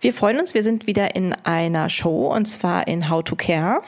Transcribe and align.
Wir 0.00 0.14
freuen 0.14 0.38
uns, 0.38 0.54
wir 0.54 0.62
sind 0.62 0.86
wieder 0.86 1.16
in 1.16 1.34
einer 1.42 1.90
Show 1.90 2.32
und 2.32 2.46
zwar 2.46 2.86
in 2.86 3.10
How 3.10 3.24
to 3.24 3.34
Care, 3.34 3.80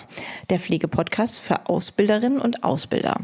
der 0.49 0.59
Pflegepodcast 0.59 1.39
für 1.39 1.69
Ausbilderinnen 1.69 2.41
und 2.41 2.65
Ausbilder. 2.65 3.15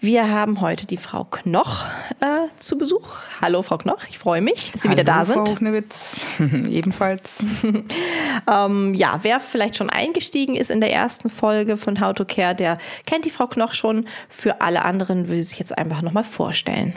Wir 0.00 0.30
haben 0.30 0.62
heute 0.62 0.86
die 0.86 0.96
Frau 0.96 1.24
Knoch 1.24 1.84
äh, 2.20 2.48
zu 2.58 2.78
Besuch. 2.78 3.18
Hallo, 3.42 3.60
Frau 3.60 3.76
Knoch, 3.76 4.04
ich 4.08 4.18
freue 4.18 4.40
mich, 4.40 4.72
dass 4.72 4.82
Sie 4.82 4.88
Hallo, 4.88 4.98
wieder 4.98 5.04
da 5.04 5.26
sind. 5.26 5.46
Frau 5.46 5.54
Knewitz. 5.54 6.20
Ebenfalls. 6.70 7.44
ähm, 8.50 8.94
ja, 8.94 9.20
wer 9.20 9.38
vielleicht 9.38 9.76
schon 9.76 9.90
eingestiegen 9.90 10.56
ist 10.56 10.70
in 10.70 10.80
der 10.80 10.94
ersten 10.94 11.28
Folge 11.28 11.76
von 11.76 12.00
How 12.00 12.14
to 12.14 12.24
Care, 12.24 12.54
der 12.54 12.78
kennt 13.04 13.26
die 13.26 13.30
Frau 13.30 13.48
Knoch 13.48 13.74
schon. 13.74 14.08
Für 14.30 14.62
alle 14.62 14.86
anderen 14.86 15.28
würde 15.28 15.42
sie 15.42 15.50
sich 15.50 15.58
jetzt 15.58 15.76
einfach 15.76 16.00
nochmal 16.00 16.24
vorstellen. 16.24 16.94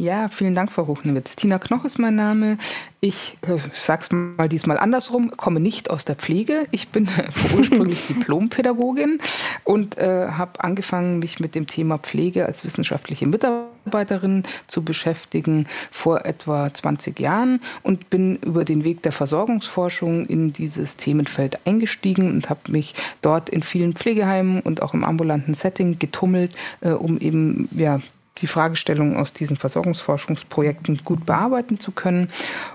Ja, 0.00 0.30
vielen 0.30 0.54
Dank, 0.54 0.72
Frau 0.72 0.84
Ruchnewitz. 0.84 1.36
Tina 1.36 1.58
Knoch 1.58 1.84
ist 1.84 1.98
mein 1.98 2.14
Name. 2.14 2.56
Ich 3.00 3.36
äh, 3.42 3.58
sag's 3.74 4.08
mal 4.10 4.48
diesmal 4.48 4.78
andersrum, 4.78 5.30
komme 5.36 5.60
nicht 5.60 5.90
aus 5.90 6.06
der 6.06 6.16
Pflege. 6.16 6.66
Ich 6.70 6.88
bin 6.88 7.06
ursprünglich 7.54 8.06
Diplompädagogin 8.06 9.18
und 9.62 9.98
äh, 9.98 10.28
habe 10.28 10.64
angefangen, 10.64 11.18
mich 11.18 11.38
mit 11.38 11.54
dem 11.54 11.66
Thema 11.66 11.98
Pflege 11.98 12.46
als 12.46 12.64
wissenschaftliche 12.64 13.26
Mitarbeiterin 13.26 14.44
zu 14.68 14.82
beschäftigen 14.82 15.66
vor 15.90 16.24
etwa 16.24 16.72
20 16.72 17.20
Jahren 17.20 17.60
und 17.82 18.08
bin 18.08 18.36
über 18.36 18.64
den 18.64 18.84
Weg 18.84 19.02
der 19.02 19.12
Versorgungsforschung 19.12 20.24
in 20.24 20.54
dieses 20.54 20.96
Themenfeld 20.96 21.66
eingestiegen 21.66 22.30
und 22.30 22.48
habe 22.48 22.72
mich 22.72 22.94
dort 23.20 23.50
in 23.50 23.62
vielen 23.62 23.92
Pflegeheimen 23.92 24.62
und 24.62 24.80
auch 24.80 24.94
im 24.94 25.04
ambulanten 25.04 25.52
Setting 25.52 25.98
getummelt, 25.98 26.52
äh, 26.80 26.92
um 26.92 27.18
eben 27.18 27.68
ja 27.72 28.00
die 28.38 28.46
Fragestellungen 28.46 29.16
aus 29.16 29.32
diesen 29.32 29.56
Versorgungsforschungsprojekten 29.56 31.00
gut 31.04 31.26
bearbeiten 31.26 31.80
zu 31.80 31.92
können. 31.92 32.28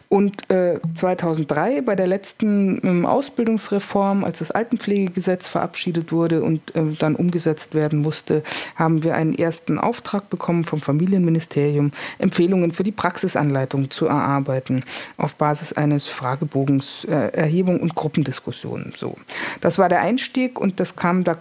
Und 0.10 0.50
äh, 0.52 0.80
2003 0.94 1.82
bei 1.82 1.96
der 1.96 2.08
letzten 2.08 2.80
ähm, 2.86 3.06
Ausbildungsreform, 3.06 4.24
als 4.24 4.40
das 4.40 4.52
Altenpflegegesetz 4.52 5.48
verabschiedet 5.48 6.12
wurde 6.12 6.44
und 6.44 6.76
äh, 6.76 6.94
dann 7.00 7.16
umgesetzt 7.16 7.74
werden 7.74 8.00
musste, 8.00 8.44
haben 8.76 9.04
wir 9.04 9.16
einen 9.16 9.34
ersten 9.34 9.80
Auftrag 9.80 10.30
bekommen 10.30 10.64
vom 10.64 10.80
Familienministerium, 10.80 11.92
Empfehlungen 12.20 12.72
für 12.72 12.84
die 12.84 12.92
Praxisanleitung 12.92 13.90
zu 13.90 14.06
erarbeiten 14.06 14.84
auf 15.18 15.36
Basis 15.36 15.74
eines 15.74 16.08
Fragebogens, 16.08 17.06
äh, 17.06 17.32
Erhebung 17.34 17.80
und 17.80 17.96
Gruppendiskussionen. 17.96 18.94
So, 18.96 19.18
das 19.62 19.80
war 19.80 19.90
der 19.90 20.02
Einstieg 20.02 20.60
und 20.60 20.80
das 20.80 20.96
kam, 20.96 21.24
da, 21.24 21.38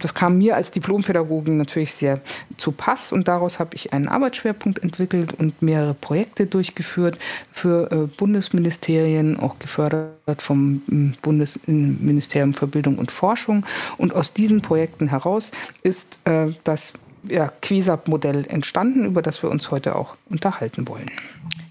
das 0.00 0.14
kam 0.14 0.38
mir 0.38 0.56
als 0.56 0.72
Diplompädagogin 0.72 1.56
natürlich 1.56 1.92
sehr 1.92 2.20
zu 2.56 2.72
Pass 2.72 3.12
und 3.12 3.28
daraus 3.34 3.58
habe 3.58 3.74
ich 3.74 3.92
einen 3.92 4.06
Arbeitsschwerpunkt 4.06 4.82
entwickelt 4.82 5.32
und 5.34 5.60
mehrere 5.60 5.94
Projekte 5.94 6.46
durchgeführt 6.46 7.18
für 7.52 7.90
äh, 7.90 7.96
Bundesministerien, 8.06 9.40
auch 9.40 9.58
gefördert 9.58 10.40
vom 10.40 10.82
hm, 10.88 11.14
Bundesministerium 11.20 12.54
für 12.54 12.68
Bildung 12.68 12.96
und 12.96 13.10
Forschung. 13.10 13.66
Und 13.98 14.14
aus 14.14 14.32
diesen 14.32 14.62
Projekten 14.62 15.08
heraus 15.08 15.50
ist 15.82 16.18
äh, 16.24 16.46
das 16.62 16.92
ja, 17.28 17.50
QUESAP-Modell 17.62 18.46
entstanden, 18.48 19.04
über 19.04 19.22
das 19.22 19.42
wir 19.42 19.50
uns 19.50 19.70
heute 19.70 19.96
auch 19.96 20.16
unterhalten 20.30 20.86
wollen. 20.86 21.10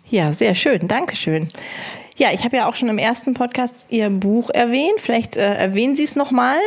Ja, 0.09 0.33
sehr 0.33 0.55
schön. 0.55 0.87
Dankeschön. 0.87 1.47
Ja, 2.15 2.27
ich 2.31 2.43
habe 2.43 2.57
ja 2.57 2.69
auch 2.69 2.75
schon 2.75 2.89
im 2.89 2.99
ersten 2.99 3.33
Podcast 3.33 3.87
Ihr 3.89 4.09
Buch 4.11 4.51
erwähnt. 4.51 4.99
Vielleicht 4.99 5.35
äh, 5.35 5.55
erwähnen 5.55 5.95
Sie 5.95 6.03
es 6.03 6.15
nochmal. 6.15 6.57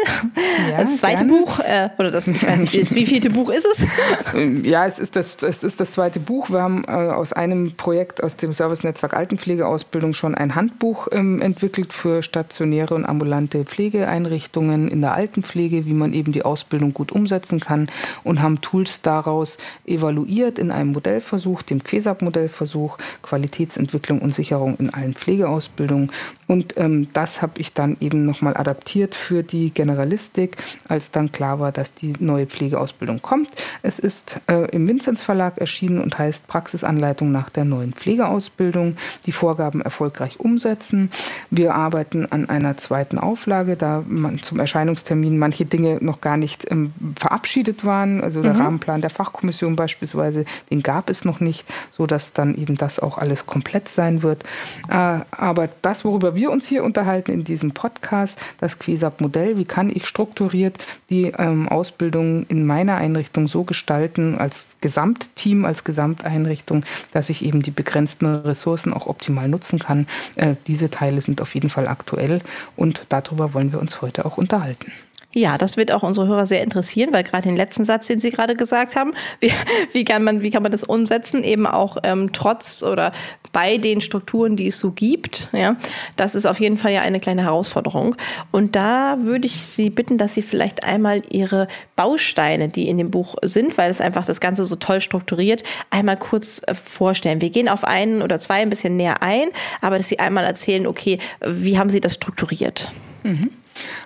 Ja, 0.71 0.83
das 0.83 0.99
zweite 0.99 1.25
gerne. 1.25 1.33
Buch, 1.33 1.61
äh, 1.61 1.89
oder 1.99 2.11
das, 2.11 2.27
ich 2.27 2.45
weiß 2.45 2.61
nicht, 2.61 2.95
wie, 2.95 3.07
vielte 3.07 3.31
Buch 3.31 3.51
ist 3.51 3.67
es? 3.67 3.87
Ja, 4.67 4.87
es 4.87 4.99
ist 4.99 5.17
das, 5.17 5.37
es 5.43 5.63
ist 5.63 5.81
das 5.81 5.93
zweite 5.93 6.19
Buch. 6.19 6.51
Wir 6.51 6.63
haben 6.63 6.85
äh, 6.89 6.91
aus 6.91 7.33
einem 7.33 7.77
Projekt 7.77 8.23
aus 8.23 8.37
dem 8.37 8.53
Servicenetzwerk 8.53 9.15
Altenpflegeausbildung 9.15 10.15
schon 10.15 10.35
ein 10.35 10.55
Handbuch 10.55 11.09
ähm, 11.13 11.41
entwickelt 11.41 11.93
für 11.93 12.23
stationäre 12.23 12.95
und 12.95 13.05
ambulante 13.05 13.65
Pflegeeinrichtungen 13.65 14.89
in 14.89 15.01
der 15.01 15.15
Altenpflege, 15.15 15.87
wie 15.87 15.93
man 15.93 16.13
eben 16.13 16.33
die 16.33 16.45
Ausbildung 16.45 16.93
gut 16.93 17.13
umsetzen 17.13 17.61
kann 17.61 17.89
und 18.25 18.43
haben 18.43 18.61
Tools 18.61 19.03
daraus 19.03 19.59
evaluiert 19.87 20.59
in 20.59 20.71
einem 20.71 20.93
Modellversuch, 20.93 21.63
dem 21.63 21.83
QUESAP-Modellversuch, 21.85 22.99
Qualitätsentwicklung 23.23 24.21
und 24.21 24.35
Sicherung 24.35 24.77
in 24.79 24.93
allen 24.93 25.15
Pflege 25.15 25.36
Pflegeausbildung. 25.37 26.11
Und 26.47 26.77
ähm, 26.77 27.09
das 27.13 27.43
habe 27.43 27.61
ich 27.61 27.73
dann 27.73 27.97
eben 28.01 28.25
nochmal 28.25 28.57
adaptiert 28.57 29.15
für 29.15 29.43
die 29.43 29.71
Generalistik, 29.71 30.57
als 30.89 31.11
dann 31.11 31.33
klar 31.33 31.59
war, 31.59 31.73
dass 31.73 31.95
die 31.95 32.13
neue 32.21 32.47
Pflegeausbildung 32.47 33.21
kommt. 33.21 33.51
Es 33.83 33.99
ist 33.99 34.41
äh, 34.47 34.71
im 34.71 34.87
Vinzenz 34.87 35.23
Verlag 35.23 35.59
erschienen 35.59 36.01
und 36.01 36.19
heißt 36.19 36.47
Praxisanleitung 36.47 37.33
nach 37.33 37.51
der 37.51 37.65
neuen 37.65 37.93
Pflegeausbildung. 37.93 38.97
Die 39.27 39.33
Vorgaben 39.33 39.81
erfolgreich 39.81 40.39
umsetzen. 40.39 41.11
Wir 41.51 41.75
arbeiten 41.75 42.27
an 42.27 42.49
einer 42.49 42.77
zweiten 42.77 43.19
Auflage, 43.19 43.77
da 43.77 44.05
man 44.07 44.39
zum 44.39 44.61
Erscheinungstermin 44.61 45.39
manche 45.39 45.65
Dinge 45.65 45.99
noch 46.01 46.21
gar 46.21 46.37
nicht 46.37 46.71
ähm, 46.71 46.93
verabschiedet 47.19 47.85
waren. 47.85 48.23
Also 48.23 48.43
der 48.43 48.55
mhm. 48.55 48.61
Rahmenplan 48.61 49.01
der 49.01 49.11
Fachkommission 49.11 49.75
beispielsweise, 49.75 50.45
den 50.71 50.83
gab 50.83 51.11
es 51.11 51.25
noch 51.25 51.41
nicht, 51.41 51.67
sodass 51.91 52.33
dann 52.33 52.55
eben 52.55 52.77
das 52.77 53.01
auch 53.01 53.19
alles 53.19 53.47
komplett 53.47 53.89
sein 53.89 54.23
wird. 54.23 54.45
Äh, 54.89 55.21
aber 55.33 55.69
das, 55.83 56.05
worüber 56.05 56.36
wir 56.37 56.51
uns 56.51 56.67
hier 56.67 56.85
unterhalten 56.85 57.33
in 57.33 57.45
diesem 57.45 57.73
Podcast, 57.73 58.39
das 58.61 58.79
QUESAP-Modell, 58.79 59.59
wie 59.59 59.65
kann 59.65 59.91
ich 59.93 60.07
strukturiert 60.07 60.77
die 61.11 61.33
ähm, 61.37 61.69
Ausbildung 61.69 62.47
in 62.49 62.67
meiner 62.67 62.97
Einrichtung 62.97 63.49
so 63.49 63.65
gestalten, 63.65 64.39
als 64.39 64.69
Gesamtteam, 64.81 65.65
als 65.65 65.85
Gesamteinrichtung, 65.85 66.85
dass 67.13 67.31
ich 67.31 67.45
eben 67.45 67.63
die 67.63 67.71
begrenzten 67.71 68.27
Ressourcen 68.27 68.93
auch 68.93 69.07
optimal 69.07 69.49
nutzen 69.49 69.79
kann. 69.79 70.07
Äh, 70.37 70.55
diese 70.67 70.91
Teile 70.91 71.21
sind 71.21 71.41
auf 71.41 71.55
jeden 71.55 71.71
Fall 71.71 71.89
aktuell 71.89 72.41
und 72.77 73.03
darüber 73.09 73.55
wollen 73.55 73.73
wir 73.73 73.81
uns 73.81 74.03
heute 74.03 74.25
auch 74.25 74.39
unterhalten. 74.39 74.93
Ja, 75.37 75.59
das 75.59 75.77
wird 75.77 75.93
auch 75.93 76.03
unsere 76.03 76.27
Hörer 76.29 76.47
sehr 76.47 76.63
interessieren, 76.63 77.11
weil 77.13 77.23
gerade 77.23 77.43
den 77.43 77.59
letzten 77.59 77.85
Satz, 77.85 78.07
den 78.07 78.19
Sie 78.21 78.31
gerade 78.31 78.55
gesagt 78.55 78.97
haben, 78.97 79.13
wie, 79.39 79.53
wie, 79.93 80.03
kann, 80.03 80.25
man, 80.25 80.41
wie 80.41 80.51
kann 80.51 80.63
man 80.63 80.73
das 80.73 80.83
umsetzen, 80.83 81.45
eben 81.45 81.67
auch 81.67 81.99
ähm, 82.05 82.33
trotz 82.33 82.83
oder 82.83 83.13
bei 83.53 83.77
den 83.77 84.01
Strukturen, 84.01 84.57
die 84.57 84.69
es 84.69 84.81
so 84.81 84.93
gibt. 84.93 85.51
Ja, 85.53 85.77
das 86.17 86.35
ist 86.37 86.47
auf 86.47 86.59
jeden 86.59 86.79
Fall 86.79 86.95
ja 86.95 87.03
eine 87.03 87.21
kleine 87.21 87.43
Herausforderung. 87.43 88.17
Und 88.51 88.77
da 88.77 89.19
würde 89.21 89.47
ich 89.47 89.61
Sie 89.61 89.91
bitten, 89.91 90.17
dass 90.17 90.33
Sie 90.33 90.41
vielleicht 90.41 90.85
einmal 90.85 91.21
Ihre 91.29 91.69
Bausteine, 91.97 92.71
die 92.71 92.89
in 92.89 92.97
dem 92.97 93.11
Buch 93.11 93.35
sind, 93.43 93.77
weil 93.77 93.91
es 93.91 94.01
einfach 94.01 94.25
das 94.25 94.41
Ganze 94.41 94.65
so 94.65 94.77
toll 94.77 95.03
strukturiert, 95.03 95.65
einmal 95.91 96.17
kurz 96.17 96.63
äh, 96.67 96.75
vorstellen. 96.75 97.43
Wir 97.43 97.51
gehen 97.51 97.69
auf 97.69 97.85
einen 97.85 98.23
oder 98.23 98.39
zwei 98.39 98.63
ein 98.63 98.71
bisschen 98.71 98.97
näher 98.97 99.23
ein, 99.23 99.49
aber 99.83 99.99
dass 99.99 100.09
Sie 100.09 100.19
einmal 100.19 100.47
erzählen, 100.47 100.87
okay, 100.87 101.19
wie 101.47 101.79
haben 101.79 101.91
Sie 101.91 102.01
das 102.01 102.15
strukturiert? 102.15 102.91
Mhm. 103.23 103.51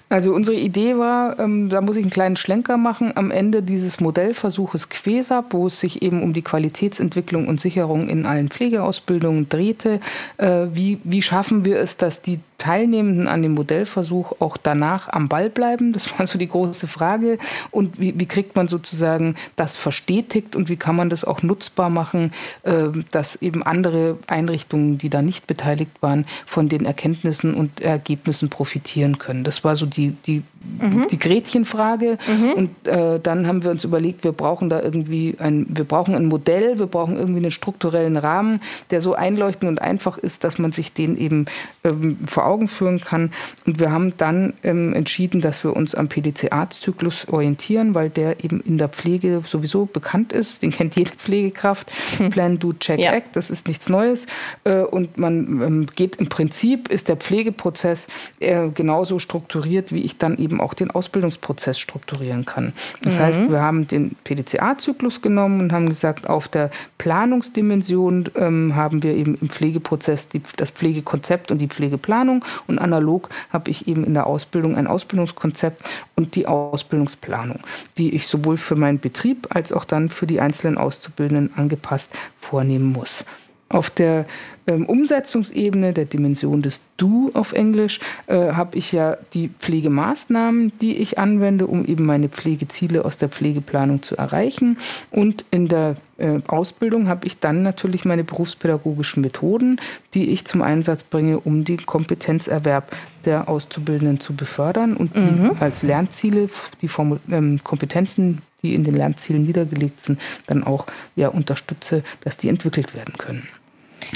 Also 0.08 0.34
unsere 0.34 0.56
Idee 0.56 0.98
war, 0.98 1.38
ähm, 1.38 1.69
da 1.69 1.81
muss 1.81 1.97
ich 1.97 2.03
einen 2.03 2.10
kleinen 2.10 2.36
Schlenker 2.36 2.76
machen, 2.76 3.12
am 3.14 3.31
Ende 3.31 3.62
dieses 3.62 4.00
Modellversuches 4.00 4.88
QUESAP, 4.88 5.53
wo 5.53 5.69
es 5.69 5.81
sich 5.81 6.03
eben 6.03 6.22
um 6.22 6.32
die 6.32 6.42
Qualitätsentwicklung 6.42 7.47
und 7.47 7.60
Sicherung 7.60 8.09
in 8.09 8.26
allen 8.26 8.48
Pflegeausbildungen 8.48 9.48
drehte. 9.48 10.00
Äh, 10.36 10.66
wie, 10.75 10.98
wie 11.04 11.22
schaffen 11.22 11.64
wir 11.64 11.78
es, 11.78 11.97
dass 11.97 12.22
die 12.22 12.41
Teilnehmenden 12.60 13.26
an 13.26 13.43
dem 13.43 13.54
Modellversuch 13.54 14.34
auch 14.41 14.56
danach 14.56 15.09
am 15.09 15.28
Ball 15.28 15.48
bleiben? 15.50 15.93
Das 15.93 16.16
war 16.19 16.26
so 16.26 16.38
die 16.38 16.48
große 16.48 16.87
Frage. 16.87 17.39
Und 17.71 17.98
wie, 17.98 18.16
wie 18.21 18.27
kriegt 18.27 18.54
man 18.54 18.68
sozusagen 18.68 19.34
das 19.57 19.77
verstetigt 19.77 20.54
und 20.54 20.68
wie 20.68 20.77
kann 20.77 20.95
man 20.95 21.10
das 21.10 21.24
auch 21.24 21.42
nutzbar 21.42 21.91
machen, 21.91 22.33
äh, 22.62 22.89
dass 23.10 23.36
eben 23.36 23.62
andere 23.62 24.18
Einrichtungen, 24.27 24.98
die 24.98 25.09
da 25.09 25.22
nicht 25.22 25.47
beteiligt 25.47 26.03
waren, 26.03 26.27
von 26.47 26.68
den 26.68 26.84
Erkenntnissen 26.84 27.54
und 27.54 27.80
Ergebnissen 27.80 28.51
profitieren 28.51 29.18
können? 29.18 29.42
Das 29.42 29.65
war 29.65 29.74
so 29.74 29.86
die, 29.86 30.10
die, 30.27 30.42
mhm. 30.60 31.07
die 31.10 31.18
Gretchenfrage. 31.18 32.18
Mhm. 32.27 32.53
Und 32.53 32.89
äh, 32.89 33.18
dann 33.21 33.47
haben 33.47 33.65
wir 33.65 33.71
uns 33.71 33.84
überlegt, 33.84 34.24
wir 34.24 34.33
brauchen 34.33 34.71
da 34.71 34.80
irgendwie 34.80 35.36
ein, 35.39 35.66
wir 35.68 35.84
brauchen 35.84 36.15
ein 36.15 36.27
Modell, 36.27 36.78
wir 36.78 36.86
brauchen 36.86 37.16
irgendwie 37.16 37.41
einen 37.41 37.51
strukturellen 37.51 38.16
Rahmen, 38.16 38.60
der 38.91 39.01
so 39.01 39.15
einleuchtend 39.15 39.68
und 39.68 39.80
einfach 39.80 40.18
ist, 40.18 40.45
dass 40.45 40.59
man 40.59 40.72
sich 40.72 40.92
den 40.92 41.16
eben 41.16 41.47
ähm, 41.84 42.18
vor 42.27 42.47
Augen 42.47 42.68
führen 42.68 43.01
kann. 43.01 43.33
Und 43.66 43.80
wir 43.80 43.91
haben 43.91 44.16
dann 44.16 44.54
ähm, 44.62 44.95
entschieden, 44.95 45.41
dass 45.41 45.65
wir 45.65 45.74
uns 45.77 45.95
am 45.95 46.09
PDCA-Zyklus 46.09 47.28
orientieren, 47.28 47.95
weil 47.95 48.10
der 48.10 48.45
eben 48.45 48.60
in 48.60 48.78
der 48.78 48.89
Pflege 48.89 49.42
sowieso 49.47 49.86
bekannt 49.86 50.33
ist. 50.33 50.62
Den 50.62 50.71
kennt 50.71 50.97
jede 50.97 51.10
Pflegekraft. 51.10 51.91
Hm. 52.18 52.30
Plan, 52.30 52.59
Do, 52.59 52.72
Check, 52.72 53.01
ja. 53.01 53.12
Act. 53.12 53.36
Das 53.36 53.51
ist 53.51 53.68
nichts 53.68 53.89
Neues. 53.89 54.27
Äh, 54.65 54.80
und 54.80 55.18
man 55.18 55.62
ähm, 55.62 55.86
geht 55.95 56.16
im 56.16 56.28
Prinzip, 56.28 56.89
ist 56.89 57.09
der 57.09 57.16
Pflegeprozess 57.16 58.09
äh, 58.41 58.68
genauso 58.68 59.18
strukturiert, 59.18 59.92
wie 59.92 60.01
ich 60.01 60.18
dann 60.18 60.39
eben 60.39 60.49
auch 60.58 60.72
den 60.72 60.91
Ausbildungsprozess 60.91 61.78
strukturieren 61.78 62.47
kann. 62.47 62.72
Das 63.02 63.16
mhm. 63.16 63.20
heißt, 63.20 63.50
wir 63.50 63.60
haben 63.60 63.86
den 63.86 64.16
PDCA-Zyklus 64.24 65.20
genommen 65.20 65.60
und 65.60 65.72
haben 65.72 65.86
gesagt, 65.86 66.28
auf 66.28 66.48
der 66.48 66.70
Planungsdimension 66.98 68.30
ähm, 68.36 68.74
haben 68.74 69.02
wir 69.02 69.14
eben 69.14 69.36
im 69.41 69.50
Pflegeprozess 69.50 70.28
die, 70.28 70.41
das 70.56 70.70
Pflegekonzept 70.70 71.50
und 71.50 71.58
die 71.58 71.68
Pflegeplanung 71.68 72.44
und 72.66 72.78
analog 72.78 73.28
habe 73.50 73.70
ich 73.70 73.86
eben 73.86 74.04
in 74.04 74.14
der 74.14 74.26
Ausbildung 74.26 74.76
ein 74.76 74.86
Ausbildungskonzept 74.86 75.82
und 76.16 76.34
die 76.34 76.47
Ausbildungsplanung, 76.47 77.60
die 77.98 78.14
ich 78.14 78.26
sowohl 78.26 78.56
für 78.56 78.76
meinen 78.76 78.98
Betrieb 78.98 79.48
als 79.54 79.72
auch 79.72 79.84
dann 79.84 80.08
für 80.08 80.26
die 80.26 80.41
einzelnen 80.41 80.78
Auszubildenden 80.78 81.50
angepasst 81.56 82.10
vornehmen 82.38 82.92
muss. 82.92 83.24
Auf 83.68 83.91
der 83.91 84.26
ähm, 84.71 84.87
Umsetzungsebene, 84.87 85.93
der 85.93 86.05
Dimension 86.05 86.63
des 86.63 86.81
Do 86.97 87.31
auf 87.34 87.53
Englisch, 87.53 87.99
äh, 88.27 88.53
habe 88.53 88.78
ich 88.78 88.93
ja 88.93 89.17
die 89.34 89.49
Pflegemaßnahmen, 89.49 90.72
die 90.81 90.97
ich 90.99 91.19
anwende, 91.19 91.67
um 91.67 91.84
eben 91.84 92.07
meine 92.07 92.28
Pflegeziele 92.28 93.05
aus 93.05 93.17
der 93.17 93.28
Pflegeplanung 93.28 94.03
zu 94.03 94.17
erreichen. 94.17 94.78
Und 95.11 95.45
in 95.51 95.69
der 95.69 95.97
äh, 96.19 96.39
Ausbildung 96.47 97.09
habe 97.09 97.27
ich 97.27 97.41
dann 97.41 97.63
natürlich 97.63 98.05
meine 98.05 98.22
berufspädagogischen 98.22 99.22
Methoden, 99.22 99.81
die 100.15 100.31
ich 100.31 100.45
zum 100.45 100.63
Einsatz 100.63 101.03
bringe, 101.03 101.41
um 101.41 101.65
den 101.65 101.84
Kompetenzerwerb 101.84 102.95
der 103.25 103.49
Auszubildenden 103.49 104.21
zu 104.21 104.34
befördern 104.34 104.97
und 104.97 105.17
die 105.17 105.21
mhm. 105.21 105.53
als 105.59 105.83
Lernziele, 105.83 106.49
die 106.81 106.89
Form 106.89 107.19
ähm, 107.31 107.61
Kompetenzen, 107.65 108.39
die 108.63 108.75
in 108.75 108.84
den 108.84 108.95
Lernzielen 108.95 109.45
niedergelegt 109.45 110.03
sind, 110.03 110.21
dann 110.47 110.63
auch 110.63 110.87
ja, 111.17 111.28
unterstütze, 111.28 112.03
dass 112.22 112.37
die 112.37 112.49
entwickelt 112.49 112.95
werden 112.95 113.15
können. 113.19 113.49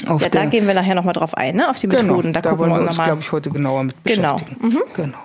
Auf 0.07 0.21
ja, 0.21 0.29
da 0.29 0.45
gehen 0.45 0.67
wir 0.67 0.73
nachher 0.73 0.95
nochmal 0.95 1.13
drauf 1.13 1.33
ein, 1.35 1.55
ne? 1.55 1.69
auf 1.69 1.79
die 1.79 1.87
genau, 1.87 2.03
Methoden. 2.03 2.33
Da, 2.33 2.41
da 2.41 2.57
wollen 2.57 2.71
wir 2.71 2.81
uns, 2.81 2.95
glaube 2.95 3.21
ich, 3.21 3.31
heute 3.31 3.49
genauer 3.49 3.83
mit 3.83 3.95
genau. 4.03 4.33
beschäftigen. 4.33 4.59
Genau. 4.61 4.79
Mhm. 4.79 4.83
genau. 4.95 5.17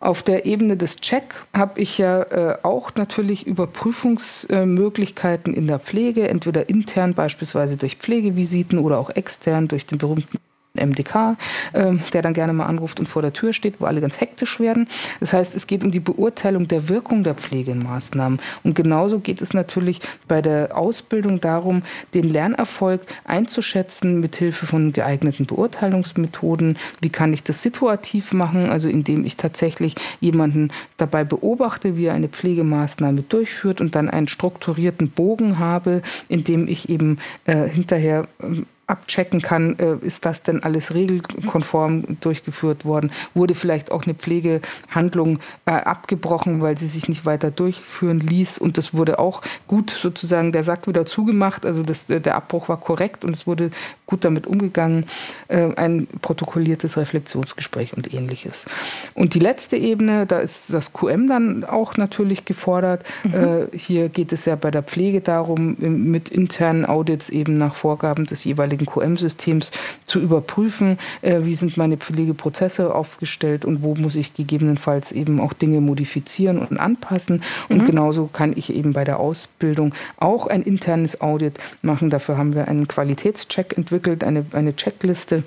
Auf 0.00 0.22
der 0.22 0.46
Ebene 0.46 0.76
des 0.76 0.94
Check 0.96 1.34
habe 1.52 1.80
ich 1.80 1.98
ja 1.98 2.22
äh, 2.22 2.56
auch 2.62 2.92
natürlich 2.94 3.48
Überprüfungsmöglichkeiten 3.48 5.52
in 5.54 5.66
der 5.66 5.80
Pflege, 5.80 6.28
entweder 6.28 6.68
intern 6.68 7.14
beispielsweise 7.14 7.76
durch 7.76 7.96
Pflegevisiten 7.96 8.78
oder 8.78 8.98
auch 8.98 9.10
extern 9.10 9.66
durch 9.66 9.86
den 9.86 9.98
berühmten 9.98 10.38
MDK, 10.84 11.36
äh, 11.72 11.94
der 12.12 12.22
dann 12.22 12.34
gerne 12.34 12.52
mal 12.52 12.66
anruft 12.66 13.00
und 13.00 13.08
vor 13.08 13.22
der 13.22 13.32
Tür 13.32 13.52
steht, 13.52 13.80
wo 13.80 13.86
alle 13.86 14.00
ganz 14.00 14.20
hektisch 14.20 14.60
werden. 14.60 14.88
Das 15.20 15.32
heißt, 15.32 15.54
es 15.54 15.66
geht 15.66 15.84
um 15.84 15.90
die 15.90 16.00
Beurteilung 16.00 16.68
der 16.68 16.88
Wirkung 16.88 17.22
der 17.22 17.34
Pflegemaßnahmen. 17.34 18.40
Und 18.64 18.74
genauso 18.74 19.18
geht 19.18 19.40
es 19.40 19.54
natürlich 19.54 20.00
bei 20.26 20.42
der 20.42 20.76
Ausbildung 20.76 21.40
darum, 21.40 21.82
den 22.14 22.24
Lernerfolg 22.24 23.00
einzuschätzen 23.24 24.20
mit 24.20 24.36
Hilfe 24.36 24.66
von 24.66 24.92
geeigneten 24.92 25.46
Beurteilungsmethoden. 25.46 26.78
Wie 27.00 27.10
kann 27.10 27.32
ich 27.32 27.42
das 27.42 27.62
situativ 27.62 28.32
machen, 28.32 28.70
also 28.70 28.88
indem 28.88 29.24
ich 29.24 29.36
tatsächlich 29.36 29.94
jemanden 30.20 30.70
dabei 30.96 31.24
beobachte, 31.24 31.96
wie 31.96 32.06
er 32.06 32.14
eine 32.14 32.28
Pflegemaßnahme 32.28 33.22
durchführt 33.22 33.80
und 33.80 33.94
dann 33.94 34.08
einen 34.08 34.28
strukturierten 34.28 35.10
Bogen 35.10 35.58
habe, 35.58 36.02
in 36.28 36.44
dem 36.44 36.68
ich 36.68 36.88
eben 36.88 37.18
äh, 37.44 37.68
hinterher 37.68 38.28
äh, 38.40 38.62
abchecken 38.88 39.42
kann, 39.42 39.78
äh, 39.78 39.96
ist 40.04 40.24
das 40.24 40.42
denn 40.42 40.62
alles 40.62 40.94
regelkonform 40.94 42.18
durchgeführt 42.20 42.84
worden? 42.84 43.12
Wurde 43.34 43.54
vielleicht 43.54 43.92
auch 43.92 44.04
eine 44.04 44.14
Pflegehandlung 44.14 45.38
äh, 45.66 45.72
abgebrochen, 45.72 46.62
weil 46.62 46.78
sie 46.78 46.88
sich 46.88 47.08
nicht 47.08 47.26
weiter 47.26 47.50
durchführen 47.50 48.18
ließ? 48.18 48.58
Und 48.58 48.78
das 48.78 48.94
wurde 48.94 49.18
auch 49.18 49.42
gut 49.66 49.90
sozusagen 49.90 50.52
der 50.52 50.64
Sack 50.64 50.88
wieder 50.88 51.04
zugemacht. 51.04 51.66
Also 51.66 51.82
das, 51.82 52.06
der 52.06 52.34
Abbruch 52.34 52.68
war 52.70 52.78
korrekt 52.80 53.24
und 53.24 53.36
es 53.36 53.46
wurde 53.46 53.70
gut 54.06 54.24
damit 54.24 54.46
umgegangen. 54.46 55.04
Äh, 55.48 55.68
ein 55.76 56.08
protokolliertes 56.22 56.96
Reflexionsgespräch 56.96 57.94
und 57.94 58.12
ähnliches. 58.14 58.64
Und 59.12 59.34
die 59.34 59.38
letzte 59.38 59.76
Ebene, 59.76 60.24
da 60.24 60.38
ist 60.38 60.72
das 60.72 60.94
QM 60.94 61.28
dann 61.28 61.64
auch 61.64 61.98
natürlich 61.98 62.46
gefordert. 62.46 63.04
Mhm. 63.24 63.68
Hier 63.72 64.08
geht 64.08 64.32
es 64.32 64.44
ja 64.44 64.56
bei 64.56 64.70
der 64.70 64.82
Pflege 64.82 65.20
darum, 65.20 65.76
mit 65.78 66.28
internen 66.30 66.86
Audits 66.86 67.28
eben 67.28 67.58
nach 67.58 67.74
Vorgaben 67.74 68.26
des 68.26 68.44
jeweiligen 68.44 68.77
jeweiligen 68.78 68.86
QM-Systems 68.86 69.70
zu 70.04 70.20
überprüfen, 70.20 70.98
äh, 71.22 71.40
wie 71.42 71.54
sind 71.54 71.76
meine 71.76 71.96
Pflegeprozesse 71.96 72.94
aufgestellt 72.94 73.64
und 73.64 73.82
wo 73.82 73.94
muss 73.94 74.14
ich 74.14 74.34
gegebenenfalls 74.34 75.12
eben 75.12 75.40
auch 75.40 75.52
Dinge 75.52 75.80
modifizieren 75.80 76.58
und 76.58 76.78
anpassen. 76.78 77.42
Und 77.68 77.82
mhm. 77.82 77.86
genauso 77.86 78.28
kann 78.32 78.52
ich 78.56 78.74
eben 78.74 78.92
bei 78.92 79.04
der 79.04 79.18
Ausbildung 79.18 79.94
auch 80.18 80.46
ein 80.46 80.62
internes 80.62 81.20
Audit 81.20 81.58
machen. 81.82 82.10
Dafür 82.10 82.38
haben 82.38 82.54
wir 82.54 82.68
einen 82.68 82.88
Qualitätscheck 82.88 83.76
entwickelt, 83.76 84.24
eine, 84.24 84.44
eine 84.52 84.74
Checkliste 84.74 85.42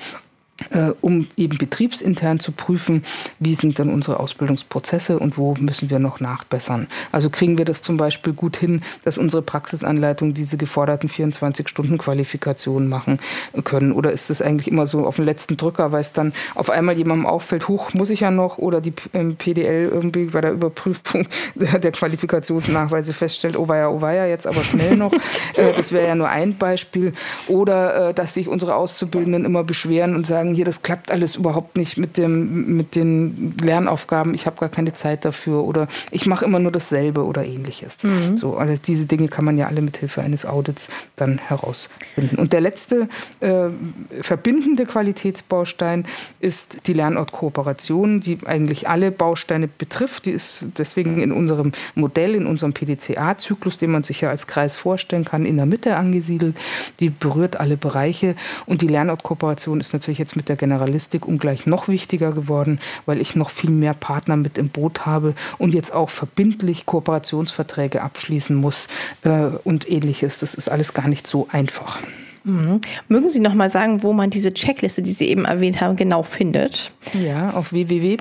äh, 0.69 0.91
um 1.01 1.27
eben 1.37 1.57
betriebsintern 1.57 2.39
zu 2.39 2.51
prüfen, 2.51 3.03
wie 3.39 3.55
sind 3.55 3.79
dann 3.79 3.89
unsere 3.89 4.19
Ausbildungsprozesse 4.19 5.19
und 5.19 5.37
wo 5.37 5.55
müssen 5.59 5.89
wir 5.89 5.99
noch 5.99 6.19
nachbessern. 6.19 6.87
Also 7.11 7.29
kriegen 7.29 7.57
wir 7.57 7.65
das 7.65 7.81
zum 7.81 7.97
Beispiel 7.97 8.33
gut 8.33 8.57
hin, 8.57 8.81
dass 9.03 9.17
unsere 9.17 9.41
Praxisanleitungen 9.41 10.33
diese 10.33 10.57
geforderten 10.57 11.09
24-Stunden-Qualifikationen 11.09 12.87
machen 12.87 13.19
können. 13.63 13.91
Oder 13.91 14.11
ist 14.11 14.29
das 14.29 14.41
eigentlich 14.41 14.69
immer 14.69 14.87
so 14.87 15.05
auf 15.05 15.15
den 15.17 15.25
letzten 15.25 15.57
Drücker, 15.57 15.91
weil 15.91 16.01
es 16.01 16.13
dann 16.13 16.33
auf 16.55 16.69
einmal 16.69 16.97
jemandem 16.97 17.25
auffällt, 17.25 17.67
hoch 17.67 17.93
muss 17.93 18.09
ich 18.09 18.21
ja 18.21 18.31
noch, 18.31 18.57
oder 18.57 18.81
die 18.81 18.93
ähm, 19.13 19.35
PDL 19.35 19.89
irgendwie 19.91 20.25
bei 20.25 20.41
der 20.41 20.51
Überprüfung 20.51 21.27
der 21.55 21.91
Qualifikationsnachweise 21.91 23.13
feststellt, 23.13 23.57
oh 23.57 23.67
weia, 23.67 23.89
oh 23.89 24.01
weia, 24.01 24.25
jetzt 24.27 24.47
aber 24.47 24.63
schnell 24.63 24.97
noch. 24.97 25.13
Äh, 25.55 25.73
das 25.73 25.91
wäre 25.91 26.07
ja 26.07 26.15
nur 26.15 26.29
ein 26.29 26.57
Beispiel. 26.57 27.13
Oder 27.47 28.09
äh, 28.09 28.13
dass 28.13 28.33
sich 28.33 28.47
unsere 28.47 28.75
Auszubildenden 28.75 29.45
immer 29.45 29.63
beschweren 29.63 30.15
und 30.15 30.25
sagen, 30.25 30.50
sagen, 30.51 30.55
hier, 30.55 30.65
das 30.65 30.81
klappt 30.81 31.11
alles 31.11 31.35
überhaupt 31.35 31.77
nicht 31.77 31.97
mit, 31.97 32.17
dem, 32.17 32.75
mit 32.77 32.95
den 32.95 33.55
Lernaufgaben, 33.61 34.33
ich 34.33 34.45
habe 34.45 34.57
gar 34.59 34.69
keine 34.69 34.93
Zeit 34.93 35.25
dafür 35.25 35.63
oder 35.63 35.87
ich 36.11 36.25
mache 36.25 36.45
immer 36.45 36.59
nur 36.59 36.71
dasselbe 36.71 37.25
oder 37.25 37.45
ähnliches. 37.45 38.03
Mhm. 38.03 38.37
So, 38.37 38.57
also 38.57 38.75
diese 38.85 39.05
Dinge 39.05 39.27
kann 39.27 39.45
man 39.45 39.57
ja 39.57 39.67
alle 39.67 39.81
mit 39.81 39.97
Hilfe 39.97 40.21
eines 40.21 40.45
Audits 40.45 40.89
dann 41.15 41.37
herausfinden. 41.37 42.37
Und 42.37 42.53
der 42.53 42.61
letzte 42.61 43.07
äh, 43.39 43.69
verbindende 44.21 44.85
Qualitätsbaustein 44.85 46.05
ist 46.39 46.77
die 46.87 46.93
Lernortkooperation, 46.93 48.21
die 48.21 48.39
eigentlich 48.45 48.87
alle 48.87 49.11
Bausteine 49.11 49.67
betrifft. 49.67 50.25
Die 50.25 50.31
ist 50.31 50.65
deswegen 50.77 51.21
in 51.21 51.31
unserem 51.31 51.71
Modell, 51.95 52.35
in 52.35 52.45
unserem 52.45 52.73
PDCA-Zyklus, 52.73 53.77
den 53.77 53.91
man 53.91 54.03
sich 54.03 54.21
ja 54.21 54.29
als 54.29 54.47
Kreis 54.47 54.75
vorstellen 54.75 55.25
kann, 55.25 55.45
in 55.45 55.57
der 55.57 55.65
Mitte 55.65 55.95
angesiedelt. 55.95 56.55
Die 56.99 57.09
berührt 57.09 57.59
alle 57.59 57.77
Bereiche 57.77 58.35
und 58.65 58.81
die 58.81 58.87
Lernortkooperation 58.87 59.79
ist 59.79 59.93
natürlich 59.93 60.19
jetzt 60.19 60.35
mit 60.35 60.40
mit 60.41 60.49
der 60.49 60.55
Generalistik 60.55 61.27
ungleich 61.27 61.67
noch 61.67 61.87
wichtiger 61.87 62.31
geworden, 62.31 62.79
weil 63.05 63.21
ich 63.21 63.35
noch 63.35 63.51
viel 63.51 63.69
mehr 63.69 63.93
Partner 63.93 64.37
mit 64.37 64.57
im 64.57 64.69
Boot 64.69 65.05
habe 65.05 65.35
und 65.59 65.75
jetzt 65.75 65.93
auch 65.93 66.09
verbindlich 66.09 66.87
Kooperationsverträge 66.87 68.01
abschließen 68.01 68.55
muss 68.55 68.87
äh, 69.21 69.49
und 69.63 69.87
ähnliches. 69.87 70.39
Das 70.39 70.55
ist 70.55 70.67
alles 70.67 70.95
gar 70.95 71.07
nicht 71.07 71.27
so 71.27 71.47
einfach. 71.51 71.99
Mhm. 72.43 72.81
Mögen 73.07 73.31
Sie 73.31 73.39
noch 73.39 73.53
mal 73.53 73.69
sagen, 73.69 74.01
wo 74.01 74.13
man 74.13 74.31
diese 74.31 74.51
Checkliste, 74.51 75.03
die 75.03 75.11
Sie 75.11 75.27
eben 75.27 75.45
erwähnt 75.45 75.79
haben, 75.79 75.95
genau 75.95 76.23
findet? 76.23 76.91
Ja, 77.13 77.51
auf 77.51 77.71
www.quesa.de. 77.71 78.15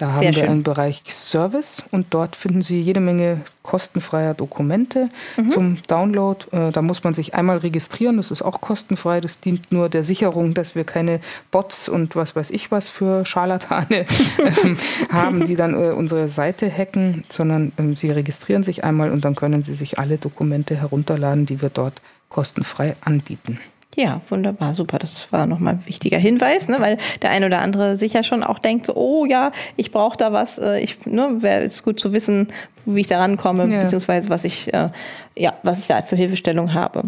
Da 0.00 0.12
haben 0.12 0.20
Sehr 0.20 0.34
wir 0.34 0.40
schön. 0.40 0.48
einen 0.48 0.62
Bereich 0.62 1.02
Service 1.08 1.82
und 1.90 2.06
dort 2.10 2.34
finden 2.34 2.62
Sie 2.62 2.80
jede 2.80 3.00
Menge 3.00 3.42
kostenfreier 3.62 4.32
Dokumente 4.32 5.10
mhm. 5.36 5.50
zum 5.50 5.76
Download. 5.88 6.46
Äh, 6.52 6.72
da 6.72 6.80
muss 6.80 7.04
man 7.04 7.12
sich 7.12 7.34
einmal 7.34 7.58
registrieren, 7.58 8.16
das 8.16 8.30
ist 8.30 8.40
auch 8.40 8.62
kostenfrei. 8.62 9.20
Das 9.20 9.40
dient 9.40 9.70
nur 9.70 9.90
der 9.90 10.02
Sicherung, 10.02 10.54
dass 10.54 10.74
wir 10.74 10.84
keine 10.84 11.20
Bots 11.50 11.86
und 11.86 12.16
was 12.16 12.34
weiß 12.34 12.50
ich 12.50 12.70
was 12.70 12.88
für 12.88 13.26
Scharlatane 13.26 14.06
ähm, 14.64 14.78
haben, 15.12 15.44
die 15.44 15.54
dann 15.54 15.74
äh, 15.74 15.90
unsere 15.90 16.28
Seite 16.28 16.70
hacken, 16.70 17.24
sondern 17.28 17.72
ähm, 17.78 17.94
Sie 17.94 18.10
registrieren 18.10 18.62
sich 18.62 18.84
einmal 18.84 19.12
und 19.12 19.26
dann 19.26 19.34
können 19.34 19.62
Sie 19.62 19.74
sich 19.74 19.98
alle 19.98 20.16
Dokumente 20.16 20.76
herunterladen, 20.76 21.44
die 21.44 21.60
wir 21.60 21.68
dort 21.68 22.00
kostenfrei 22.30 22.96
anbieten. 23.02 23.58
Ja, 23.96 24.20
wunderbar, 24.28 24.76
super. 24.76 24.98
Das 24.98 25.32
war 25.32 25.46
nochmal 25.46 25.74
ein 25.74 25.86
wichtiger 25.86 26.18
Hinweis, 26.18 26.68
ne? 26.68 26.76
weil 26.78 26.96
der 27.22 27.30
eine 27.30 27.46
oder 27.46 27.60
andere 27.60 27.96
sicher 27.96 28.22
schon 28.22 28.44
auch 28.44 28.60
denkt, 28.60 28.86
so, 28.86 28.94
oh 28.94 29.24
ja, 29.24 29.50
ich 29.76 29.90
brauche 29.90 30.16
da 30.16 30.32
was. 30.32 30.58
Äh, 30.58 30.80
ich 30.80 31.04
ne, 31.06 31.42
wäre 31.42 31.64
es 31.64 31.82
gut 31.82 31.98
zu 31.98 32.12
wissen, 32.12 32.48
wie 32.86 33.00
ich 33.00 33.06
da 33.06 33.18
rankomme, 33.18 33.66
ja. 33.66 33.82
beziehungsweise 33.82 34.30
was 34.30 34.44
ich, 34.44 34.72
äh, 34.72 34.88
ja, 35.36 35.54
was 35.62 35.78
ich 35.78 35.86
da 35.86 36.02
für 36.02 36.16
Hilfestellung 36.16 36.74
habe. 36.74 37.04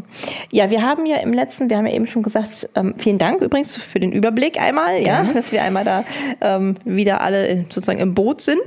Ja, 0.50 0.70
wir 0.70 0.82
haben 0.82 1.06
ja 1.06 1.16
im 1.18 1.32
letzten, 1.32 1.68
wir 1.68 1.76
haben 1.76 1.86
ja 1.86 1.92
eben 1.92 2.06
schon 2.06 2.22
gesagt, 2.22 2.68
ähm, 2.74 2.94
vielen 2.96 3.18
Dank 3.18 3.40
übrigens 3.42 3.76
für 3.76 4.00
den 4.00 4.12
Überblick 4.12 4.60
einmal, 4.60 5.00
ja, 5.00 5.24
ja 5.24 5.32
dass 5.34 5.52
wir 5.52 5.62
einmal 5.62 5.84
da 5.84 6.04
ähm, 6.40 6.76
wieder 6.84 7.20
alle 7.20 7.64
sozusagen 7.68 7.98
im 7.98 8.14
Boot 8.14 8.40
sind. 8.40 8.62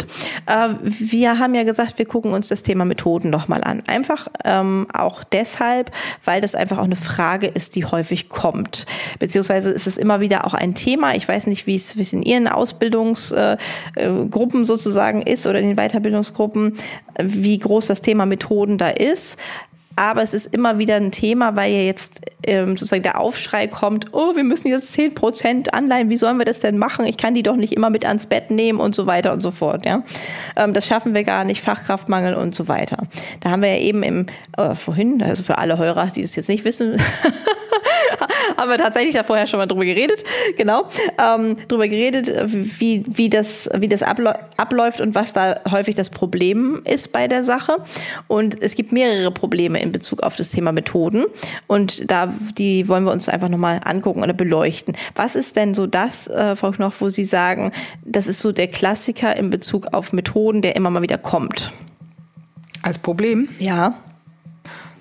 Äh, 0.46 0.70
wir 0.82 1.40
haben 1.40 1.56
ja 1.56 1.64
gesagt, 1.64 1.98
wir 1.98 2.06
gucken 2.06 2.34
uns 2.34 2.50
das 2.50 2.64
Thema 2.64 2.86
Methoden 2.86 3.30
nochmal 3.30 3.64
an. 3.64 3.82
Einfach 3.88 4.28
ähm, 4.44 4.88
auch 4.94 5.24
deshalb, 5.24 5.92
weil 6.24 6.42
das 6.42 6.54
einfach 6.54 6.78
auch 6.78 6.84
eine 6.84 6.96
Frage 6.96 7.48
ist, 7.48 7.76
die 7.76 7.86
häufig 7.86 8.30
kommt. 8.30 8.86
Beziehungsweise 9.20 9.70
ist 9.70 9.88
es 9.88 9.98
immer 9.98 10.20
wieder 10.20 10.46
auch 10.46 10.54
ein 10.54 10.76
Thema. 10.76 11.16
Ich 11.16 11.28
weiß 11.28 11.48
nicht, 11.48 11.66
wie 11.66 11.76
es, 11.76 11.98
wie 11.98 12.02
es 12.02 12.14
in 12.14 12.22
Ihren 12.24 12.48
Ausbildungsgruppen 12.48 13.58
äh, 13.96 14.64
äh 14.64 14.66
sozusagen 14.66 15.22
ist 15.22 15.48
oder 15.48 15.60
in 15.60 15.68
den 15.68 15.78
Weiterbildungsgruppen 15.78 16.78
wie 17.22 17.58
groß 17.58 17.88
das 17.88 18.02
Thema 18.02 18.26
Methoden 18.26 18.78
da 18.78 18.90
ist. 18.90 19.38
Aber 19.98 20.22
es 20.22 20.34
ist 20.34 20.54
immer 20.54 20.78
wieder 20.78 20.96
ein 20.96 21.12
Thema, 21.12 21.56
weil 21.56 21.72
ja 21.72 21.80
jetzt 21.80 22.20
ähm, 22.46 22.76
sozusagen 22.76 23.04
der 23.04 23.20
Aufschrei 23.20 23.68
kommt, 23.68 24.14
oh, 24.14 24.36
wir 24.36 24.44
müssen 24.44 24.68
jetzt 24.68 24.94
10% 24.98 25.70
Anleihen, 25.70 26.10
wie 26.10 26.18
sollen 26.18 26.38
wir 26.38 26.46
das 26.46 26.60
denn 26.60 26.78
machen? 26.78 27.06
Ich 27.06 27.16
kann 27.16 27.34
die 27.34 27.44
doch 27.44 27.56
nicht 27.56 27.72
immer 27.72 27.90
mit 27.90 28.06
ans 28.06 28.26
Bett 28.26 28.52
nehmen 28.52 28.82
und 28.82 28.94
so 28.94 29.08
weiter 29.08 29.32
und 29.32 29.40
so 29.40 29.52
fort. 29.52 29.86
Ja? 29.86 30.04
Ähm, 30.58 30.74
das 30.74 30.86
schaffen 30.86 31.14
wir 31.14 31.24
gar 31.24 31.46
nicht, 31.46 31.62
Fachkraftmangel 31.62 32.34
und 32.36 32.54
so 32.54 32.68
weiter. 32.68 33.08
Da 33.40 33.52
haben 33.52 33.62
wir 33.62 33.70
ja 33.70 33.80
eben 33.80 34.04
im, 34.04 34.26
äh, 34.58 34.76
vorhin, 34.76 35.24
also 35.24 35.44
für 35.44 35.58
alle 35.58 35.78
Hörer, 35.78 36.08
die 36.08 36.22
es 36.22 36.36
jetzt 36.36 36.50
nicht 36.50 36.66
wissen, 36.66 36.98
haben 38.58 38.70
wir 38.70 38.78
tatsächlich 38.78 39.16
da 39.16 39.24
vorher 39.24 39.48
schon 39.48 39.60
mal 39.60 39.66
drüber 39.66 39.86
geredet, 39.86 40.24
genau, 40.58 40.90
ähm, 41.18 41.58
drüber 41.68 41.88
geredet, 41.88 42.32
wie, 42.46 43.04
wie 43.08 43.30
das, 43.30 43.70
wie 43.78 43.88
das 43.88 44.02
abläuft 44.02 45.02
und 45.02 45.16
was 45.16 45.34
da 45.34 45.62
häufig 45.70 45.96
das 45.96 46.10
Problem 46.10 46.82
ist 46.86 47.12
bei 47.12 47.28
der 47.28 47.44
Sache. 47.44 47.78
Und 48.28 48.62
es 48.62 48.76
gibt 48.76 48.92
mehrere 48.92 49.32
Probleme 49.32 49.80
in 49.80 49.92
Bezug 49.92 50.24
auf 50.24 50.36
das 50.36 50.52
Thema 50.52 50.72
Methoden. 50.72 51.26
Und 51.68 52.10
da, 52.10 52.34
die 52.58 52.88
wollen 52.88 53.04
wir 53.04 53.12
uns 53.12 53.30
einfach 53.30 53.50
nochmal 53.50 53.82
angucken 53.84 54.24
oder 54.24 54.34
beleuchten. 54.34 54.96
Was 55.16 55.36
ist 55.36 55.56
denn 55.56 55.74
so 55.74 55.88
das, 55.88 56.28
äh, 56.28 56.56
Frau 56.56 56.72
Knoch, 56.72 56.94
wo 57.00 57.10
Sie 57.10 57.26
sagen, 57.26 57.72
das 58.04 58.28
ist 58.28 58.42
so 58.42 58.52
der 58.52 58.68
Klassiker 58.68 59.36
in 59.36 59.50
Bezug 59.50 59.94
auf 59.94 60.14
Methoden, 60.14 60.62
der 60.62 60.76
immer 60.76 60.90
mal 60.90 61.02
wieder 61.02 61.18
kommt? 61.18 61.72
Als 62.82 62.98
Problem? 62.98 63.50
Ja. 63.60 63.96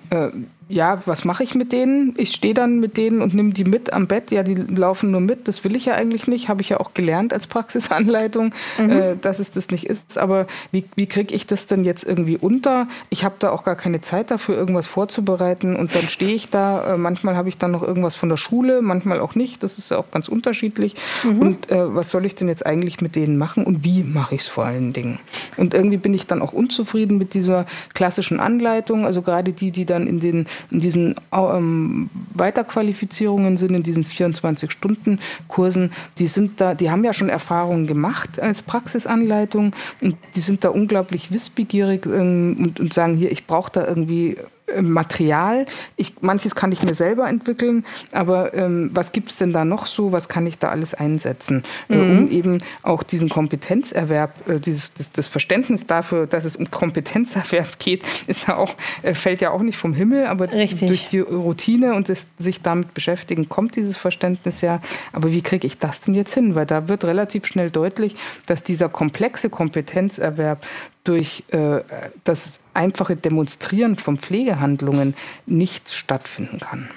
Äh, 0.09 0.29
ja, 0.67 1.01
was 1.05 1.25
mache 1.25 1.43
ich 1.43 1.53
mit 1.53 1.71
denen? 1.71 2.15
Ich 2.17 2.31
stehe 2.31 2.55
dann 2.55 2.79
mit 2.79 2.97
denen 2.97 3.21
und 3.21 3.35
nehme 3.35 3.53
die 3.53 3.65
mit 3.65 3.93
am 3.93 4.07
Bett. 4.07 4.31
Ja, 4.31 4.41
die 4.41 4.55
laufen 4.55 5.11
nur 5.11 5.21
mit. 5.21 5.47
Das 5.47 5.63
will 5.63 5.75
ich 5.75 5.85
ja 5.85 5.93
eigentlich 5.93 6.27
nicht. 6.27 6.49
Habe 6.49 6.61
ich 6.61 6.69
ja 6.69 6.79
auch 6.79 6.95
gelernt 6.95 7.33
als 7.33 7.45
Praxisanleitung, 7.45 8.51
mhm. 8.79 8.89
äh, 8.89 9.15
dass 9.15 9.39
es 9.39 9.51
das 9.51 9.69
nicht 9.69 9.85
ist. 9.85 10.17
Aber 10.17 10.47
wie, 10.71 10.85
wie 10.95 11.05
kriege 11.05 11.35
ich 11.35 11.45
das 11.45 11.67
denn 11.67 11.83
jetzt 11.83 12.03
irgendwie 12.03 12.37
unter? 12.37 12.87
Ich 13.09 13.23
habe 13.23 13.35
da 13.37 13.51
auch 13.51 13.63
gar 13.63 13.75
keine 13.75 14.01
Zeit 14.01 14.31
dafür, 14.31 14.57
irgendwas 14.57 14.87
vorzubereiten. 14.87 15.75
Und 15.75 15.93
dann 15.95 16.07
stehe 16.07 16.33
ich 16.33 16.49
da. 16.49 16.95
Äh, 16.95 16.97
manchmal 16.97 17.35
habe 17.35 17.49
ich 17.49 17.59
dann 17.59 17.69
noch 17.69 17.83
irgendwas 17.83 18.15
von 18.15 18.29
der 18.29 18.37
Schule, 18.37 18.81
manchmal 18.81 19.19
auch 19.19 19.35
nicht. 19.35 19.61
Das 19.61 19.77
ist 19.77 19.91
ja 19.91 19.97
auch 19.97 20.09
ganz 20.09 20.27
unterschiedlich. 20.27 20.95
Mhm. 21.23 21.39
Und 21.39 21.71
äh, 21.71 21.93
was 21.93 22.09
soll 22.09 22.25
ich 22.25 22.33
denn 22.33 22.47
jetzt 22.47 22.65
eigentlich 22.65 23.01
mit 23.01 23.15
denen 23.15 23.37
machen 23.37 23.65
und 23.65 23.83
wie 23.83 24.03
mache 24.03 24.33
ich 24.33 24.41
es 24.41 24.47
vor 24.47 24.65
allen 24.65 24.93
Dingen? 24.93 25.19
Und 25.57 25.75
irgendwie 25.75 25.97
bin 25.97 26.15
ich 26.15 26.25
dann 26.25 26.41
auch 26.41 26.53
unzufrieden 26.53 27.19
mit 27.19 27.35
dieser 27.35 27.67
klassischen 27.93 28.39
Anleitung. 28.39 29.05
Also 29.05 29.21
gerade 29.21 29.53
die, 29.53 29.69
die 29.69 29.85
dann 29.85 30.07
in 30.07 30.19
den 30.19 30.47
in 30.71 30.79
diesen 30.79 31.15
ähm, 31.31 32.09
Weiterqualifizierungen 32.33 33.57
sind, 33.57 33.75
in 33.75 33.83
diesen 33.83 34.05
24-Stunden-Kursen, 34.05 35.91
die 36.17 36.27
sind 36.27 36.61
da, 36.61 36.73
die 36.73 36.91
haben 36.91 37.03
ja 37.03 37.13
schon 37.13 37.29
Erfahrungen 37.29 37.87
gemacht 37.87 38.39
als 38.39 38.61
Praxisanleitung 38.61 39.73
und 40.01 40.15
die 40.35 40.41
sind 40.41 40.63
da 40.63 40.69
unglaublich 40.69 41.31
wissbegierig 41.31 42.05
ähm, 42.05 42.55
und, 42.59 42.79
und 42.79 42.93
sagen 42.93 43.15
hier, 43.15 43.31
ich 43.31 43.45
brauche 43.47 43.71
da 43.71 43.87
irgendwie 43.87 44.37
Material. 44.81 45.65
Ich, 45.95 46.21
manches 46.21 46.55
kann 46.55 46.71
ich 46.71 46.81
mir 46.81 46.95
selber 46.95 47.27
entwickeln, 47.29 47.85
aber 48.11 48.53
ähm, 48.53 48.89
was 48.93 49.11
gibt 49.11 49.29
es 49.29 49.37
denn 49.37 49.53
da 49.53 49.63
noch 49.63 49.85
so? 49.85 50.11
Was 50.11 50.27
kann 50.27 50.47
ich 50.47 50.57
da 50.57 50.69
alles 50.69 50.93
einsetzen, 50.93 51.63
äh, 51.89 51.95
mhm. 51.95 52.01
äh, 52.01 52.17
um 52.17 52.31
eben 52.31 52.57
auch 52.81 53.03
diesen 53.03 53.29
Kompetenzerwerb, 53.29 54.49
äh, 54.49 54.59
dieses, 54.59 54.93
das, 54.93 55.11
das, 55.11 55.27
Verständnis 55.27 55.85
dafür, 55.85 56.25
dass 56.25 56.45
es 56.45 56.55
um 56.55 56.69
Kompetenzerwerb 56.71 57.77
geht, 57.79 58.03
ist 58.27 58.47
ja 58.47 58.57
auch, 58.57 58.73
äh, 59.03 59.13
fällt 59.13 59.41
ja 59.41 59.51
auch 59.51 59.61
nicht 59.61 59.77
vom 59.77 59.93
Himmel, 59.93 60.25
aber 60.25 60.51
Richtig. 60.51 60.87
durch 60.87 61.05
die 61.05 61.19
Routine 61.19 61.93
und 61.93 62.09
das, 62.09 62.27
sich 62.37 62.61
damit 62.61 62.93
beschäftigen, 62.93 63.47
kommt 63.47 63.75
dieses 63.75 63.97
Verständnis 63.97 64.61
ja. 64.61 64.81
Aber 65.13 65.31
wie 65.31 65.41
kriege 65.41 65.67
ich 65.67 65.77
das 65.77 66.01
denn 66.01 66.15
jetzt 66.15 66.33
hin? 66.33 66.55
Weil 66.55 66.65
da 66.65 66.87
wird 66.87 67.03
relativ 67.05 67.45
schnell 67.45 67.69
deutlich, 67.69 68.15
dass 68.47 68.63
dieser 68.63 68.89
komplexe 68.89 69.49
Kompetenzerwerb 69.49 70.65
durch 71.03 71.43
äh, 71.51 71.81
das 72.23 72.59
einfache 72.75 73.15
Demonstrieren 73.15 73.95
von 73.95 74.17
Pflegehandlungen 74.17 75.15
nicht 75.45 75.89
stattfinden 75.89 76.59
kann. 76.59 76.89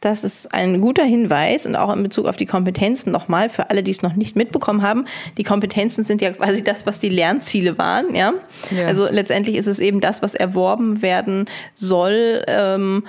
Das 0.00 0.24
ist 0.24 0.52
ein 0.54 0.80
guter 0.80 1.04
Hinweis 1.04 1.66
und 1.66 1.74
auch 1.74 1.92
in 1.92 2.02
Bezug 2.02 2.26
auf 2.26 2.36
die 2.36 2.46
Kompetenzen 2.46 3.10
nochmal 3.10 3.48
für 3.48 3.70
alle, 3.70 3.82
die 3.82 3.90
es 3.90 4.02
noch 4.02 4.14
nicht 4.14 4.36
mitbekommen 4.36 4.82
haben. 4.82 5.06
Die 5.38 5.42
Kompetenzen 5.42 6.04
sind 6.04 6.20
ja 6.22 6.30
quasi 6.30 6.62
das, 6.62 6.86
was 6.86 6.98
die 6.98 7.08
Lernziele 7.08 7.76
waren. 7.78 8.14
Ja? 8.14 8.34
ja. 8.70 8.86
Also 8.86 9.08
letztendlich 9.10 9.56
ist 9.56 9.66
es 9.66 9.78
eben 9.78 10.00
das, 10.00 10.22
was 10.22 10.34
erworben 10.34 11.02
werden 11.02 11.46
soll. 11.74 12.44
Ähm, 12.46 13.04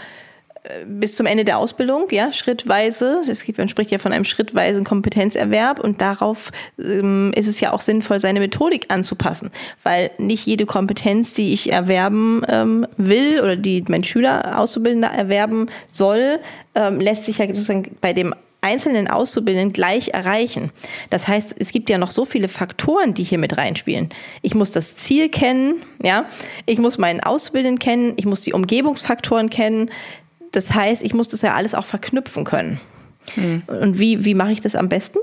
bis 0.85 1.15
zum 1.15 1.25
Ende 1.25 1.45
der 1.45 1.57
Ausbildung, 1.57 2.07
ja, 2.11 2.31
schrittweise. 2.31 3.23
Es 3.29 3.43
gibt, 3.43 3.57
man 3.57 3.69
spricht 3.69 3.91
ja 3.91 3.99
von 3.99 4.11
einem 4.11 4.23
schrittweisen 4.23 4.83
Kompetenzerwerb 4.83 5.79
und 5.79 6.01
darauf 6.01 6.51
ähm, 6.79 7.31
ist 7.35 7.47
es 7.47 7.59
ja 7.59 7.73
auch 7.73 7.81
sinnvoll, 7.81 8.19
seine 8.19 8.39
Methodik 8.39 8.85
anzupassen, 8.89 9.51
weil 9.83 10.11
nicht 10.17 10.45
jede 10.45 10.65
Kompetenz, 10.65 11.33
die 11.33 11.53
ich 11.53 11.71
erwerben 11.71 12.41
ähm, 12.47 12.87
will 12.97 13.39
oder 13.41 13.55
die 13.55 13.83
mein 13.87 14.03
Schüler 14.03 14.59
Auszubildender 14.59 15.09
erwerben 15.09 15.67
soll, 15.87 16.39
ähm, 16.75 16.99
lässt 16.99 17.25
sich 17.25 17.37
ja 17.37 17.47
sozusagen 17.47 17.97
bei 18.01 18.13
dem 18.13 18.33
einzelnen 18.61 19.07
Auszubildenden 19.07 19.71
gleich 19.71 20.09
erreichen. 20.09 20.71
Das 21.09 21.27
heißt, 21.27 21.55
es 21.59 21.71
gibt 21.71 21.89
ja 21.89 21.97
noch 21.97 22.11
so 22.11 22.25
viele 22.25 22.47
Faktoren, 22.47 23.13
die 23.13 23.23
hier 23.23 23.37
mit 23.37 23.57
reinspielen. 23.57 24.09
Ich 24.41 24.55
muss 24.55 24.71
das 24.71 24.95
Ziel 24.95 25.29
kennen, 25.29 25.75
ja, 26.03 26.25
ich 26.65 26.79
muss 26.79 26.97
meinen 26.97 27.21
Auszubildenden 27.21 27.79
kennen, 27.79 28.13
ich 28.17 28.25
muss 28.25 28.41
die 28.41 28.53
Umgebungsfaktoren 28.53 29.49
kennen, 29.49 29.89
das 30.51 30.73
heißt, 30.73 31.03
ich 31.03 31.13
muss 31.13 31.27
das 31.27 31.41
ja 31.41 31.55
alles 31.55 31.75
auch 31.75 31.85
verknüpfen 31.85 32.43
können. 32.43 32.79
Hm. 33.35 33.63
Und 33.67 33.99
wie, 33.99 34.25
wie 34.25 34.33
mache 34.33 34.51
ich 34.51 34.61
das 34.61 34.75
am 34.75 34.89
besten? 34.89 35.19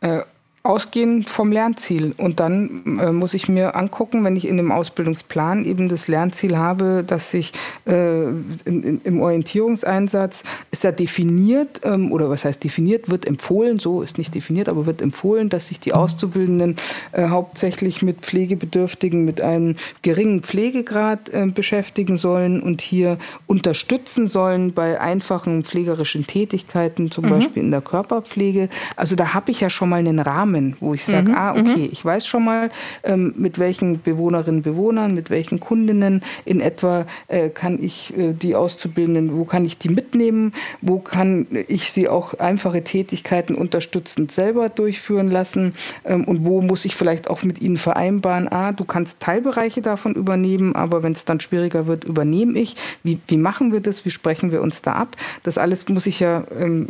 Äh, 0.00 0.20
ausgehend 0.66 1.30
vom 1.30 1.52
Lernziel. 1.52 2.14
Und 2.16 2.40
dann 2.40 2.98
äh, 3.00 3.12
muss 3.12 3.34
ich 3.34 3.48
mir 3.48 3.76
angucken, 3.76 4.24
wenn 4.24 4.36
ich 4.36 4.46
in 4.48 4.56
dem 4.56 4.72
Ausbildungsplan 4.72 5.64
eben 5.64 5.88
das 5.88 6.08
Lernziel 6.08 6.56
habe, 6.56 7.04
dass 7.06 7.30
sich 7.30 7.52
äh, 7.86 8.24
in, 8.24 8.52
in, 8.64 9.00
im 9.04 9.20
Orientierungseinsatz 9.20 10.42
ist 10.70 10.84
ja 10.84 10.92
definiert, 10.92 11.80
ähm, 11.84 12.10
oder 12.10 12.28
was 12.28 12.44
heißt 12.44 12.64
definiert, 12.64 13.08
wird 13.08 13.26
empfohlen, 13.26 13.78
so 13.78 14.02
ist 14.02 14.18
nicht 14.18 14.34
definiert, 14.34 14.68
aber 14.68 14.86
wird 14.86 15.02
empfohlen, 15.02 15.48
dass 15.48 15.68
sich 15.68 15.78
die 15.78 15.94
Auszubildenden 15.94 16.76
äh, 17.12 17.28
hauptsächlich 17.28 18.02
mit 18.02 18.20
Pflegebedürftigen 18.20 19.24
mit 19.24 19.40
einem 19.40 19.76
geringen 20.02 20.42
Pflegegrad 20.42 21.28
äh, 21.28 21.46
beschäftigen 21.46 22.18
sollen 22.18 22.60
und 22.60 22.80
hier 22.80 23.18
unterstützen 23.46 24.26
sollen 24.26 24.72
bei 24.72 25.00
einfachen 25.00 25.62
pflegerischen 25.62 26.26
Tätigkeiten, 26.26 27.10
zum 27.10 27.26
mhm. 27.26 27.30
Beispiel 27.30 27.62
in 27.62 27.70
der 27.70 27.82
Körperpflege. 27.82 28.68
Also 28.96 29.14
da 29.14 29.32
habe 29.32 29.52
ich 29.52 29.60
ja 29.60 29.70
schon 29.70 29.88
mal 29.88 29.98
einen 29.98 30.18
Rahmen 30.18 30.55
Rahmen, 30.56 30.76
wo 30.80 30.94
ich 30.94 31.04
sage, 31.04 31.30
mhm, 31.30 31.36
ah, 31.36 31.52
okay, 31.52 31.86
mhm. 31.86 31.88
ich 31.92 32.04
weiß 32.04 32.26
schon 32.26 32.44
mal, 32.44 32.70
ähm, 33.04 33.34
mit 33.36 33.58
welchen 33.58 34.02
Bewohnerinnen, 34.02 34.62
Bewohnern, 34.62 35.14
mit 35.14 35.30
welchen 35.30 35.60
Kundinnen 35.60 36.22
in 36.44 36.60
etwa 36.60 37.06
äh, 37.28 37.48
kann 37.48 37.78
ich 37.80 38.16
äh, 38.16 38.32
die 38.32 38.54
Auszubildenden, 38.54 39.36
wo 39.36 39.44
kann 39.44 39.64
ich 39.64 39.78
die 39.78 39.88
mitnehmen, 39.88 40.52
wo 40.82 40.98
kann 40.98 41.46
ich 41.68 41.92
sie 41.92 42.08
auch 42.08 42.34
einfache 42.34 42.82
Tätigkeiten 42.82 43.54
unterstützend 43.54 44.32
selber 44.32 44.68
durchführen 44.68 45.30
lassen 45.30 45.74
ähm, 46.04 46.24
und 46.24 46.44
wo 46.44 46.62
muss 46.62 46.84
ich 46.84 46.96
vielleicht 46.96 47.28
auch 47.30 47.42
mit 47.42 47.60
ihnen 47.60 47.76
vereinbaren, 47.76 48.48
ah, 48.48 48.72
du 48.72 48.84
kannst 48.84 49.20
Teilbereiche 49.20 49.82
davon 49.82 50.14
übernehmen, 50.14 50.74
aber 50.74 51.02
wenn 51.02 51.12
es 51.12 51.24
dann 51.24 51.40
schwieriger 51.40 51.86
wird, 51.86 52.04
übernehme 52.04 52.58
ich. 52.58 52.76
Wie, 53.02 53.18
wie 53.28 53.36
machen 53.36 53.72
wir 53.72 53.80
das? 53.80 54.04
Wie 54.04 54.10
sprechen 54.10 54.52
wir 54.52 54.62
uns 54.62 54.82
da 54.82 54.92
ab? 54.92 55.16
Das 55.42 55.58
alles 55.58 55.88
muss 55.88 56.06
ich 56.06 56.20
ja 56.20 56.44
ähm, 56.58 56.88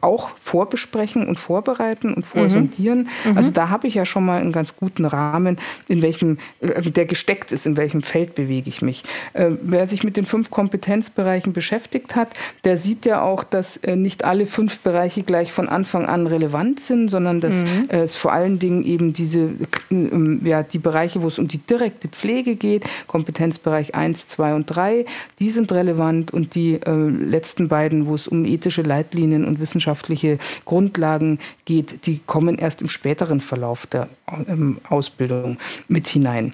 auch 0.00 0.30
vorbesprechen 0.38 1.26
und 1.26 1.38
vorbereiten 1.38 2.14
und 2.14 2.24
vorsondieren. 2.26 3.01
Mhm. 3.01 3.01
Also 3.34 3.50
da 3.50 3.68
habe 3.68 3.86
ich 3.86 3.94
ja 3.94 4.06
schon 4.06 4.24
mal 4.24 4.40
einen 4.40 4.52
ganz 4.52 4.76
guten 4.76 5.04
Rahmen, 5.04 5.58
in 5.88 6.02
welchem 6.02 6.38
äh, 6.60 6.82
der 6.82 7.06
gesteckt 7.06 7.52
ist, 7.52 7.66
in 7.66 7.76
welchem 7.76 8.02
Feld 8.02 8.34
bewege 8.34 8.68
ich 8.68 8.82
mich. 8.82 9.04
Äh, 9.32 9.50
wer 9.62 9.86
sich 9.86 10.04
mit 10.04 10.16
den 10.16 10.26
fünf 10.26 10.50
Kompetenzbereichen 10.50 11.52
beschäftigt 11.52 12.16
hat, 12.16 12.28
der 12.64 12.76
sieht 12.76 13.06
ja 13.06 13.22
auch, 13.22 13.44
dass 13.44 13.76
äh, 13.78 13.96
nicht 13.96 14.24
alle 14.24 14.46
fünf 14.46 14.80
Bereiche 14.80 15.22
gleich 15.22 15.52
von 15.52 15.68
Anfang 15.68 16.06
an 16.06 16.26
relevant 16.26 16.80
sind, 16.80 17.08
sondern 17.08 17.40
dass 17.40 17.64
mhm. 17.64 17.88
es 17.88 18.16
vor 18.16 18.32
allen 18.32 18.58
Dingen 18.58 18.84
eben 18.84 19.12
diese 19.12 19.50
ähm, 19.90 20.40
ja, 20.44 20.62
die 20.62 20.78
Bereiche, 20.78 21.22
wo 21.22 21.28
es 21.28 21.38
um 21.38 21.48
die 21.48 21.58
direkte 21.58 22.08
Pflege 22.08 22.56
geht, 22.56 22.84
Kompetenzbereich 23.06 23.94
1, 23.94 24.28
2 24.28 24.54
und 24.54 24.66
3, 24.66 25.04
die 25.38 25.50
sind 25.50 25.72
relevant 25.72 26.32
und 26.32 26.54
die 26.54 26.74
äh, 26.74 26.92
letzten 26.92 27.68
beiden, 27.68 28.06
wo 28.06 28.14
es 28.14 28.28
um 28.28 28.44
ethische 28.44 28.82
Leitlinien 28.82 29.44
und 29.44 29.60
wissenschaftliche 29.60 30.38
Grundlagen 30.64 31.38
geht, 31.64 32.06
die 32.06 32.20
kommen 32.26 32.58
erst 32.58 32.81
im 32.82 32.88
späteren 32.88 33.40
Verlauf 33.40 33.86
der 33.86 34.08
ähm, 34.48 34.78
Ausbildung 34.88 35.58
mit 35.88 36.06
hinein. 36.08 36.52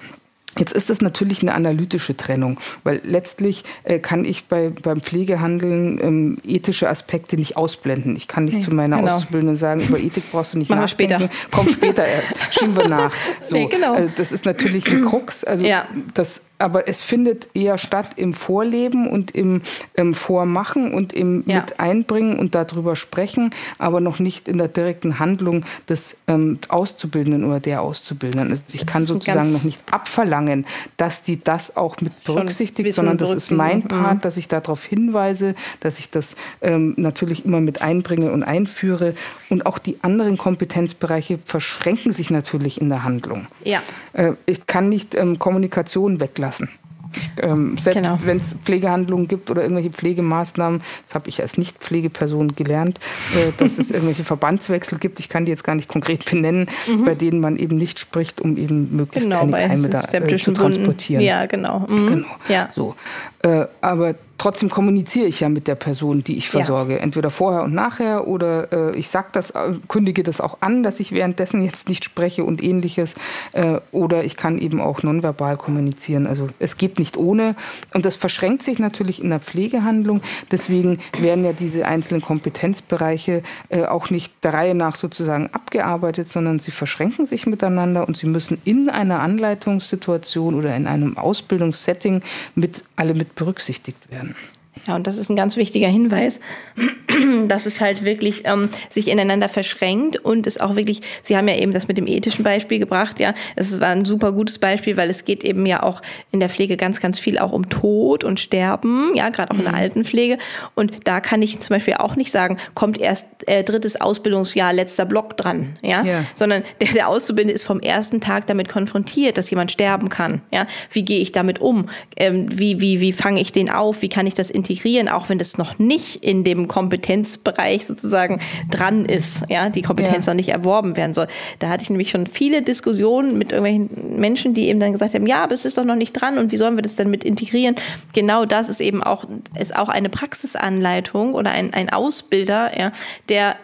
Jetzt 0.59 0.73
ist 0.73 0.91
es 0.91 1.01
natürlich 1.01 1.43
eine 1.43 1.55
analytische 1.55 2.17
Trennung, 2.17 2.59
weil 2.83 3.01
letztlich 3.05 3.65
äh, 3.85 3.99
kann 3.99 4.25
ich 4.25 4.47
bei, 4.47 4.71
beim 4.71 5.01
Pflegehandeln 5.01 6.01
ähm, 6.03 6.37
ethische 6.45 6.89
Aspekte 6.89 7.37
nicht 7.37 7.57
ausblenden. 7.57 8.17
Ich 8.17 8.27
kann 8.29 8.45
nicht 8.45 8.57
nee, 8.57 8.61
zu 8.61 8.75
meiner 8.75 8.97
genau. 8.97 9.15
Auszubildenden 9.15 9.57
sagen, 9.57 9.81
über 9.81 9.99
Ethik 9.99 10.25
brauchst 10.33 10.55
du 10.55 10.59
nicht 10.59 10.71
Machen 10.71 10.81
nachdenken. 10.81 11.29
Später. 11.29 11.49
Komm 11.51 11.69
später 11.69 12.05
erst, 12.05 12.33
schieben 12.51 12.77
wir 12.77 12.89
nach. 12.89 13.13
So, 13.43 13.57
nee, 13.57 13.67
genau. 13.67 13.95
also 13.95 14.11
das 14.17 14.33
ist 14.33 14.45
natürlich 14.45 14.91
ein 14.91 15.03
Krux. 15.03 15.45
Also 15.45 15.65
ja. 15.65 15.87
das 16.15 16.43
aber 16.59 16.89
es 16.89 17.03
findet 17.03 17.49
eher 17.55 17.79
statt 17.79 18.13
im 18.17 18.33
Vorleben 18.33 19.09
und 19.09 19.31
im, 19.31 19.63
im 19.95 20.15
Vormachen 20.15 20.93
und 20.93 21.13
im 21.13 21.45
ja. 21.47 21.61
mit 21.61 21.79
einbringen 21.79 22.39
und 22.39 22.55
darüber 22.55 22.97
sprechen, 22.97 23.51
aber 23.79 24.01
noch 24.01 24.19
nicht 24.19 24.49
in 24.49 24.59
der 24.59 24.69
direkten 24.69 25.19
Handlung 25.19 25.65
des 25.89 26.17
ähm, 26.27 26.59
Auszubildenden 26.69 27.45
oder 27.45 27.61
der 27.61 27.83
Auszubildenden. 27.83 28.51
Also 28.51 28.63
ich 28.73 28.87
kann 28.87 29.07
sozusagen 29.07 29.53
noch 29.53 29.63
nicht 29.63 29.81
abverlangen, 29.91 30.67
dass 30.97 31.23
die 31.23 31.43
das 31.43 31.77
auch 31.77 32.01
mit 32.01 32.25
berücksichtigt, 32.25 32.95
sondern 32.95 33.19
das 33.19 33.33
ist 33.33 33.51
mein 33.51 33.83
Part, 33.83 34.17
mhm. 34.17 34.21
dass 34.21 34.37
ich 34.37 34.49
darauf 34.49 34.85
hinweise, 34.85 35.55
dass 35.81 35.99
ich 35.99 36.11
das 36.11 36.35
ähm, 36.61 36.95
natürlich 36.97 37.45
immer 37.45 37.61
mit 37.61 37.83
einbringe 37.83 38.33
und 38.33 38.43
einführe. 38.43 39.15
Und 39.49 39.65
auch 39.65 39.79
die 39.79 39.99
anderen 40.03 40.37
Kompetenzbereiche 40.37 41.39
verschränken 41.45 42.13
sich 42.13 42.31
natürlich 42.31 42.81
in 42.81 42.89
der 42.89 43.05
Handlung. 43.05 43.47
Ja. 43.65 43.81
Äh, 44.13 44.33
ich 44.47 44.67
kann 44.67 44.89
nicht 44.89 45.15
ähm, 45.15 45.39
Kommunikation 45.39 46.21
weglassen 46.21 46.48
lassen. 46.49 46.69
Ich, 47.17 47.31
ähm, 47.43 47.79
selbst 47.79 48.03
genau. 48.03 48.19
wenn 48.25 48.39
es 48.39 48.55
Pflegehandlungen 48.63 49.29
gibt 49.29 49.51
oder 49.51 49.63
irgendwelche 49.63 49.91
Pflegemaßnahmen, 49.91 50.83
das 51.07 51.15
habe 51.15 51.29
ich 51.29 51.41
als 51.41 51.57
Nicht-Pflegeperson 51.57 52.55
gelernt, 52.55 53.01
äh, 53.35 53.53
dass 53.57 53.79
es 53.79 53.91
irgendwelche 53.91 54.25
Verbandswechsel 54.25 54.99
gibt, 54.99 55.19
ich 55.19 55.29
kann 55.29 55.47
die 55.47 55.51
jetzt 55.51 55.65
gar 55.65 55.75
nicht 55.75 55.89
konkret 55.89 56.25
benennen, 56.31 56.69
mhm. 56.87 57.05
bei 57.07 57.15
denen 57.15 57.41
man 57.41 57.57
eben 57.57 57.77
nicht 57.77 57.99
spricht, 57.99 58.41
um 58.41 58.57
eben 58.57 58.95
möglichst 58.95 59.29
genau, 59.29 59.47
keine 59.47 59.69
Keime 59.69 59.89
da 59.89 60.03
äh, 60.03 60.37
zu 60.37 60.53
transportieren. 60.53 61.23
Ja, 61.23 61.47
genau. 61.47 61.81
Mhm. 61.89 62.07
genau. 62.09 62.29
Ja. 62.49 62.69
So. 62.75 62.95
Äh, 63.43 63.67
aber 63.81 64.15
trotzdem 64.39 64.71
kommuniziere 64.71 65.27
ich 65.27 65.41
ja 65.41 65.49
mit 65.49 65.67
der 65.67 65.75
Person, 65.75 66.25
die 66.25 66.39
ich 66.39 66.49
versorge. 66.49 66.95
Ja. 66.95 66.99
Entweder 67.01 67.31
vorher 67.31 67.63
und 67.63 67.75
nachher 67.75 68.27
oder 68.27 68.73
äh, 68.73 68.97
ich 68.97 69.09
sag 69.09 69.33
das, 69.33 69.51
äh, 69.51 69.75
kündige 69.89 70.23
das 70.23 70.41
auch 70.41 70.59
an, 70.61 70.83
dass 70.83 71.01
ich 71.01 71.13
währenddessen 71.13 71.63
jetzt 71.65 71.89
nicht 71.89 72.05
spreche 72.05 72.45
und 72.45 72.63
ähnliches. 72.63 73.17
Äh, 73.53 73.81
oder 73.93 74.25
ich 74.25 74.37
kann 74.37 74.59
eben 74.59 74.81
auch 74.81 75.03
nonverbal 75.03 75.57
kommunizieren. 75.57 76.27
Also 76.27 76.49
es 76.59 76.77
geht 76.77 76.99
nicht 76.99 77.17
ohne. 77.17 77.57
Und 77.93 78.07
das 78.07 78.17
verschränkt 78.17 78.63
sich 78.63 78.79
natürlich 78.79 79.23
in 79.23 79.31
der 79.31 79.41
Pflegehandlung. 79.41 80.23
Deswegen 80.51 81.01
werden 81.19 81.45
ja 81.45 81.53
diese 81.53 81.87
einzelnen 81.87 82.23
Kompetenzbereiche 82.23 83.43
äh, 83.69 83.85
auch 83.85 84.11
nicht 84.11 84.33
der 84.45 84.55
Reihe 84.55 84.75
nach 84.75 84.95
sozusagen 84.95 85.51
abgearbeitet, 85.53 86.29
sondern 86.29 86.61
sie 86.61 86.71
verschränken 86.71 87.27
sich 87.27 87.47
miteinander 87.47 88.07
und 88.07 88.17
sie 88.17 88.27
müssen 88.27 88.59
in 88.65 88.89
einer 88.89 89.21
Anleitungssituation 89.21 90.55
oder 90.55 90.77
in 90.77 90.87
einem 90.87 91.19
Ausbildungssetting 91.19 92.23
mit 92.55 92.85
alle 92.95 93.15
mit 93.15 93.35
berücksichtigt 93.35 94.11
werden. 94.11 94.28
Amen. 94.29 94.58
Ja, 94.87 94.97
und 94.97 95.07
das 95.07 95.19
ist 95.19 95.31
ein 95.31 95.37
ganz 95.37 95.57
wichtiger 95.57 95.89
Hinweis, 95.89 96.41
dass 97.49 97.67
es 97.67 97.81
halt 97.81 98.05
wirklich 98.05 98.43
ähm, 98.45 98.69
sich 98.91 99.09
ineinander 99.09 99.49
verschränkt 99.49 100.17
und 100.19 100.47
es 100.47 100.59
auch 100.59 100.77
wirklich, 100.77 101.01
Sie 101.23 101.37
haben 101.37 101.49
ja 101.49 101.57
eben 101.57 101.73
das 101.73 101.89
mit 101.89 101.99
dem 101.99 102.07
ethischen 102.07 102.45
Beispiel 102.45 102.79
gebracht, 102.79 103.21
ja, 103.21 103.35
es 103.57 103.81
war 103.81 103.89
ein 103.89 104.05
super 104.05 104.33
gutes 104.33 104.59
Beispiel, 104.59 104.97
weil 104.97 105.11
es 105.11 105.25
geht 105.25 105.45
eben 105.45 105.67
ja 105.67 105.83
auch 105.83 106.03
in 106.31 106.41
der 106.41 106.49
Pflege 106.49 106.77
ganz, 106.77 107.01
ganz 107.01 107.19
viel 107.19 107.39
auch 107.39 107.53
um 107.53 107.69
Tod 107.69 108.25
und 108.25 108.41
Sterben, 108.41 109.13
ja, 109.15 109.29
gerade 109.31 109.53
auch 109.53 109.59
in 109.59 109.65
der 109.65 109.73
mhm. 109.73 109.79
Altenpflege. 109.79 110.39
Und 110.75 110.93
da 111.05 111.21
kann 111.21 111.43
ich 111.43 111.59
zum 111.61 111.75
Beispiel 111.75 111.95
auch 111.95 112.17
nicht 112.17 112.31
sagen, 112.31 112.59
kommt 112.75 112.99
erst 112.99 113.27
äh, 113.47 113.65
drittes 113.65 114.01
Ausbildungsjahr, 114.01 114.73
letzter 114.73 115.05
Block 115.05 115.37
dran, 115.37 115.77
ja, 115.83 116.03
ja. 116.05 116.25
sondern 116.35 116.63
der, 116.81 116.93
der 116.93 117.09
Auszubildende 117.09 117.55
ist 117.55 117.65
vom 117.65 117.81
ersten 117.81 118.21
Tag 118.21 118.47
damit 118.47 118.69
konfrontiert, 118.69 119.39
dass 119.39 119.51
jemand 119.51 119.73
sterben 119.73 120.09
kann, 120.09 120.43
ja. 120.53 120.67
Wie 120.91 121.05
gehe 121.05 121.21
ich 121.21 121.33
damit 121.33 121.61
um? 121.61 121.89
Ähm, 122.17 122.47
wie, 122.51 122.81
wie, 122.81 123.01
wie 123.01 123.13
fange 123.13 123.41
ich 123.41 123.53
den 123.53 123.71
auf? 123.71 124.03
Wie 124.03 124.09
kann 124.09 124.27
ich 124.27 124.35
das 124.35 124.51
integrieren? 124.51 124.68
Integrieren, 124.69 125.09
auch 125.09 125.29
wenn 125.29 125.39
das 125.39 125.59
noch 125.59 125.79
nicht 125.79 126.25
in 126.25 126.45
dem 126.45 126.69
Kompetenzbereich 126.69 127.87
sozusagen 127.87 128.41
dran 128.71 129.05
ist, 129.05 129.43
ja, 129.49 129.71
die 129.71 129.83
Kompetenz 129.83 130.27
ja. 130.27 130.33
noch 130.33 130.37
nicht 130.37 130.51
erworben 130.51 130.97
werden 130.97 131.15
soll. 131.15 131.27
Da 131.59 131.69
hatte 131.69 131.83
ich 131.83 131.91
nämlich 131.91 132.11
schon 132.11 132.27
viele 132.27 132.63
Diskussionen 132.63 133.39
mit 133.39 133.53
irgendwelchen 133.53 134.19
Menschen, 134.19 134.55
die 134.55 134.69
eben 134.69 134.81
dann 134.81 134.93
gesagt 134.93 135.15
haben, 135.15 135.27
ja, 135.27 135.43
aber 135.43 135.55
es 135.55 135.65
ist 135.65 135.79
doch 135.79 135.85
noch 135.85 135.97
nicht 135.97 136.13
dran 136.13 136.39
und 136.39 136.53
wie 136.53 136.57
sollen 136.57 136.77
wir 136.77 136.83
das 136.83 136.97
denn 136.97 137.11
mit 137.11 137.25
integrieren? 137.25 137.77
Genau 138.15 138.45
das 138.45 138.69
ist 138.69 138.81
eben 138.81 139.03
auch, 139.03 139.25
ist 139.59 139.75
auch 139.75 139.89
eine 139.89 140.09
Praxisanleitung 140.09 141.35
oder 141.35 141.51
ein, 141.51 141.73
ein 141.73 141.91
Ausbilder, 141.91 142.79
ja, 142.79 142.93
der 143.29 143.57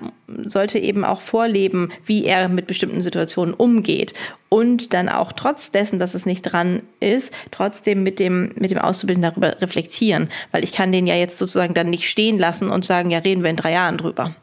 sollte 0.47 0.78
eben 0.78 1.04
auch 1.04 1.21
vorleben, 1.21 1.90
wie 2.04 2.25
er 2.25 2.49
mit 2.49 2.66
bestimmten 2.66 3.02
Situationen 3.02 3.54
umgeht 3.54 4.14
und 4.49 4.95
dann 4.95 5.09
auch 5.09 5.33
trotz 5.33 5.71
dessen, 5.71 5.99
dass 5.99 6.14
es 6.14 6.26
nicht 6.26 6.43
dran 6.43 6.83
ist, 7.00 7.33
trotzdem 7.50 8.02
mit 8.02 8.19
dem 8.19 8.52
mit 8.57 8.71
dem 8.71 8.78
Auszubildenden 8.78 9.31
darüber 9.31 9.61
reflektieren, 9.61 10.31
weil 10.52 10.64
ich 10.64 10.73
kann 10.73 10.93
den 10.93 11.07
ja 11.07 11.14
jetzt 11.14 11.38
sozusagen 11.38 11.75
dann 11.75 11.90
nicht 11.90 12.09
stehen 12.09 12.38
lassen 12.38 12.71
und 12.71 12.85
sagen, 12.85 13.11
ja, 13.11 13.19
reden 13.19 13.43
wir 13.43 13.50
in 13.50 13.57
drei 13.57 13.73
Jahren 13.73 13.99
drüber. 13.99 14.35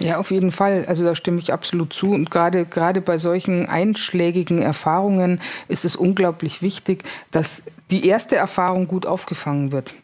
Ja, 0.00 0.18
auf 0.18 0.30
jeden 0.30 0.52
Fall. 0.52 0.84
Also 0.86 1.04
da 1.04 1.14
stimme 1.14 1.40
ich 1.40 1.52
absolut 1.52 1.92
zu. 1.92 2.12
Und 2.12 2.30
gerade, 2.30 2.64
gerade 2.64 3.00
bei 3.00 3.18
solchen 3.18 3.66
einschlägigen 3.66 4.62
Erfahrungen 4.62 5.40
ist 5.66 5.84
es 5.84 5.96
unglaublich 5.96 6.62
wichtig, 6.62 7.02
dass 7.32 7.62
die 7.90 8.06
erste 8.06 8.36
Erfahrung 8.36 8.86
gut 8.86 9.06
aufgefangen 9.06 9.72
wird. 9.72 9.94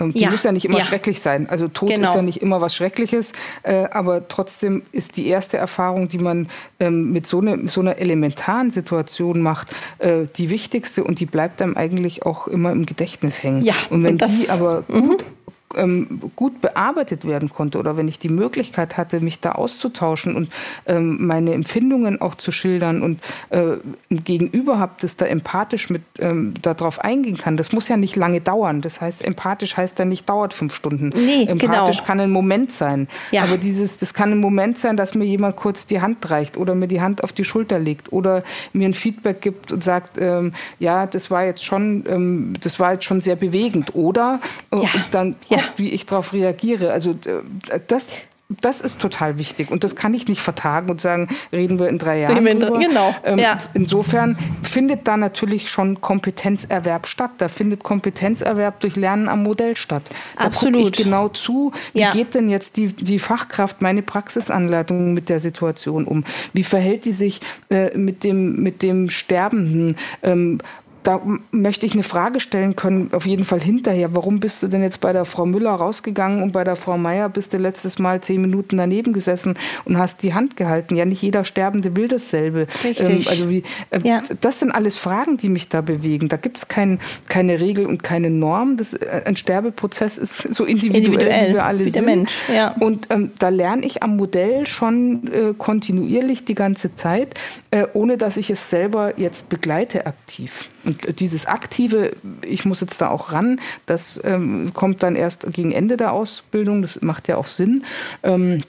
Ähm, 0.00 0.12
die 0.12 0.20
ja, 0.20 0.30
muss 0.30 0.42
ja 0.42 0.52
nicht 0.52 0.64
immer 0.64 0.78
ja. 0.78 0.84
schrecklich 0.84 1.20
sein. 1.20 1.48
Also 1.48 1.68
Tod 1.68 1.88
genau. 1.88 2.08
ist 2.08 2.14
ja 2.14 2.22
nicht 2.22 2.42
immer 2.42 2.60
was 2.60 2.74
Schreckliches, 2.74 3.32
äh, 3.62 3.84
aber 3.90 4.28
trotzdem 4.28 4.82
ist 4.92 5.16
die 5.16 5.26
erste 5.26 5.56
Erfahrung, 5.56 6.08
die 6.08 6.18
man 6.18 6.48
ähm, 6.80 7.12
mit 7.12 7.26
so, 7.26 7.40
eine, 7.40 7.68
so 7.68 7.80
einer 7.80 7.98
elementaren 7.98 8.70
Situation 8.70 9.40
macht, 9.40 9.68
äh, 9.98 10.26
die 10.36 10.50
wichtigste 10.50 11.04
und 11.04 11.20
die 11.20 11.26
bleibt 11.26 11.62
einem 11.62 11.76
eigentlich 11.76 12.26
auch 12.26 12.48
immer 12.48 12.72
im 12.72 12.86
Gedächtnis 12.86 13.42
hängen. 13.42 13.64
Ja, 13.64 13.74
und 13.90 14.02
wenn 14.02 14.12
und 14.12 14.22
das, 14.22 14.40
die 14.40 14.50
aber 14.50 14.82
gut 14.82 15.22
mhm 15.22 15.43
ähm, 15.76 16.20
gut 16.36 16.60
bearbeitet 16.60 17.26
werden 17.26 17.50
konnte 17.50 17.78
oder 17.78 17.96
wenn 17.96 18.08
ich 18.08 18.18
die 18.18 18.28
Möglichkeit 18.28 18.96
hatte, 18.96 19.20
mich 19.20 19.40
da 19.40 19.52
auszutauschen 19.52 20.36
und 20.36 20.50
ähm, 20.86 21.26
meine 21.26 21.52
Empfindungen 21.52 22.20
auch 22.20 22.34
zu 22.34 22.52
schildern 22.52 23.02
und 23.02 23.20
äh, 23.50 23.76
ein 24.10 24.24
Gegenüber 24.24 24.78
habe, 24.78 24.92
das 25.00 25.16
da 25.16 25.26
empathisch 25.26 25.90
mit 25.90 26.02
ähm, 26.18 26.54
darauf 26.62 27.00
eingehen 27.00 27.36
kann. 27.36 27.56
Das 27.56 27.72
muss 27.72 27.88
ja 27.88 27.96
nicht 27.96 28.16
lange 28.16 28.40
dauern. 28.40 28.80
Das 28.80 29.00
heißt, 29.00 29.24
empathisch 29.24 29.76
heißt 29.76 29.98
ja 29.98 30.04
nicht 30.04 30.28
dauert 30.28 30.54
fünf 30.54 30.74
Stunden. 30.74 31.12
Nee, 31.14 31.46
empathisch 31.46 31.98
genau. 31.98 32.06
kann 32.06 32.20
ein 32.20 32.30
Moment 32.30 32.72
sein. 32.72 33.08
Ja. 33.30 33.44
Aber 33.44 33.56
dieses, 33.56 33.98
das 33.98 34.14
kann 34.14 34.32
ein 34.32 34.38
Moment 34.38 34.78
sein, 34.78 34.96
dass 34.96 35.14
mir 35.14 35.24
jemand 35.24 35.56
kurz 35.56 35.86
die 35.86 36.00
Hand 36.00 36.30
reicht 36.30 36.56
oder 36.56 36.74
mir 36.74 36.88
die 36.88 37.00
Hand 37.00 37.24
auf 37.24 37.32
die 37.32 37.44
Schulter 37.44 37.78
legt 37.78 38.12
oder 38.12 38.42
mir 38.72 38.88
ein 38.88 38.94
Feedback 38.94 39.40
gibt 39.40 39.72
und 39.72 39.82
sagt, 39.82 40.18
ähm, 40.20 40.52
ja, 40.78 41.06
das 41.06 41.30
war 41.30 41.44
jetzt 41.44 41.64
schon, 41.64 42.04
ähm, 42.08 42.52
das 42.60 42.78
war 42.78 42.92
jetzt 42.92 43.04
schon 43.04 43.20
sehr 43.20 43.36
bewegend. 43.36 43.94
Oder 43.94 44.40
äh, 44.70 44.82
ja. 44.82 44.88
dann 45.10 45.34
ja 45.48 45.58
wie 45.76 45.90
ich 45.90 46.06
darauf 46.06 46.32
reagiere. 46.32 46.92
Also 46.92 47.12
äh, 47.12 47.80
das, 47.86 48.18
das 48.48 48.80
ist 48.80 49.00
total 49.00 49.38
wichtig 49.38 49.70
und 49.70 49.84
das 49.84 49.96
kann 49.96 50.12
ich 50.12 50.28
nicht 50.28 50.40
vertagen 50.40 50.90
und 50.90 51.00
sagen, 51.00 51.28
reden 51.52 51.78
wir 51.78 51.88
in 51.88 51.98
drei 51.98 52.20
Jahren 52.20 52.46
in 52.46 52.60
drüber. 52.60 52.78
Genau. 52.78 53.14
Ähm, 53.24 53.38
ja. 53.38 53.56
Insofern 53.72 54.36
findet 54.62 55.08
da 55.08 55.16
natürlich 55.16 55.70
schon 55.70 56.00
Kompetenzerwerb 56.00 57.06
statt. 57.06 57.30
Da 57.38 57.48
findet 57.48 57.82
Kompetenzerwerb 57.82 58.80
durch 58.80 58.96
Lernen 58.96 59.28
am 59.28 59.42
Modell 59.42 59.76
statt. 59.76 60.02
Da 60.36 60.50
gucke 60.50 60.76
ich 60.76 60.92
genau 60.92 61.28
zu, 61.28 61.72
wie 61.94 62.00
ja. 62.00 62.10
geht 62.10 62.34
denn 62.34 62.50
jetzt 62.50 62.76
die, 62.76 62.88
die 62.88 63.18
Fachkraft, 63.18 63.80
meine 63.80 64.02
Praxisanleitung 64.02 65.14
mit 65.14 65.30
der 65.30 65.40
Situation 65.40 66.04
um? 66.04 66.24
Wie 66.52 66.64
verhält 66.64 67.06
die 67.06 67.12
sich 67.12 67.40
äh, 67.70 67.96
mit, 67.96 68.24
dem, 68.24 68.62
mit 68.62 68.82
dem 68.82 69.08
Sterbenden? 69.08 69.96
Ähm, 70.22 70.60
da 71.04 71.20
möchte 71.50 71.86
ich 71.86 71.92
eine 71.92 72.02
Frage 72.02 72.40
stellen 72.40 72.76
können, 72.76 73.10
auf 73.12 73.26
jeden 73.26 73.44
Fall 73.44 73.60
hinterher. 73.60 74.14
Warum 74.14 74.40
bist 74.40 74.62
du 74.62 74.68
denn 74.68 74.82
jetzt 74.82 75.00
bei 75.00 75.12
der 75.12 75.26
Frau 75.26 75.44
Müller 75.44 75.72
rausgegangen 75.72 76.42
und 76.42 76.52
bei 76.52 76.64
der 76.64 76.76
Frau 76.76 76.96
Meier 76.96 77.28
bist 77.28 77.52
du 77.52 77.58
letztes 77.58 77.98
Mal 77.98 78.22
zehn 78.22 78.40
Minuten 78.40 78.78
daneben 78.78 79.12
gesessen 79.12 79.56
und 79.84 79.98
hast 79.98 80.22
die 80.22 80.34
Hand 80.34 80.56
gehalten? 80.56 80.96
Ja, 80.96 81.04
nicht 81.04 81.22
jeder 81.22 81.44
Sterbende 81.44 81.94
will 81.94 82.08
dasselbe. 82.08 82.66
Richtig. 82.82 83.08
Ähm, 83.08 83.22
also 83.28 83.50
wie, 83.50 83.62
äh, 83.90 84.00
ja. 84.02 84.22
Das 84.40 84.58
sind 84.60 84.72
alles 84.72 84.96
Fragen, 84.96 85.36
die 85.36 85.50
mich 85.50 85.68
da 85.68 85.82
bewegen. 85.82 86.28
Da 86.28 86.38
gibt 86.38 86.56
es 86.56 86.68
kein, 86.68 86.98
keine 87.28 87.60
Regel 87.60 87.86
und 87.86 88.02
keine 88.02 88.30
Norm. 88.30 88.78
Das, 88.78 88.94
äh, 88.94 89.22
ein 89.26 89.36
Sterbeprozess 89.36 90.16
ist 90.16 90.54
so 90.54 90.64
individuell, 90.64 91.04
individuell 91.04 91.48
wie 91.50 91.54
wir 91.54 91.64
alle 91.64 91.84
wie 91.84 91.90
sind. 91.90 92.06
Mensch. 92.06 92.32
Ja. 92.52 92.74
Und 92.80 93.08
ähm, 93.10 93.30
da 93.38 93.50
lerne 93.50 93.84
ich 93.84 94.02
am 94.02 94.16
Modell 94.16 94.66
schon 94.66 95.30
äh, 95.32 95.54
kontinuierlich 95.56 96.46
die 96.46 96.54
ganze 96.54 96.94
Zeit, 96.94 97.34
äh, 97.70 97.86
ohne 97.92 98.16
dass 98.16 98.38
ich 98.38 98.48
es 98.48 98.70
selber 98.70 99.18
jetzt 99.18 99.50
begleite 99.50 100.06
aktiv. 100.06 100.68
Und 100.84 101.20
dieses 101.20 101.46
aktive, 101.46 102.12
ich 102.42 102.64
muss 102.64 102.80
jetzt 102.80 103.00
da 103.00 103.08
auch 103.08 103.32
ran, 103.32 103.60
das 103.86 104.20
ähm, 104.24 104.72
kommt 104.74 105.02
dann 105.02 105.16
erst 105.16 105.46
gegen 105.52 105.72
Ende 105.72 105.96
der 105.96 106.12
Ausbildung. 106.12 106.82
Das 106.82 107.00
macht 107.02 107.28
ja 107.28 107.36
auch 107.36 107.46
Sinn. 107.46 107.84
Ähm, 108.22 108.62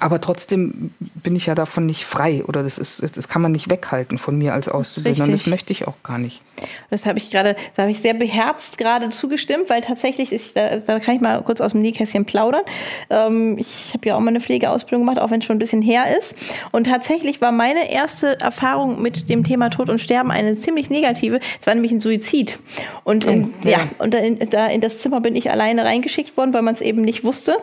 aber 0.00 0.20
trotzdem 0.20 0.90
bin 0.98 1.36
ich 1.36 1.46
ja 1.46 1.54
davon 1.54 1.86
nicht 1.86 2.04
frei 2.04 2.42
oder 2.46 2.62
das, 2.62 2.78
ist, 2.78 3.02
das 3.16 3.28
kann 3.28 3.42
man 3.42 3.52
nicht 3.52 3.70
weghalten 3.70 4.18
von 4.18 4.36
mir 4.36 4.52
als 4.52 4.68
Auszubildender. 4.68 5.24
Und 5.24 5.32
das 5.32 5.46
möchte 5.46 5.72
ich 5.72 5.86
auch 5.86 6.02
gar 6.02 6.18
nicht. 6.18 6.42
Das 6.90 7.06
habe 7.06 7.18
ich 7.18 7.30
gerade, 7.30 7.56
da 7.76 7.82
habe 7.82 7.90
ich 7.90 8.00
sehr 8.00 8.14
beherzt 8.14 8.78
gerade 8.78 9.08
zugestimmt, 9.10 9.68
weil 9.68 9.82
tatsächlich, 9.82 10.32
ist, 10.32 10.56
da, 10.56 10.76
da 10.76 11.00
kann 11.00 11.16
ich 11.16 11.20
mal 11.20 11.42
kurz 11.42 11.60
aus 11.60 11.72
dem 11.72 11.80
Nähkästchen 11.80 12.24
plaudern. 12.24 12.62
Ähm, 13.10 13.58
ich 13.58 13.90
habe 13.92 14.08
ja 14.08 14.16
auch 14.16 14.20
mal 14.20 14.28
eine 14.28 14.40
Pflegeausbildung 14.40 15.06
gemacht, 15.06 15.18
auch 15.18 15.30
wenn 15.30 15.40
es 15.40 15.46
schon 15.46 15.56
ein 15.56 15.60
bisschen 15.60 15.82
her 15.82 16.04
ist. 16.18 16.34
Und 16.70 16.84
tatsächlich 16.84 17.40
war 17.40 17.52
meine 17.52 17.90
erste 17.90 18.38
Erfahrung 18.40 19.02
mit 19.02 19.28
dem 19.28 19.44
Thema 19.44 19.70
Tod 19.70 19.90
und 19.90 20.00
Sterben 20.00 20.30
eine 20.30 20.56
ziemlich 20.56 20.90
negative. 20.90 21.40
Es 21.60 21.66
war 21.66 21.74
nämlich 21.74 21.92
ein 21.92 22.00
Suizid. 22.00 22.58
Und 23.04 23.24
in, 23.24 23.52
oh, 23.64 23.68
ja. 23.68 23.78
ja. 23.78 23.88
und 23.98 24.14
da 24.14 24.18
in, 24.18 24.38
da 24.50 24.66
in 24.66 24.80
das 24.80 24.98
Zimmer 24.98 25.20
bin 25.20 25.36
ich 25.36 25.50
alleine 25.50 25.84
reingeschickt 25.84 26.36
worden, 26.36 26.52
weil 26.52 26.62
man 26.62 26.74
es 26.74 26.80
eben 26.80 27.02
nicht 27.02 27.24
wusste 27.24 27.56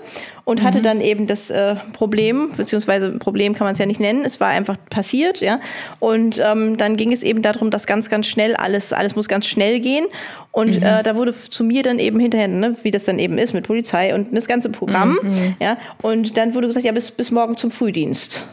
und 0.43 0.59
mhm. 0.59 0.65
hatte 0.65 0.81
dann 0.81 1.01
eben 1.01 1.27
das 1.27 1.49
äh, 1.49 1.75
Problem, 1.93 2.20
beziehungsweise 2.55 3.11
Problem 3.11 3.53
kann 3.53 3.65
man 3.65 3.73
es 3.73 3.79
ja 3.79 3.85
nicht 3.85 3.99
nennen. 3.99 4.23
Es 4.25 4.39
war 4.39 4.49
einfach 4.49 4.77
passiert, 4.89 5.39
ja. 5.39 5.59
Und 5.99 6.41
ähm, 6.43 6.77
dann 6.77 6.97
ging 6.97 7.11
es 7.11 7.23
eben 7.23 7.41
darum, 7.41 7.69
dass 7.69 7.87
ganz, 7.87 8.09
ganz 8.09 8.27
schnell 8.27 8.55
alles, 8.55 8.93
alles 8.93 9.15
muss 9.15 9.27
ganz 9.27 9.45
schnell 9.45 9.79
gehen. 9.79 10.05
Und 10.51 10.79
mhm. 10.79 10.83
äh, 10.83 11.03
da 11.03 11.15
wurde 11.15 11.33
zu 11.33 11.63
mir 11.63 11.83
dann 11.83 11.99
eben 11.99 12.19
hinterher, 12.19 12.47
ne, 12.47 12.75
wie 12.83 12.91
das 12.91 13.03
dann 13.03 13.19
eben 13.19 13.37
ist 13.37 13.53
mit 13.53 13.65
Polizei 13.65 14.13
und 14.13 14.35
das 14.35 14.47
ganze 14.47 14.69
Programm, 14.69 15.19
mhm. 15.21 15.55
ja. 15.59 15.77
Und 16.01 16.37
dann 16.37 16.53
wurde 16.53 16.67
gesagt, 16.67 16.85
ja, 16.85 16.91
bis, 16.91 17.11
bis 17.11 17.31
morgen 17.31 17.57
zum 17.57 17.71
Frühdienst. 17.71 18.43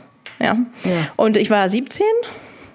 Ja. 0.41 0.57
ja. 0.85 1.09
Und 1.17 1.37
ich 1.37 1.51
war 1.51 1.69
17 1.69 2.05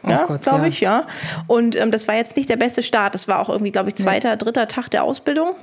ja, 0.08 0.26
glaube 0.44 0.68
ich, 0.68 0.82
ja. 0.82 1.08
Und 1.48 1.76
ähm, 1.76 1.92
das 1.92 2.08
war 2.08 2.16
jetzt 2.16 2.36
nicht 2.36 2.50
der 2.50 2.58
beste 2.58 2.84
Start. 2.84 3.14
Das 3.14 3.28
war 3.28 3.40
auch 3.40 3.50
irgendwie, 3.50 3.72
glaube 3.72 3.90
ich, 3.90 3.96
zweiter, 3.96 4.30
ja. 4.30 4.36
dritter 4.36 4.68
Tag 4.68 4.90
der 4.90 5.04
Ausbildung. 5.04 5.56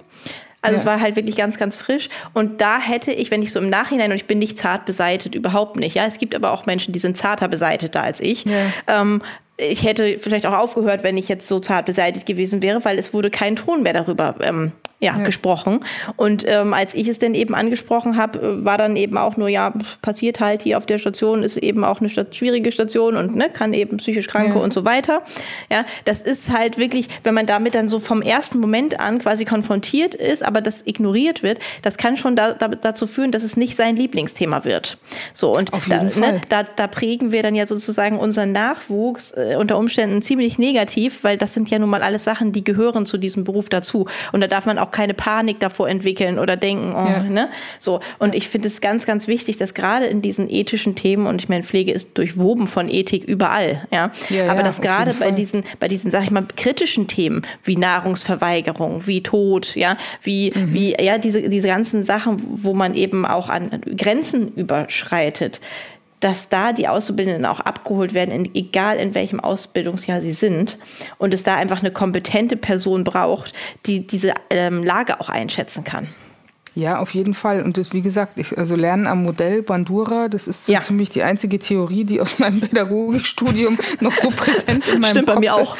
Also 0.63 0.75
ja. 0.75 0.81
es 0.81 0.87
war 0.87 1.01
halt 1.01 1.17
wirklich 1.17 1.37
ganz, 1.37 1.59
ganz 1.59 1.77
frisch. 1.77 2.09
Und 2.35 2.61
da 2.61 2.79
hätte 2.79 3.13
ich, 3.13 3.31
wenn 3.31 3.43
ich 3.43 3.53
so 3.53 3.61
im 3.61 3.71
Nachhinein, 3.71 4.11
und 4.11 4.17
ich 4.17 4.27
bin 4.27 4.39
nicht 4.39 4.59
zart 4.59 4.85
beseitet, 4.85 5.35
überhaupt 5.35 5.77
nicht. 5.77 5.95
Ja, 5.95 6.07
es 6.07 6.19
gibt 6.19 6.35
aber 6.35 6.53
auch 6.53 6.67
Menschen, 6.67 6.93
die 6.93 6.99
sind 6.99 7.17
zarter 7.17 7.49
beseiteter 7.49 8.03
als 8.03 8.21
ich. 8.21 8.45
Ja. 8.45 8.67
Ähm, 8.87 9.23
ich 9.57 9.85
hätte 9.85 10.19
vielleicht 10.19 10.47
auch 10.47 10.57
aufgehört, 10.57 11.03
wenn 11.03 11.17
ich 11.17 11.29
jetzt 11.29 11.47
so 11.47 11.61
zart 11.61 11.87
beseitigt 11.87 12.27
gewesen 12.27 12.63
wäre, 12.63 12.85
weil 12.85 12.99
es 12.99 13.13
wurde 13.13 13.31
kein 13.31 13.57
Ton 13.57 13.83
mehr 13.83 13.93
darüber 13.93 14.37
ähm, 14.41 14.73
ja, 15.01 15.17
ja, 15.17 15.25
gesprochen. 15.25 15.81
Und 16.17 16.45
ähm, 16.47 16.75
als 16.75 16.95
ich 16.95 17.09
es 17.09 17.19
dann 17.19 17.35
eben 17.35 17.55
angesprochen 17.55 18.17
habe, 18.17 18.39
äh, 18.39 18.65
war 18.65 18.77
dann 18.77 18.97
eben 18.97 19.17
auch 19.17 19.37
nur, 19.37 19.49
ja, 19.49 19.73
passiert 20.03 20.41
halt 20.41 20.63
hier 20.63 20.77
auf 20.77 20.85
der 20.85 20.99
Station, 20.99 21.43
ist 21.43 21.57
eben 21.57 21.85
auch 21.85 22.01
eine 22.01 22.11
schwierige 22.11 22.71
Station 22.71 23.17
und 23.17 23.35
ne, 23.35 23.49
kann 23.51 23.73
eben 23.73 23.97
psychisch 23.97 24.27
Kranke 24.27 24.59
ja. 24.59 24.65
und 24.65 24.75
so 24.75 24.85
weiter. 24.85 25.23
Ja, 25.71 25.87
das 26.05 26.21
ist 26.21 26.53
halt 26.53 26.77
wirklich, 26.77 27.09
wenn 27.25 27.35
man 27.35 27.47
damit 27.47 27.75
dann 27.75 27.89
so 27.89 27.99
vom 27.99 28.21
ersten 28.21 28.59
Moment 28.59 29.01
an 29.01 29.19
quasi 29.21 29.47
konfrontiert 29.47 30.15
ist, 30.15 30.45
aber 30.45 30.61
das 30.61 30.87
ignoriert 30.87 31.43
wird, 31.43 31.61
das 31.81 31.97
kann 31.97 32.19
schon 32.19 32.37
da, 32.37 32.53
da, 32.53 32.69
dazu 32.69 33.07
führen, 33.07 33.33
dass 33.33 33.43
es 33.43 33.57
nicht 33.57 33.77
sein 33.77 33.97
Lieblingsthema 33.97 34.65
wird. 34.65 34.99
So, 35.33 35.55
und 35.55 35.71
da, 35.89 36.03
ne, 36.03 36.43
da, 36.51 36.63
da 36.63 36.87
prägen 36.87 37.33
wir 37.33 37.43
dann 37.43 37.55
ja 37.55 37.67
sozusagen 37.67 38.19
unseren 38.19 38.53
Nachwuchs 38.53 39.33
äh, 39.33 39.57
unter 39.59 39.79
Umständen 39.79 40.21
ziemlich 40.21 40.59
negativ, 40.59 41.25
weil 41.25 41.39
das 41.39 41.55
sind 41.55 41.71
ja 41.71 41.79
nun 41.79 41.89
mal 41.89 42.03
alles 42.03 42.25
Sachen, 42.25 42.53
die 42.53 42.65
gehören 42.65 43.07
zu 43.07 43.17
diesem 43.17 43.45
Beruf 43.45 43.71
dazu. 43.71 44.07
Und 44.33 44.43
da 44.43 44.47
darf 44.47 44.67
man 44.67 44.79
auch 44.79 44.90
auch 44.91 44.97
keine 44.97 45.15
Panik 45.15 45.61
davor 45.61 45.89
entwickeln 45.89 46.39
oder 46.39 46.57
denken, 46.57 46.95
oh, 46.95 47.07
ja. 47.07 47.23
ne? 47.23 47.49
So. 47.79 48.01
Und 48.19 48.35
ich 48.35 48.49
finde 48.49 48.69
es 48.69 48.81
ganz, 48.81 49.07
ganz 49.07 49.29
wichtig, 49.29 49.57
dass 49.57 49.75
gerade 49.75 50.07
in 50.07 50.23
diesen 50.23 50.51
ethischen 50.51 50.95
Themen, 50.95 51.27
und 51.27 51.41
ich 51.41 51.49
meine, 51.49 51.65
Pflege 51.65 51.93
ist 51.93 52.19
durchwoben 52.19 52.67
von 52.67 52.89
Ethik 52.89 53.25
überall, 53.25 53.87
ja. 53.93 54.11
ja 54.29 54.51
Aber 54.51 54.63
dass 54.63 54.81
gerade 54.81 55.15
bei 55.15 55.31
diesen, 55.31 55.65
bei 55.79 55.89
diesen, 55.89 56.11
sag 56.11 56.25
ich 56.25 56.31
mal, 56.31 56.45
kritischen 56.57 57.07
Themen 57.07 57.43
wie 57.63 57.77
Nahrungsverweigerung, 57.77 59.07
wie 59.07 59.23
Tod, 59.23 59.77
ja, 59.77 59.97
wie, 60.23 60.53
mhm. 60.55 60.73
wie, 60.73 60.97
ja, 61.01 61.19
diese, 61.19 61.49
diese 61.49 61.69
ganzen 61.69 62.05
Sachen, 62.05 62.39
wo 62.41 62.75
man 62.75 62.95
eben 62.95 63.25
auch 63.25 63.49
an 63.49 63.81
Grenzen 63.97 64.53
überschreitet, 64.55 65.61
dass 66.21 66.49
da 66.49 66.73
die 66.73 66.87
Auszubildenden 66.87 67.47
auch 67.47 67.61
abgeholt 67.61 68.15
werden, 68.15 68.31
in, 68.31 68.55
egal 68.55 68.99
in 68.99 69.15
welchem 69.15 69.41
Ausbildungsjahr 69.41 70.21
sie 70.21 70.35
sind. 70.35 70.79
Und 71.19 71.35
es 71.35 71.43
da 71.43 71.57
einfach 71.57 71.81
eine 71.81 71.91
kompetente 71.91 72.57
Person 72.57 73.05
braucht, 73.05 73.53
die 73.87 74.07
diese 74.07 74.35
ähm, 74.51 74.85
Lage 74.85 75.21
auch 75.21 75.29
einschätzen 75.31 75.83
kann. 75.83 76.09
Ja, 76.75 76.99
auf 76.99 77.15
jeden 77.15 77.35
Fall. 77.35 77.63
Und 77.63 77.77
das, 77.77 77.93
wie 77.93 78.01
gesagt, 78.01 78.39
ich, 78.39 78.57
also 78.57 78.77
Lernen 78.77 79.07
am 79.07 79.25
Modell 79.25 79.63
Bandura, 79.63 80.29
das 80.29 80.47
ist 80.47 80.67
so 80.67 80.73
ja. 80.73 80.81
ziemlich 80.81 81.11
die 81.11 81.23
einzige 81.23 81.59
Theorie, 81.59 82.05
die 82.05 82.21
aus 82.21 82.39
meinem 82.39 82.61
Pädagogikstudium 82.61 83.79
noch 84.01 84.13
so 84.13 84.31
präsent 84.31 84.87
in 84.89 85.01
meinem 85.01 85.11
Stimmt 85.11 85.27
Kopf 85.27 85.35
bei 85.37 85.41
mir 85.41 85.55
auch. 85.55 85.77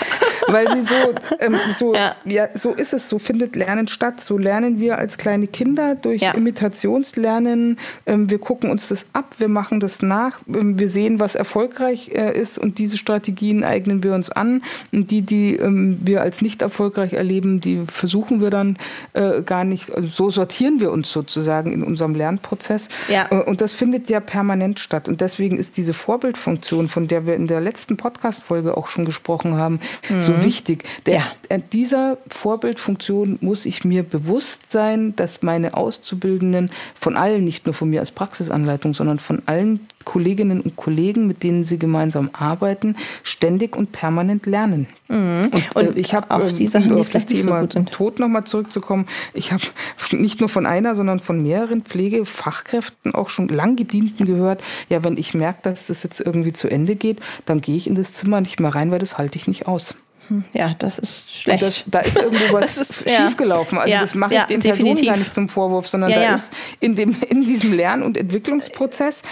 Weil 0.49 0.73
sie 0.73 0.83
so, 0.83 0.95
ähm, 1.39 1.57
so 1.73 1.95
ja. 1.95 2.17
ja. 2.25 2.49
so 2.55 2.73
ist 2.73 2.93
es, 2.93 3.09
so 3.09 3.19
findet 3.19 3.55
Lernen 3.55 3.87
statt. 3.87 4.21
So 4.21 4.37
lernen 4.37 4.81
wir 4.81 4.99
als 4.99 5.17
kleine 5.17 5.47
Kinder 5.47 5.95
durch 5.95 6.23
ja. 6.23 6.33
Imitationslernen. 6.33 7.79
Ähm, 8.07 8.29
wir 8.31 8.39
gucken 8.39 8.71
uns 8.71 8.89
das 8.89 9.07
ab, 9.13 9.37
wir 9.39 9.49
machen 9.49 9.79
das 9.79 10.03
nach, 10.03 10.41
ähm, 10.49 10.79
wir 10.79 10.89
sehen, 10.89 11.21
was 11.21 11.35
erfolgreich 11.35 12.11
äh, 12.15 12.37
ist 12.39 12.59
und 12.59 12.79
diese 12.79 12.99
Strategien 12.99 13.63
eignen 13.63 14.03
wir 14.03 14.15
uns 14.15 14.31
an. 14.31 14.63
Und 14.93 15.11
die, 15.11 15.23
die 15.23 15.55
ähm, 15.57 16.01
wir 16.03 16.23
als 16.23 16.43
nicht 16.43 16.63
erfolgreich 16.63 17.13
erleben, 17.13 17.61
die 17.61 17.85
versuchen 17.87 18.41
wir 18.41 18.51
dann 18.51 18.77
äh, 19.13 19.43
gar 19.43 19.65
nicht, 19.65 19.95
also 19.95 20.09
so 20.09 20.31
sortieren 20.31 20.80
wir 20.81 20.91
uns 20.91 21.11
sozusagen 21.11 21.73
in 21.73 21.83
unserem 21.83 22.15
Lernprozess. 22.15 22.89
Ja. 23.09 23.29
Äh, 23.31 23.43
und 23.43 23.61
das 23.61 23.73
findet 23.73 24.09
ja 24.11 24.21
permanent 24.21 24.81
statt. 24.81 25.09
Und 25.09 25.21
deswegen 25.21 25.57
ist 25.59 25.77
diese 25.77 25.93
Vorbildfunktion, 25.93 26.89
von 26.89 27.09
der 27.09 27.27
wir 27.27 27.35
in 27.35 27.47
der 27.47 27.61
letzten 27.61 27.97
Podcast-Folge 27.97 28.77
auch 28.77 28.89
schon 28.89 29.05
gesprochen 29.05 29.57
haben, 29.57 29.81
mhm. 30.09 30.21
so 30.21 30.43
wichtig. 30.43 30.85
Der, 31.07 31.15
ja. 31.15 31.33
Äh, 31.49 31.61
dieser 31.73 32.19
Vorbildfunktion 32.29 33.39
muss 33.41 33.67
ich 33.67 33.85
mir 33.85 34.03
bewusst 34.03 34.71
sein, 34.71 35.15
dass 35.17 35.43
meine 35.43 35.75
Auszubildenden 35.75 36.71
von 36.99 37.17
allen, 37.17 37.45
nicht 37.45 37.67
nur 37.67 37.75
von 37.75 37.91
mir 37.91 38.01
als 38.01 38.11
Praxisanleitung, 38.11 38.95
sondern 38.95 39.19
von 39.19 39.43
allen 39.47 39.87
Kolleginnen 40.05 40.61
und 40.61 40.77
Kollegen, 40.77 41.27
mit 41.27 41.43
denen 41.43 41.65
sie 41.65 41.79
gemeinsam 41.79 42.31
arbeiten, 42.33 42.97
ständig 43.23 43.77
und 43.77 43.93
permanent 43.93 44.47
lernen. 44.47 44.87
Mhm. 45.09 45.51
Und, 45.53 45.77
und 45.77 45.97
äh, 45.97 46.01
ich 46.01 46.15
habe, 46.15 46.43
um 46.43 46.93
auf 46.99 47.11
das 47.11 47.27
Thema 47.27 47.67
so 47.71 47.81
Tod 47.83 48.19
nochmal 48.19 48.45
zurückzukommen, 48.45 49.07
ich 49.35 49.53
habe 49.53 49.63
nicht 50.13 50.41
nur 50.41 50.49
von 50.49 50.67
einer, 50.67 50.95
sondern 50.95 51.21
von 51.21 51.43
mehreren 51.43 51.83
Pflegefachkräften, 51.83 53.15
auch 53.15 53.29
schon 53.29 53.49
lang 53.49 53.77
gedienten 53.77 54.25
gehört, 54.25 54.63
ja, 54.89 55.05
wenn 55.05 55.17
ich 55.17 55.35
merke, 55.35 55.61
dass 55.63 55.87
das 55.89 56.03
jetzt 56.03 56.21
irgendwie 56.21 56.53
zu 56.53 56.69
Ende 56.69 56.97
geht, 56.97 57.21
dann 57.47 57.61
gehe 57.61 57.77
ich 57.77 57.87
in 57.87 57.95
das 57.95 58.13
Zimmer 58.13 58.41
nicht 58.41 58.59
mehr 58.59 58.75
rein, 58.75 58.91
weil 58.91 58.99
das 58.99 59.19
halte 59.19 59.37
ich 59.37 59.49
nicht 59.49 59.69
aus. 59.69 59.95
Hm, 60.31 60.45
ja, 60.53 60.77
das 60.79 60.99
ist 61.01 61.35
schlecht. 61.35 61.61
Das, 61.61 61.83
da 61.87 61.99
ist 61.99 62.17
irgendwo 62.17 62.53
was 62.55 62.79
ist, 62.79 63.11
schiefgelaufen. 63.11 63.79
Also 63.79 63.93
ja, 63.93 64.01
das 64.01 64.15
mache 64.15 64.33
ich 64.33 64.39
ja, 64.39 64.47
den 64.47 64.61
definitiv. 64.61 64.87
Personen 64.87 65.07
gar 65.07 65.17
nicht 65.17 65.35
zum 65.35 65.49
Vorwurf, 65.49 65.89
sondern 65.89 66.11
ja, 66.11 66.21
da 66.21 66.35
ist 66.35 66.53
in, 66.79 66.95
dem, 66.95 67.17
in 67.29 67.43
diesem 67.43 67.73
Lern- 67.73 68.05
und 68.05 68.17
Entwicklungsprozess 68.17 69.23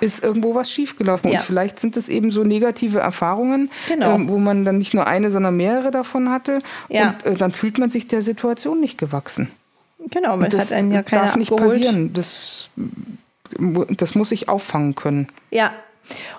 ist 0.00 0.22
irgendwo 0.22 0.54
was 0.54 0.70
schiefgelaufen. 0.70 1.32
Und 1.32 1.42
vielleicht 1.42 1.80
sind 1.80 1.96
es 1.96 2.08
eben 2.08 2.30
so 2.30 2.44
negative 2.44 3.00
Erfahrungen, 3.00 3.70
genau. 3.88 4.14
ähm, 4.14 4.28
wo 4.28 4.38
man 4.38 4.64
dann 4.64 4.78
nicht 4.78 4.94
nur 4.94 5.08
eine, 5.08 5.32
sondern 5.32 5.56
mehrere 5.56 5.90
davon 5.90 6.30
hatte. 6.30 6.60
Und 6.88 7.26
äh, 7.26 7.34
dann 7.36 7.50
fühlt 7.50 7.78
man 7.78 7.90
sich 7.90 8.06
der 8.06 8.22
Situation 8.22 8.80
nicht 8.80 8.96
gewachsen. 8.96 9.50
Genau, 10.10 10.38
weil 10.38 10.50
das 10.50 10.70
hat 10.70 10.78
einen 10.78 10.92
ja 10.92 11.02
keiner 11.02 11.22
darf 11.22 11.36
nicht 11.36 11.50
abgeholt. 11.50 11.80
passieren. 11.80 12.12
Das, 12.12 12.68
das 13.90 14.14
muss 14.14 14.30
ich 14.30 14.48
auffangen 14.48 14.94
können. 14.94 15.28
Ja, 15.50 15.72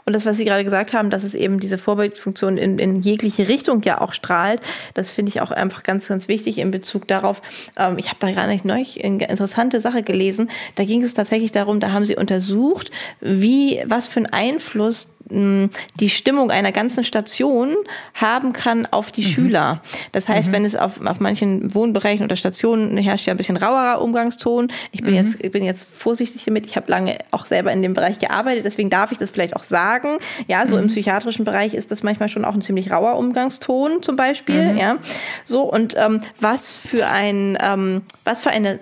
und 0.05 0.13
das, 0.13 0.25
was 0.25 0.37
Sie 0.37 0.45
gerade 0.45 0.63
gesagt 0.63 0.93
haben, 0.93 1.09
dass 1.09 1.23
es 1.23 1.33
eben 1.33 1.59
diese 1.59 1.77
Vorbildfunktion 1.77 2.57
in, 2.57 2.77
in 2.79 3.01
jegliche 3.01 3.47
Richtung 3.47 3.81
ja 3.83 4.01
auch 4.01 4.13
strahlt, 4.13 4.61
das 4.93 5.11
finde 5.11 5.29
ich 5.29 5.41
auch 5.41 5.51
einfach 5.51 5.83
ganz, 5.83 6.07
ganz 6.07 6.27
wichtig 6.27 6.57
in 6.57 6.71
Bezug 6.71 7.07
darauf. 7.07 7.41
Ähm, 7.77 7.97
ich 7.97 8.07
habe 8.07 8.17
da 8.19 8.31
gerade 8.31 8.49
nicht 8.49 8.65
neulich 8.65 9.03
eine 9.03 9.27
interessante 9.27 9.79
Sache 9.79 10.03
gelesen. 10.03 10.49
Da 10.75 10.83
ging 10.83 11.03
es 11.03 11.13
tatsächlich 11.13 11.51
darum, 11.51 11.79
da 11.79 11.91
haben 11.91 12.05
Sie 12.05 12.15
untersucht, 12.15 12.91
wie, 13.21 13.81
was 13.85 14.07
für 14.07 14.17
einen 14.17 14.27
Einfluss 14.27 15.15
die 15.27 16.09
Stimmung 16.09 16.51
einer 16.51 16.71
ganzen 16.71 17.03
Station 17.03 17.75
haben 18.13 18.53
kann 18.53 18.85
auf 18.91 19.11
die 19.11 19.23
mhm. 19.23 19.27
Schüler. 19.27 19.81
Das 20.11 20.29
heißt, 20.29 20.49
mhm. 20.49 20.53
wenn 20.53 20.65
es 20.65 20.75
auf, 20.75 21.03
auf 21.03 21.19
manchen 21.19 21.73
Wohnbereichen 21.73 22.23
oder 22.23 22.35
Stationen 22.35 22.95
herrscht 22.97 23.25
ja 23.25 23.33
ein 23.33 23.37
bisschen 23.37 23.57
rauerer 23.57 24.01
Umgangston. 24.01 24.71
Ich 24.91 25.01
bin 25.01 25.11
mhm. 25.11 25.17
jetzt 25.17 25.43
ich 25.43 25.51
bin 25.51 25.63
jetzt 25.63 25.87
vorsichtig 25.89 26.43
damit. 26.45 26.67
Ich 26.67 26.75
habe 26.75 26.91
lange 26.91 27.17
auch 27.31 27.47
selber 27.47 27.71
in 27.71 27.81
dem 27.81 27.95
Bereich 27.95 28.19
gearbeitet, 28.19 28.65
deswegen 28.65 28.91
darf 28.91 29.11
ich 29.11 29.17
das 29.17 29.31
vielleicht 29.31 29.54
auch 29.55 29.63
sagen. 29.63 30.17
Ja, 30.47 30.67
so 30.67 30.77
im 30.77 30.83
mhm. 30.83 30.87
psychiatrischen 30.87 31.45
Bereich 31.45 31.73
ist 31.73 31.91
das 31.91 32.03
manchmal 32.03 32.29
schon 32.29 32.45
auch 32.45 32.53
ein 32.53 32.61
ziemlich 32.61 32.91
rauer 32.91 33.17
Umgangston 33.17 34.01
zum 34.01 34.15
Beispiel. 34.15 34.73
Mhm. 34.73 34.77
Ja, 34.77 34.97
so 35.45 35.63
und 35.63 35.95
ähm, 35.97 36.21
was 36.39 36.75
für 36.75 37.07
ein 37.07 37.57
ähm, 37.61 38.03
was 38.23 38.41
für 38.41 38.51
eine 38.51 38.79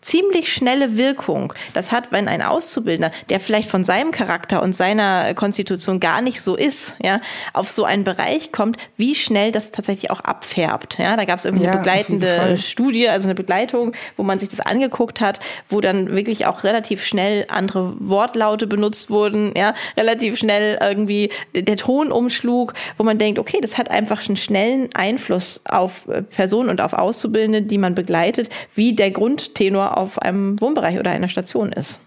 ziemlich 0.00 0.52
schnelle 0.52 0.96
Wirkung 0.96 1.54
das 1.72 1.92
hat, 1.92 2.12
wenn 2.12 2.28
ein 2.28 2.42
Auszubildender, 2.42 3.10
der 3.30 3.40
vielleicht 3.40 3.68
von 3.68 3.84
seinem 3.84 4.10
Charakter 4.10 4.62
und 4.62 4.74
seiner 4.74 5.34
Konstitution 5.34 6.00
gar 6.00 6.20
nicht 6.20 6.40
so 6.40 6.56
ist, 6.56 6.96
ja, 7.02 7.20
auf 7.52 7.70
so 7.70 7.84
einen 7.84 8.04
Bereich 8.04 8.52
kommt, 8.52 8.76
wie 8.96 9.14
schnell 9.14 9.52
das 9.52 9.72
tatsächlich 9.72 10.10
auch 10.10 10.20
abfärbt. 10.20 10.98
Ja, 10.98 11.16
da 11.16 11.24
gab 11.24 11.38
es 11.38 11.44
irgendwie 11.44 11.64
ja, 11.64 11.72
eine 11.72 11.80
begleitende 11.80 12.58
Studie, 12.58 13.08
also 13.08 13.26
eine 13.26 13.34
Begleitung, 13.34 13.92
wo 14.16 14.22
man 14.22 14.38
sich 14.38 14.48
das 14.48 14.60
angeguckt 14.60 15.20
hat, 15.20 15.40
wo 15.68 15.80
dann 15.80 16.14
wirklich 16.14 16.46
auch 16.46 16.64
relativ 16.64 17.04
schnell 17.04 17.46
andere 17.48 17.94
Wortlaute 17.98 18.66
benutzt 18.66 19.10
wurden, 19.10 19.52
ja, 19.56 19.74
relativ 19.96 20.13
schnell 20.36 20.78
irgendwie 20.80 21.30
der 21.54 21.76
Ton 21.76 22.12
umschlug, 22.12 22.74
wo 22.98 23.04
man 23.04 23.18
denkt, 23.18 23.38
okay, 23.38 23.58
das 23.60 23.78
hat 23.78 23.90
einfach 23.90 24.26
einen 24.26 24.36
schnellen 24.36 24.88
Einfluss 24.94 25.60
auf 25.68 26.08
äh, 26.08 26.22
Personen 26.22 26.68
und 26.68 26.80
auf 26.80 26.92
Auszubildende, 26.92 27.62
die 27.62 27.78
man 27.78 27.94
begleitet, 27.94 28.48
wie 28.74 28.94
der 28.94 29.10
Grundtenor 29.10 29.96
auf 29.96 30.20
einem 30.20 30.60
Wohnbereich 30.60 30.98
oder 30.98 31.10
einer 31.10 31.28
Station 31.28 31.72
ist. 31.72 32.00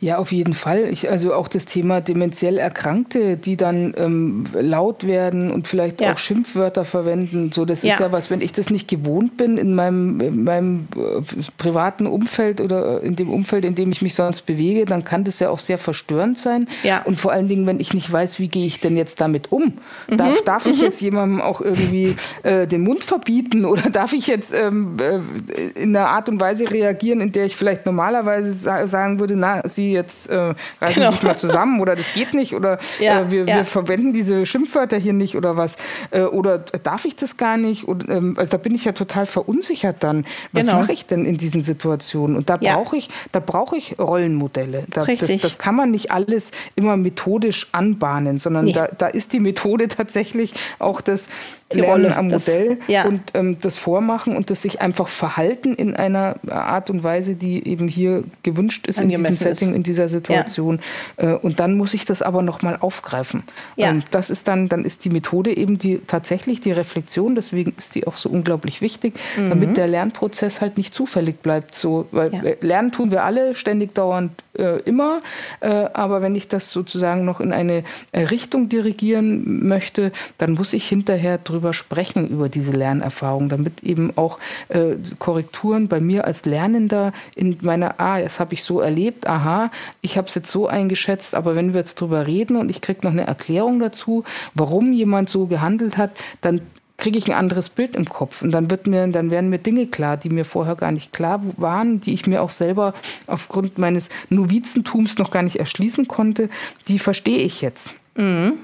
Ja, 0.00 0.18
auf 0.18 0.32
jeden 0.32 0.54
Fall. 0.54 0.88
Ich, 0.90 1.10
also 1.10 1.34
auch 1.34 1.48
das 1.48 1.66
Thema 1.66 2.00
dementiell 2.00 2.58
Erkrankte, 2.58 3.36
die 3.36 3.56
dann 3.56 3.94
ähm, 3.98 4.46
laut 4.52 5.06
werden 5.06 5.50
und 5.50 5.68
vielleicht 5.68 6.00
ja. 6.00 6.12
auch 6.12 6.18
Schimpfwörter 6.18 6.84
verwenden. 6.84 7.52
So, 7.52 7.64
das 7.64 7.82
ja. 7.82 7.92
ist 7.92 8.00
ja 8.00 8.12
was, 8.12 8.30
wenn 8.30 8.40
ich 8.40 8.52
das 8.52 8.70
nicht 8.70 8.88
gewohnt 8.88 9.36
bin 9.36 9.58
in 9.58 9.74
meinem, 9.74 10.20
in 10.20 10.44
meinem 10.44 10.88
äh, 10.96 11.22
privaten 11.58 12.06
Umfeld 12.06 12.60
oder 12.60 13.02
in 13.02 13.16
dem 13.16 13.30
Umfeld, 13.30 13.64
in 13.64 13.74
dem 13.74 13.92
ich 13.92 14.02
mich 14.02 14.14
sonst 14.14 14.46
bewege, 14.46 14.84
dann 14.86 15.04
kann 15.04 15.24
das 15.24 15.38
ja 15.38 15.50
auch 15.50 15.58
sehr 15.58 15.78
verstörend 15.78 16.38
sein. 16.38 16.68
Ja. 16.82 17.02
Und 17.02 17.20
vor 17.20 17.32
allen 17.32 17.48
Dingen, 17.48 17.66
wenn 17.66 17.80
ich 17.80 17.94
nicht 17.94 18.10
weiß, 18.10 18.38
wie 18.38 18.48
gehe 18.48 18.66
ich 18.66 18.80
denn 18.80 18.96
jetzt 18.96 19.20
damit 19.20 19.52
um? 19.52 19.74
Mhm. 20.08 20.16
Darf, 20.16 20.42
darf 20.42 20.66
ich 20.66 20.78
mhm. 20.78 20.84
jetzt 20.84 21.00
jemandem 21.00 21.40
auch 21.40 21.60
irgendwie 21.60 22.16
äh, 22.42 22.66
den 22.66 22.82
Mund 22.82 23.04
verbieten 23.04 23.64
oder 23.64 23.82
darf 23.92 24.12
ich 24.12 24.26
jetzt 24.26 24.54
ähm, 24.54 24.96
äh, 24.98 25.80
in 25.80 25.94
einer 25.94 26.08
Art 26.08 26.28
und 26.28 26.40
Weise 26.40 26.70
reagieren, 26.70 27.20
in 27.20 27.32
der 27.32 27.46
ich 27.46 27.56
vielleicht 27.56 27.86
normalerweise 27.86 28.52
sagen 28.52 29.20
würde, 29.20 29.36
na, 29.36 29.62
Sie 29.72 29.92
jetzt 29.92 30.28
äh, 30.28 30.54
reißen 30.80 30.94
genau. 30.94 31.10
sich 31.10 31.22
mal 31.22 31.36
zusammen 31.36 31.80
oder 31.80 31.96
das 31.96 32.12
geht 32.14 32.34
nicht 32.34 32.54
oder 32.54 32.78
ja, 33.00 33.22
äh, 33.22 33.30
wir, 33.30 33.44
ja. 33.46 33.56
wir, 33.56 33.64
verwenden 33.64 34.12
diese 34.12 34.46
Schimpfwörter 34.46 34.96
hier 34.96 35.12
nicht 35.12 35.36
oder 35.36 35.56
was. 35.56 35.76
Äh, 36.10 36.22
oder 36.22 36.58
darf 36.58 37.04
ich 37.04 37.16
das 37.16 37.36
gar 37.36 37.56
nicht? 37.56 37.86
Und, 37.86 38.08
ähm, 38.08 38.34
also 38.38 38.50
da 38.50 38.56
bin 38.56 38.74
ich 38.74 38.84
ja 38.84 38.92
total 38.92 39.26
verunsichert 39.26 39.96
dann. 40.00 40.24
Was 40.52 40.66
genau. 40.66 40.80
mache 40.80 40.92
ich 40.92 41.06
denn 41.06 41.24
in 41.24 41.38
diesen 41.38 41.62
Situationen? 41.62 42.36
Und 42.36 42.50
da 42.50 42.58
ja. 42.60 42.74
brauche 42.74 42.96
ich, 42.96 43.08
da 43.32 43.40
brauche 43.40 43.76
ich 43.76 43.98
Rollenmodelle. 43.98 44.84
Da, 44.90 45.04
das, 45.04 45.36
das, 45.38 45.58
kann 45.58 45.74
man 45.74 45.90
nicht 45.90 46.10
alles 46.10 46.52
immer 46.76 46.96
methodisch 46.96 47.68
anbahnen, 47.72 48.38
sondern 48.38 48.66
nee. 48.66 48.72
da, 48.72 48.86
da 48.86 49.06
ist 49.06 49.32
die 49.32 49.40
Methode 49.40 49.88
tatsächlich 49.88 50.54
auch 50.78 51.00
das 51.00 51.28
die 51.72 51.80
Lernen 51.80 52.04
Rolle, 52.04 52.16
am 52.16 52.28
Modell 52.28 52.76
das, 52.76 52.88
ja. 52.88 53.04
und 53.04 53.20
ähm, 53.34 53.56
das 53.60 53.76
Vormachen 53.76 54.36
und 54.36 54.50
das 54.50 54.62
sich 54.62 54.80
einfach 54.80 55.08
verhalten 55.08 55.74
in 55.74 55.94
einer 55.94 56.34
Art 56.50 56.90
und 56.90 57.04
Weise, 57.04 57.36
die 57.36 57.66
eben 57.66 57.86
hier 57.86 58.24
gewünscht 58.42 58.86
ist 58.86 59.00
in 59.00 59.08
diesem 59.08 59.32
Setting, 59.32 59.70
ist. 59.70 59.74
in 59.76 59.82
dieser 59.82 60.08
Situation. 60.08 60.80
Ja. 61.20 61.34
Äh, 61.34 61.36
und 61.36 61.60
dann 61.60 61.76
muss 61.76 61.94
ich 61.94 62.04
das 62.04 62.22
aber 62.22 62.42
nochmal 62.42 62.76
aufgreifen. 62.80 63.44
Ja. 63.76 63.90
Ähm, 63.90 64.02
das 64.10 64.30
ist 64.30 64.48
dann, 64.48 64.68
dann 64.68 64.84
ist 64.84 65.04
die 65.04 65.10
Methode 65.10 65.56
eben 65.56 65.78
die 65.78 66.00
tatsächlich 66.06 66.60
die 66.60 66.72
Reflexion, 66.72 67.34
deswegen 67.34 67.72
ist 67.76 67.94
die 67.94 68.06
auch 68.06 68.16
so 68.16 68.28
unglaublich 68.28 68.80
wichtig, 68.80 69.14
mhm. 69.36 69.50
damit 69.50 69.76
der 69.76 69.86
Lernprozess 69.86 70.60
halt 70.60 70.76
nicht 70.76 70.94
zufällig 70.94 71.40
bleibt. 71.40 71.74
So, 71.76 72.06
weil 72.10 72.32
ja. 72.34 72.40
Lernen 72.60 72.90
tun 72.90 73.10
wir 73.12 73.24
alle 73.24 73.54
ständig 73.54 73.94
dauernd 73.94 74.32
äh, 74.58 74.80
immer, 74.80 75.22
äh, 75.60 75.68
aber 75.68 76.20
wenn 76.20 76.34
ich 76.34 76.48
das 76.48 76.72
sozusagen 76.72 77.24
noch 77.24 77.40
in 77.40 77.52
eine 77.52 77.84
äh, 78.10 78.22
Richtung 78.24 78.68
dirigieren 78.68 79.68
möchte, 79.68 80.10
dann 80.38 80.54
muss 80.54 80.72
ich 80.72 80.88
hinterher 80.88 81.38
drüber 81.38 81.59
sprechen 81.72 82.28
über 82.28 82.48
diese 82.48 82.72
Lernerfahrung, 82.72 83.48
damit 83.48 83.82
eben 83.82 84.12
auch 84.16 84.38
äh, 84.68 84.96
Korrekturen 85.18 85.88
bei 85.88 86.00
mir 86.00 86.26
als 86.26 86.44
Lernender 86.44 87.12
in 87.34 87.58
meiner, 87.62 87.94
ah, 87.98 88.20
das 88.20 88.40
habe 88.40 88.54
ich 88.54 88.64
so 88.64 88.80
erlebt, 88.80 89.28
aha, 89.28 89.70
ich 90.00 90.16
habe 90.16 90.28
es 90.28 90.34
jetzt 90.34 90.50
so 90.50 90.66
eingeschätzt, 90.66 91.34
aber 91.34 91.54
wenn 91.56 91.72
wir 91.72 91.80
jetzt 91.80 92.00
drüber 92.00 92.26
reden 92.26 92.56
und 92.56 92.70
ich 92.70 92.80
kriege 92.80 93.00
noch 93.02 93.12
eine 93.12 93.26
Erklärung 93.26 93.80
dazu, 93.80 94.24
warum 94.54 94.92
jemand 94.92 95.28
so 95.28 95.46
gehandelt 95.46 95.96
hat, 95.96 96.10
dann 96.40 96.60
kriege 97.00 97.18
ich 97.18 97.26
ein 97.26 97.36
anderes 97.36 97.68
Bild 97.70 97.96
im 97.96 98.04
Kopf 98.04 98.42
und 98.42 98.52
dann 98.52 98.70
wird 98.70 98.86
mir, 98.86 99.06
dann 99.08 99.30
werden 99.30 99.50
mir 99.50 99.58
Dinge 99.58 99.86
klar, 99.86 100.16
die 100.16 100.28
mir 100.28 100.44
vorher 100.44 100.76
gar 100.76 100.92
nicht 100.92 101.12
klar 101.12 101.42
waren, 101.56 102.00
die 102.00 102.12
ich 102.12 102.26
mir 102.26 102.42
auch 102.42 102.50
selber 102.50 102.94
aufgrund 103.26 103.78
meines 103.78 104.10
Novizentums 104.28 105.18
noch 105.18 105.30
gar 105.30 105.42
nicht 105.42 105.56
erschließen 105.56 106.06
konnte, 106.06 106.48
die 106.88 106.98
verstehe 106.98 107.38
ich 107.38 107.62
jetzt. 107.62 107.94
Mhm. 108.16 108.58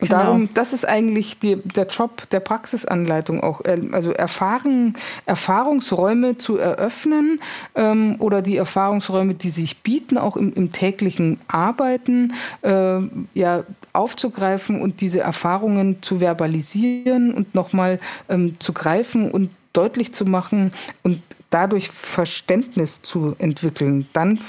Und 0.00 0.08
genau. 0.08 0.22
darum, 0.22 0.48
das 0.54 0.72
ist 0.72 0.88
eigentlich 0.88 1.38
die, 1.38 1.56
der 1.56 1.86
Job 1.86 2.28
der 2.30 2.40
Praxisanleitung 2.40 3.42
auch, 3.42 3.64
äh, 3.64 3.80
also 3.92 4.12
Erfahrung, 4.12 4.94
Erfahrungsräume 5.26 6.38
zu 6.38 6.56
eröffnen 6.56 7.40
ähm, 7.74 8.16
oder 8.18 8.40
die 8.40 8.56
Erfahrungsräume, 8.56 9.34
die 9.34 9.50
sich 9.50 9.82
bieten, 9.82 10.16
auch 10.16 10.36
im, 10.36 10.52
im 10.54 10.72
täglichen 10.72 11.38
Arbeiten, 11.48 12.32
äh, 12.62 13.00
ja, 13.34 13.64
aufzugreifen 13.92 14.80
und 14.80 15.00
diese 15.00 15.20
Erfahrungen 15.20 16.02
zu 16.02 16.20
verbalisieren 16.20 17.34
und 17.34 17.54
nochmal 17.54 18.00
ähm, 18.28 18.56
zu 18.58 18.72
greifen 18.72 19.30
und 19.30 19.50
deutlich 19.72 20.14
zu 20.14 20.24
machen 20.24 20.72
und 21.02 21.20
dadurch 21.50 21.90
Verständnis 21.90 23.02
zu 23.02 23.34
entwickeln. 23.38 24.06
Dann 24.12 24.40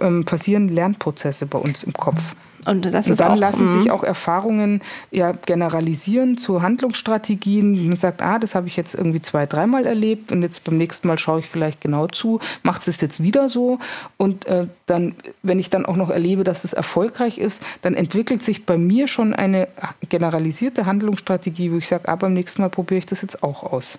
ähm, 0.00 0.24
passieren 0.24 0.68
Lernprozesse 0.68 1.46
bei 1.46 1.58
uns 1.58 1.82
im 1.82 1.92
Kopf. 1.92 2.34
Und, 2.66 2.84
das 2.84 3.06
und 3.08 3.20
dann 3.20 3.32
auch, 3.32 3.36
lassen 3.36 3.68
sich 3.68 3.84
mhm. 3.84 3.90
auch 3.92 4.02
Erfahrungen 4.02 4.82
ja, 5.12 5.32
generalisieren 5.32 6.36
zu 6.36 6.62
Handlungsstrategien. 6.62 7.88
Man 7.88 7.96
sagt, 7.96 8.22
ah, 8.22 8.38
das 8.38 8.54
habe 8.54 8.66
ich 8.66 8.76
jetzt 8.76 8.94
irgendwie 8.94 9.22
zwei, 9.22 9.46
dreimal 9.46 9.86
erlebt 9.86 10.32
und 10.32 10.42
jetzt 10.42 10.64
beim 10.64 10.76
nächsten 10.76 11.06
Mal 11.06 11.18
schaue 11.18 11.40
ich 11.40 11.46
vielleicht 11.46 11.80
genau 11.80 12.08
zu, 12.08 12.40
macht 12.64 12.86
es 12.88 13.00
jetzt 13.00 13.22
wieder 13.22 13.48
so. 13.48 13.78
Und 14.16 14.46
äh, 14.46 14.66
dann, 14.86 15.14
wenn 15.42 15.60
ich 15.60 15.70
dann 15.70 15.86
auch 15.86 15.96
noch 15.96 16.10
erlebe, 16.10 16.42
dass 16.42 16.64
es 16.64 16.72
erfolgreich 16.72 17.38
ist, 17.38 17.62
dann 17.82 17.94
entwickelt 17.94 18.42
sich 18.42 18.66
bei 18.66 18.76
mir 18.76 19.06
schon 19.06 19.32
eine 19.32 19.68
generalisierte 20.08 20.86
Handlungsstrategie, 20.86 21.70
wo 21.70 21.76
ich 21.76 21.86
sage, 21.86 22.08
ah, 22.08 22.16
beim 22.16 22.34
nächsten 22.34 22.62
Mal 22.62 22.68
probiere 22.68 22.98
ich 22.98 23.06
das 23.06 23.22
jetzt 23.22 23.44
auch 23.44 23.62
aus. 23.62 23.98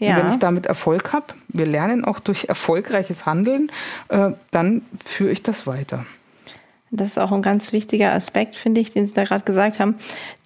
Ja. 0.00 0.10
Und 0.10 0.22
wenn 0.22 0.30
ich 0.30 0.38
damit 0.38 0.66
Erfolg 0.66 1.12
habe, 1.12 1.26
wir 1.48 1.66
lernen 1.66 2.04
auch 2.04 2.18
durch 2.18 2.46
erfolgreiches 2.48 3.26
Handeln, 3.26 3.70
äh, 4.08 4.30
dann 4.50 4.82
führe 5.04 5.30
ich 5.30 5.42
das 5.42 5.66
weiter. 5.66 6.04
Das 6.90 7.08
ist 7.08 7.18
auch 7.18 7.32
ein 7.32 7.42
ganz 7.42 7.72
wichtiger 7.72 8.14
Aspekt, 8.14 8.56
finde 8.56 8.80
ich, 8.80 8.92
den 8.92 9.06
Sie 9.06 9.12
da 9.12 9.24
gerade 9.24 9.44
gesagt 9.44 9.78
haben, 9.78 9.96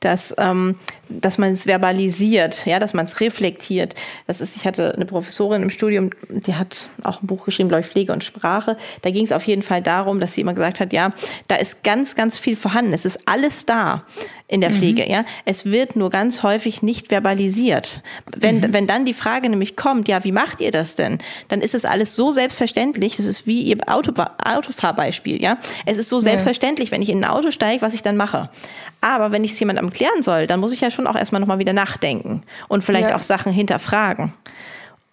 dass, 0.00 0.34
ähm, 0.38 0.76
dass 1.08 1.38
man 1.38 1.52
es 1.52 1.66
verbalisiert, 1.66 2.66
ja, 2.66 2.80
dass 2.80 2.94
man 2.94 3.04
es 3.04 3.20
reflektiert. 3.20 3.94
Das 4.26 4.40
ist, 4.40 4.56
ich 4.56 4.66
hatte 4.66 4.94
eine 4.94 5.04
Professorin 5.04 5.62
im 5.62 5.70
Studium, 5.70 6.10
die 6.28 6.56
hat 6.56 6.88
auch 7.04 7.22
ein 7.22 7.28
Buch 7.28 7.44
geschrieben, 7.44 7.68
glaube 7.68 7.82
ich, 7.82 7.86
Pflege 7.86 8.12
und 8.12 8.24
Sprache. 8.24 8.76
Da 9.02 9.10
ging 9.10 9.24
es 9.24 9.30
auf 9.30 9.46
jeden 9.46 9.62
Fall 9.62 9.82
darum, 9.82 10.18
dass 10.18 10.34
sie 10.34 10.40
immer 10.40 10.54
gesagt 10.54 10.80
hat, 10.80 10.92
ja, 10.92 11.10
da 11.46 11.56
ist 11.56 11.84
ganz, 11.84 12.16
ganz 12.16 12.38
viel 12.38 12.56
vorhanden. 12.56 12.92
Es 12.92 13.04
ist 13.04 13.20
alles 13.26 13.64
da 13.64 14.04
in 14.52 14.60
der 14.60 14.70
Pflege, 14.70 15.04
mhm. 15.04 15.10
ja. 15.10 15.24
Es 15.46 15.64
wird 15.64 15.96
nur 15.96 16.10
ganz 16.10 16.42
häufig 16.42 16.82
nicht 16.82 17.08
verbalisiert. 17.08 18.02
Wenn, 18.36 18.58
mhm. 18.58 18.74
wenn 18.74 18.86
dann 18.86 19.06
die 19.06 19.14
Frage 19.14 19.48
nämlich 19.48 19.76
kommt, 19.76 20.08
ja, 20.08 20.24
wie 20.24 20.32
macht 20.32 20.60
ihr 20.60 20.70
das 20.70 20.94
denn? 20.94 21.18
Dann 21.48 21.62
ist 21.62 21.74
es 21.74 21.86
alles 21.86 22.14
so 22.16 22.32
selbstverständlich. 22.32 23.16
Das 23.16 23.24
ist 23.24 23.46
wie 23.46 23.62
ihr 23.62 23.78
Auto, 23.86 24.12
Autofahrbeispiel, 24.44 25.40
ja. 25.40 25.56
Es 25.86 25.96
ist 25.96 26.10
so 26.10 26.20
selbstverständlich, 26.20 26.90
wenn 26.90 27.00
ich 27.00 27.08
in 27.08 27.24
ein 27.24 27.30
Auto 27.30 27.50
steige, 27.50 27.80
was 27.80 27.94
ich 27.94 28.02
dann 28.02 28.18
mache. 28.18 28.50
Aber 29.00 29.32
wenn 29.32 29.42
ich 29.42 29.52
es 29.52 29.58
jemandem 29.58 29.88
klären 29.88 30.20
soll, 30.22 30.46
dann 30.46 30.60
muss 30.60 30.72
ich 30.72 30.82
ja 30.82 30.90
schon 30.90 31.06
auch 31.06 31.16
erstmal 31.16 31.40
nochmal 31.40 31.58
wieder 31.58 31.72
nachdenken 31.72 32.42
und 32.68 32.84
vielleicht 32.84 33.08
ja. 33.08 33.16
auch 33.16 33.22
Sachen 33.22 33.54
hinterfragen. 33.54 34.34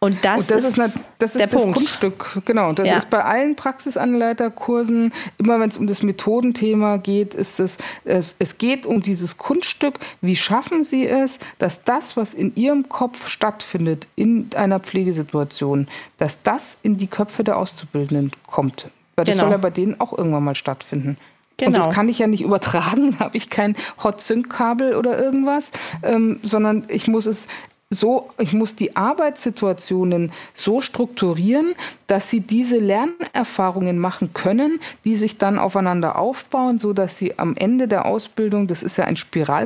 Und 0.01 0.23
das, 0.23 0.39
und 0.39 0.51
das 0.51 0.63
ist, 0.63 0.77
ist, 0.77 0.99
das, 1.17 1.35
ist 1.35 1.53
das 1.53 1.63
Kunststück. 1.63 2.41
Genau. 2.45 2.71
Das 2.71 2.87
ja. 2.87 2.95
ist 2.95 3.09
bei 3.09 3.21
allen 3.21 3.57
Praxisanleiterkursen, 3.57 5.11
immer 5.37 5.59
wenn 5.59 5.69
es 5.69 5.75
um 5.75 5.87
das 5.87 6.03
Methodenthema 6.03 6.97
geht, 6.97 7.33
ist 7.33 7.59
es, 7.59 7.79
es, 8.05 8.33
es 8.39 8.57
geht 8.57 8.85
um 8.85 9.03
dieses 9.03 9.37
Kunststück. 9.37 9.99
Wie 10.21 10.37
schaffen 10.37 10.85
Sie 10.85 11.05
es, 11.05 11.39
dass 11.57 11.83
das, 11.83 12.15
was 12.15 12.33
in 12.33 12.55
Ihrem 12.55 12.87
Kopf 12.87 13.27
stattfindet, 13.27 14.07
in 14.15 14.49
einer 14.55 14.79
Pflegesituation, 14.79 15.89
dass 16.17 16.43
das 16.43 16.77
in 16.81 16.97
die 16.97 17.07
Köpfe 17.07 17.43
der 17.43 17.57
Auszubildenden 17.57 18.31
kommt? 18.47 18.87
Weil 19.17 19.25
das 19.25 19.35
genau. 19.35 19.47
soll 19.47 19.51
ja 19.51 19.57
bei 19.57 19.69
denen 19.69 19.99
auch 19.99 20.17
irgendwann 20.17 20.45
mal 20.45 20.55
stattfinden. 20.55 21.17
Genau. 21.59 21.67
Und 21.67 21.77
das 21.77 21.85
genau. 21.85 21.95
kann 21.95 22.09
ich 22.09 22.19
ja 22.19 22.27
nicht 22.27 22.41
übertragen, 22.41 23.19
habe 23.19 23.35
ich 23.35 23.49
kein 23.49 23.75
Hot-Sync-Kabel 24.01 24.95
oder 24.95 25.19
irgendwas, 25.19 25.71
ähm, 26.03 26.39
sondern 26.41 26.85
ich 26.87 27.07
muss 27.07 27.25
es 27.25 27.47
so, 27.91 28.29
ich 28.37 28.53
muss 28.53 28.75
die 28.75 28.95
Arbeitssituationen 28.95 30.31
so 30.53 30.79
strukturieren, 30.79 31.73
dass 32.05 32.29
sie 32.29 32.41
diese 32.41 32.77
Lernerfahrungen 32.77 33.97
machen 33.97 34.31
können, 34.33 34.79
die 35.05 35.15
sich 35.15 35.39
dann 35.39 35.57
aufeinander 35.57 36.19
aufbauen, 36.19 36.77
so 36.77 36.93
dass 36.93 37.17
sie 37.17 37.39
am 37.39 37.55
Ende 37.55 37.87
der 37.87 38.05
Ausbildung, 38.05 38.67
das 38.67 38.83
ist 38.83 38.97
ja 38.97 39.05
ein 39.05 39.17
Spiral 39.17 39.65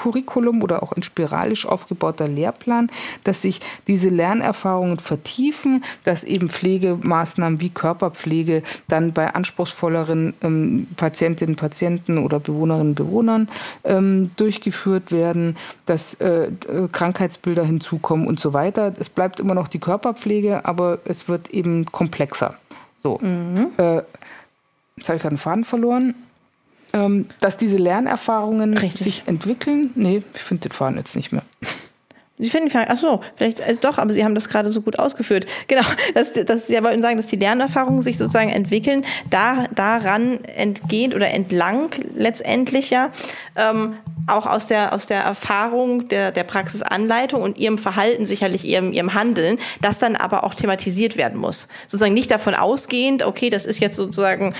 Curriculum 0.00 0.62
oder 0.62 0.82
auch 0.82 0.92
ein 0.92 1.02
spiralisch 1.02 1.66
aufgebauter 1.66 2.26
Lehrplan, 2.26 2.90
dass 3.24 3.42
sich 3.42 3.60
diese 3.86 4.08
Lernerfahrungen 4.08 4.98
vertiefen, 4.98 5.84
dass 6.04 6.24
eben 6.24 6.48
Pflegemaßnahmen 6.48 7.60
wie 7.60 7.70
Körperpflege 7.70 8.62
dann 8.88 9.12
bei 9.12 9.34
anspruchsvolleren 9.34 10.34
ähm, 10.42 10.86
Patientinnen, 10.96 11.56
Patienten 11.56 12.18
oder 12.18 12.40
Bewohnerinnen, 12.40 12.94
Bewohnern 12.94 13.48
ähm, 13.84 14.30
durchgeführt 14.36 15.12
werden, 15.12 15.56
dass 15.86 16.14
äh, 16.14 16.50
Krankheitsbilder 16.92 17.64
hinzukommen 17.64 18.26
und 18.26 18.40
so 18.40 18.52
weiter. 18.52 18.94
Es 18.98 19.10
bleibt 19.10 19.38
immer 19.38 19.54
noch 19.54 19.68
die 19.68 19.80
Körperpflege, 19.80 20.64
aber 20.64 20.98
es 21.04 21.28
wird 21.28 21.50
eben 21.50 21.84
komplexer. 21.86 22.54
So. 23.02 23.18
Mhm. 23.20 23.68
Äh, 23.76 23.96
jetzt 24.96 25.08
habe 25.08 25.16
ich 25.16 25.22
gerade 25.22 25.28
einen 25.28 25.38
Faden 25.38 25.64
verloren 25.64 26.14
ähm, 26.92 27.26
dass 27.40 27.56
diese 27.56 27.76
Lernerfahrungen 27.76 28.76
Richtig. 28.76 29.02
sich 29.02 29.22
entwickeln. 29.26 29.90
Nee, 29.94 30.22
ich 30.34 30.40
finde 30.40 30.68
den 30.68 30.72
Faden 30.72 30.96
jetzt 30.98 31.16
nicht 31.16 31.32
mehr. 31.32 31.42
Sie 32.40 32.50
finden, 32.50 32.70
ach 32.74 32.98
so, 32.98 33.20
vielleicht 33.36 33.62
also 33.62 33.80
doch, 33.80 33.98
aber 33.98 34.12
Sie 34.12 34.24
haben 34.24 34.34
das 34.34 34.48
gerade 34.48 34.72
so 34.72 34.80
gut 34.80 34.98
ausgeführt. 34.98 35.46
Genau, 35.68 35.82
dass, 36.14 36.32
dass 36.32 36.66
Sie 36.66 36.82
wollten 36.82 37.02
sagen, 37.02 37.16
dass 37.16 37.26
die 37.26 37.36
Lernerfahrungen 37.36 38.00
sich 38.00 38.18
sozusagen 38.18 38.50
entwickeln, 38.50 39.04
da, 39.28 39.66
daran 39.74 40.42
entgehend 40.44 41.14
oder 41.14 41.30
entlang 41.30 41.90
letztendlich 42.16 42.90
ja 42.90 43.10
ähm, 43.54 43.94
auch 44.26 44.46
aus 44.46 44.66
der, 44.66 44.92
aus 44.92 45.06
der 45.06 45.20
Erfahrung 45.20 46.08
der, 46.08 46.32
der 46.32 46.44
Praxisanleitung 46.44 47.42
und 47.42 47.58
ihrem 47.58 47.78
Verhalten, 47.78 48.26
sicherlich 48.26 48.64
ihrem, 48.64 48.92
ihrem 48.92 49.14
Handeln, 49.14 49.58
das 49.80 49.98
dann 49.98 50.16
aber 50.16 50.44
auch 50.44 50.54
thematisiert 50.54 51.16
werden 51.16 51.38
muss. 51.38 51.68
Sozusagen 51.86 52.14
nicht 52.14 52.30
davon 52.30 52.54
ausgehend, 52.54 53.22
okay, 53.24 53.50
das 53.50 53.66
ist 53.66 53.80
jetzt 53.80 53.96
sozusagen, 53.96 54.54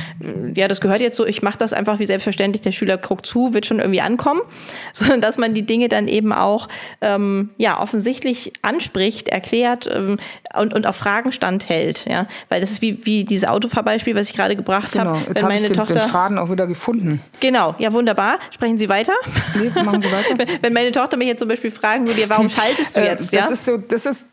ja, 0.55 0.69
das 0.69 0.81
gehört 0.81 1.01
jetzt 1.01 1.17
so, 1.17 1.27
ich 1.27 1.43
mache 1.43 1.59
das 1.59 1.73
einfach 1.73 1.99
wie 1.99 2.07
selbstverständlich, 2.07 2.63
der 2.63 2.73
Schüler 2.73 2.99
guckt 2.99 3.27
zu, 3.27 3.55
wird 3.55 3.67
schon 3.67 3.79
irgendwie 3.79 4.01
ankommen, 4.01 4.41
sondern 4.93 5.21
dass 5.21 5.39
man 5.39 5.55
die 5.55 5.67
Dinge 5.67 5.89
dann 5.89 6.09
eben 6.09 6.33
auch 6.33 6.69
ähm, 7.01 7.51
ja, 7.57 7.70
offensichtlich 7.79 8.53
anspricht, 8.63 9.29
erklärt 9.29 9.89
ähm, 9.93 10.19
und, 10.55 10.75
und 10.75 10.87
auf 10.87 10.97
Fragen 10.97 11.33
standhält. 11.33 12.07
Ja? 12.09 12.27
Weil 12.49 12.61
das 12.61 12.71
ist 12.71 12.83
wie, 12.83 13.05
wie 13.07 13.25
dieses 13.25 13.49
Autofahrbeispiel, 13.49 14.15
was 14.15 14.29
ich 14.29 14.37
gerade 14.37 14.57
gebracht 14.57 14.93
genau. 14.93 15.05
habe. 15.05 15.21
Jetzt 15.29 15.43
habe 15.43 15.55
ich 15.55 15.63
den, 15.63 15.73
Tochter, 15.75 15.95
den 15.95 16.03
Faden 16.03 16.39
auch 16.39 16.51
wieder 16.51 16.67
gefunden. 16.67 17.21
Genau, 17.41 17.75
ja, 17.79 17.93
wunderbar. 17.93 18.39
Sprechen 18.51 18.79
Sie 18.79 18.89
weiter. 18.89 19.15
Nee, 19.55 19.71
machen 19.83 20.03
Sie 20.03 20.11
weiter. 20.11 20.53
Wenn 20.63 20.73
meine 20.73 20.93
Tochter 20.93 21.17
mich 21.17 21.29
jetzt 21.29 21.41
zum 21.41 21.49
Beispiel 21.49 21.71
fragen 21.71 22.07
würde, 22.07 22.29
warum 22.29 22.51
schaltest 22.51 22.97
du 22.97 23.01
äh, 23.01 23.07
jetzt? 23.07 23.33
Äh, 23.33 23.37
das 23.37 23.47
ja? 23.47 23.53
ist 23.53 23.65
so, 23.65 23.77
das 23.77 24.07
ist. 24.07 24.27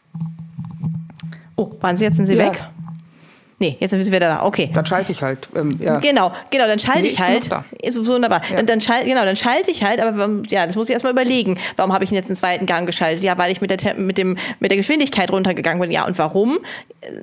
Oh, 1.56 1.72
waren 1.82 1.98
Sie 1.98 2.06
jetzt, 2.06 2.16
sind 2.18 2.26
Sie 2.26 2.36
ja. 2.36 2.52
weg? 2.52 2.64
Nee, 3.60 3.76
jetzt 3.80 3.90
sind 3.90 4.00
wir 4.00 4.06
wieder 4.06 4.20
da. 4.20 4.44
Okay. 4.44 4.70
Dann 4.72 4.86
schalte 4.86 5.12
ich 5.12 5.24
halt. 5.24 5.50
Ähm, 5.56 5.76
ja. 5.80 5.98
Genau, 5.98 6.32
genau, 6.52 6.68
dann 6.68 6.78
schalte 6.78 7.02
nee, 7.02 7.08
ich 7.08 7.20
halt. 7.20 7.50
Ist 7.82 8.06
wunderbar. 8.06 8.42
Ja. 8.52 8.58
Dann, 8.58 8.68
dann 8.68 8.82
schalt, 8.82 9.06
genau, 9.06 9.26
dann 9.26 9.36
schalte 9.36 9.72
ich 9.72 9.84
halt, 9.84 10.00
aber 10.00 10.44
ja, 10.48 10.68
das 10.68 10.76
muss 10.76 10.90
ich 10.90 10.94
erstmal 10.94 11.12
überlegen. 11.12 11.58
Warum 11.76 11.92
habe 11.92 12.04
ich 12.04 12.12
jetzt 12.12 12.28
einen 12.28 12.36
zweiten 12.36 12.68
Gang 12.68 12.86
geschaltet? 12.86 13.24
Ja, 13.24 13.36
weil 13.40 13.52
ich 13.52 13.60
mit 13.60 13.72
der 13.72 13.96
mit 13.96 14.20
dem 14.20 14.38
mit 14.60 14.70
der 14.70 14.78
Geschwindigkeit 14.78 15.32
runtergegangen 15.32 15.82
bin. 15.82 15.90
Ja, 15.90 16.06
und 16.06 16.20
warum? 16.20 16.60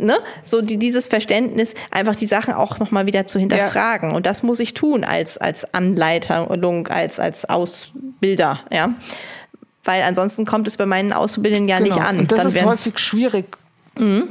Ne? 0.01 0.19
So 0.43 0.61
die, 0.61 0.77
dieses 0.77 1.07
Verständnis, 1.07 1.73
einfach 1.93 2.17
die 2.17 2.27
Sachen 2.27 2.53
auch 2.53 2.81
nochmal 2.81 3.07
wieder 3.07 3.29
zu 3.29 3.39
hinterfragen. 3.39 4.11
Ja. 4.11 4.17
Und 4.17 4.27
das 4.27 4.43
muss 4.43 4.59
ich 4.59 4.75
tun 4.75 5.05
als 5.05 5.39
als 5.39 5.73
Anleitung, 5.73 6.89
als 6.89 7.21
als 7.21 7.45
Ausbilder, 7.45 8.61
ja. 8.73 8.93
Weil 9.85 10.03
ansonsten 10.03 10.47
kommt 10.47 10.67
es 10.67 10.79
bei 10.79 10.87
meinen 10.87 11.13
Auszubildenden 11.13 11.69
ja 11.69 11.79
genau. 11.79 11.95
nicht 11.95 12.05
an. 12.05 12.19
Und 12.19 12.33
das 12.33 12.39
dann 12.39 12.49
ist 12.49 12.65
häufig 12.65 12.99
schwierig. 12.99 13.57
Mhm 13.97 14.31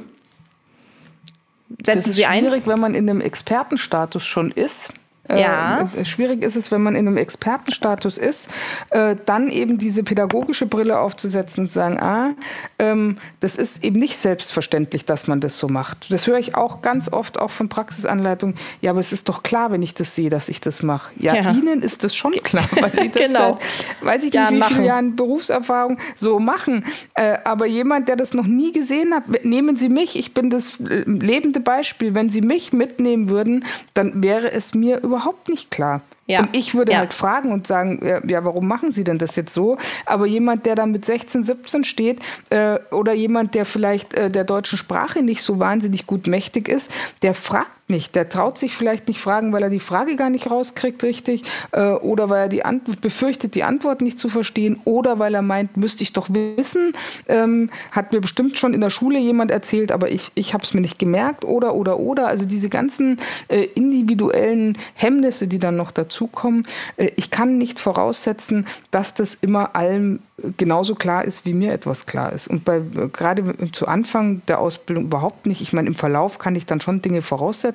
setzen 1.85 1.99
das 1.99 2.07
ist 2.07 2.15
Sie 2.15 2.25
ein? 2.25 2.43
schwierig, 2.43 2.67
wenn 2.67 2.79
man 2.79 2.95
in 2.95 3.09
einem 3.09 3.21
Expertenstatus 3.21 4.25
schon 4.25 4.51
ist 4.51 4.93
ja. 5.29 5.89
Äh, 5.95 6.03
schwierig 6.03 6.43
ist 6.43 6.57
es, 6.57 6.71
wenn 6.71 6.83
man 6.83 6.95
in 6.95 7.07
einem 7.07 7.17
Expertenstatus 7.17 8.17
ist, 8.17 8.49
äh, 8.89 9.15
dann 9.25 9.49
eben 9.49 9.77
diese 9.77 10.03
pädagogische 10.03 10.65
Brille 10.65 10.99
aufzusetzen 10.99 11.63
und 11.63 11.69
zu 11.69 11.75
sagen, 11.75 11.99
ah, 11.99 12.31
ähm, 12.77 13.17
das 13.39 13.55
ist 13.55 13.83
eben 13.83 13.99
nicht 13.99 14.17
selbstverständlich, 14.17 15.05
dass 15.05 15.27
man 15.27 15.39
das 15.39 15.57
so 15.57 15.69
macht. 15.69 16.11
Das 16.11 16.27
höre 16.27 16.39
ich 16.39 16.55
auch 16.55 16.81
ganz 16.81 17.11
oft 17.11 17.39
auch 17.39 17.51
von 17.51 17.69
Praxisanleitungen. 17.69 18.55
Ja, 18.81 18.91
aber 18.91 18.99
es 18.99 19.13
ist 19.13 19.29
doch 19.29 19.43
klar, 19.43 19.71
wenn 19.71 19.81
ich 19.81 19.93
das 19.93 20.13
sehe, 20.13 20.29
dass 20.29 20.49
ich 20.49 20.59
das 20.59 20.83
mache. 20.83 21.13
Ja, 21.17 21.35
ja. 21.35 21.51
Ihnen 21.51 21.81
ist 21.81 22.03
das 22.03 22.13
schon 22.15 22.33
klar, 22.43 22.67
weil 22.79 22.91
Sie 22.91 23.09
das 23.13 23.27
genau. 23.27 23.57
seit, 23.57 24.05
weiß 24.05 24.23
ich 24.25 24.33
nicht, 24.33 24.51
wie 24.51 24.73
viele 24.73 24.85
Jahren 24.85 25.15
Berufserfahrung 25.15 25.99
so 26.15 26.39
machen. 26.39 26.85
Äh, 27.13 27.37
aber 27.45 27.65
jemand, 27.65 28.09
der 28.09 28.17
das 28.17 28.33
noch 28.33 28.45
nie 28.45 28.73
gesehen 28.73 29.13
hat, 29.13 29.23
nehmen 29.45 29.77
Sie 29.77 29.87
mich, 29.87 30.19
ich 30.19 30.33
bin 30.33 30.49
das 30.49 30.81
äh, 30.81 31.03
lebende 31.05 31.61
Beispiel. 31.61 32.13
Wenn 32.13 32.29
Sie 32.29 32.41
mich 32.41 32.73
mitnehmen 32.73 33.29
würden, 33.29 33.63
dann 33.93 34.21
wäre 34.21 34.51
es 34.51 34.73
mir 34.73 34.97
überhaupt 34.97 35.12
überhaupt 35.13 35.47
nicht 35.47 35.69
klar. 35.69 36.01
Ja. 36.25 36.39
Und 36.39 36.55
ich 36.55 36.73
würde 36.73 36.93
ja. 36.93 36.99
halt 36.99 37.13
fragen 37.13 37.51
und 37.51 37.67
sagen, 37.67 37.99
ja, 38.27 38.45
warum 38.45 38.67
machen 38.67 38.91
Sie 38.91 39.03
denn 39.03 39.17
das 39.17 39.35
jetzt 39.35 39.53
so? 39.53 39.77
Aber 40.05 40.25
jemand, 40.25 40.65
der 40.65 40.75
da 40.75 40.85
mit 40.85 41.05
16, 41.05 41.43
17 41.43 41.83
steht 41.83 42.19
äh, 42.49 42.79
oder 42.91 43.13
jemand, 43.13 43.53
der 43.55 43.65
vielleicht 43.65 44.13
äh, 44.13 44.31
der 44.31 44.45
deutschen 44.45 44.77
Sprache 44.77 45.21
nicht 45.21 45.43
so 45.43 45.59
wahnsinnig 45.59 46.07
gut 46.07 46.27
mächtig 46.27 46.69
ist, 46.69 46.89
der 47.21 47.33
fragt 47.33 47.71
nicht. 47.87 48.15
Der 48.15 48.29
traut 48.29 48.57
sich 48.57 48.75
vielleicht 48.75 49.07
nicht 49.07 49.19
fragen, 49.19 49.51
weil 49.51 49.63
er 49.63 49.69
die 49.69 49.79
Frage 49.79 50.15
gar 50.15 50.29
nicht 50.29 50.49
rauskriegt 50.49 51.03
richtig 51.03 51.43
äh, 51.71 51.91
oder 51.91 52.29
weil 52.29 52.43
er 52.43 52.49
die 52.49 52.65
Ant 52.65 53.01
befürchtet, 53.01 53.55
die 53.55 53.63
Antwort 53.63 54.01
nicht 54.01 54.19
zu 54.19 54.29
verstehen 54.29 54.79
oder 54.85 55.19
weil 55.19 55.33
er 55.35 55.41
meint, 55.41 55.77
müsste 55.77 56.03
ich 56.03 56.13
doch 56.13 56.29
wissen, 56.29 56.93
ähm, 57.27 57.69
hat 57.91 58.13
mir 58.13 58.21
bestimmt 58.21 58.57
schon 58.57 58.73
in 58.73 58.81
der 58.81 58.89
Schule 58.89 59.19
jemand 59.19 59.51
erzählt, 59.51 59.91
aber 59.91 60.09
ich, 60.09 60.31
ich 60.35 60.53
habe 60.53 60.63
es 60.63 60.73
mir 60.73 60.81
nicht 60.81 60.97
gemerkt 60.97 61.45
oder 61.45 61.75
oder 61.75 61.99
oder. 61.99 62.27
Also 62.27 62.45
diese 62.45 62.69
ganzen 62.69 63.19
äh, 63.49 63.63
individuellen 63.75 64.77
Hemmnisse, 64.95 65.47
die 65.47 65.59
dann 65.59 65.75
noch 65.75 65.91
dazukommen. 65.91 66.65
Äh, 66.97 67.11
ich 67.15 67.31
kann 67.31 67.57
nicht 67.57 67.79
voraussetzen, 67.79 68.65
dass 68.91 69.13
das 69.13 69.35
immer 69.35 69.75
allem 69.75 70.19
genauso 70.57 70.95
klar 70.95 71.25
ist, 71.25 71.45
wie 71.45 71.53
mir 71.53 71.73
etwas 71.73 72.05
klar 72.05 72.33
ist. 72.33 72.47
Und 72.47 72.65
bei 72.65 72.81
gerade 73.11 73.55
zu 73.71 73.87
Anfang 73.87 74.41
der 74.47 74.59
Ausbildung 74.59 75.05
überhaupt 75.05 75.45
nicht. 75.45 75.61
Ich 75.61 75.73
meine, 75.73 75.87
im 75.87 75.95
Verlauf 75.95 76.39
kann 76.39 76.55
ich 76.55 76.65
dann 76.65 76.81
schon 76.81 77.01
Dinge 77.01 77.21
voraussetzen. 77.21 77.72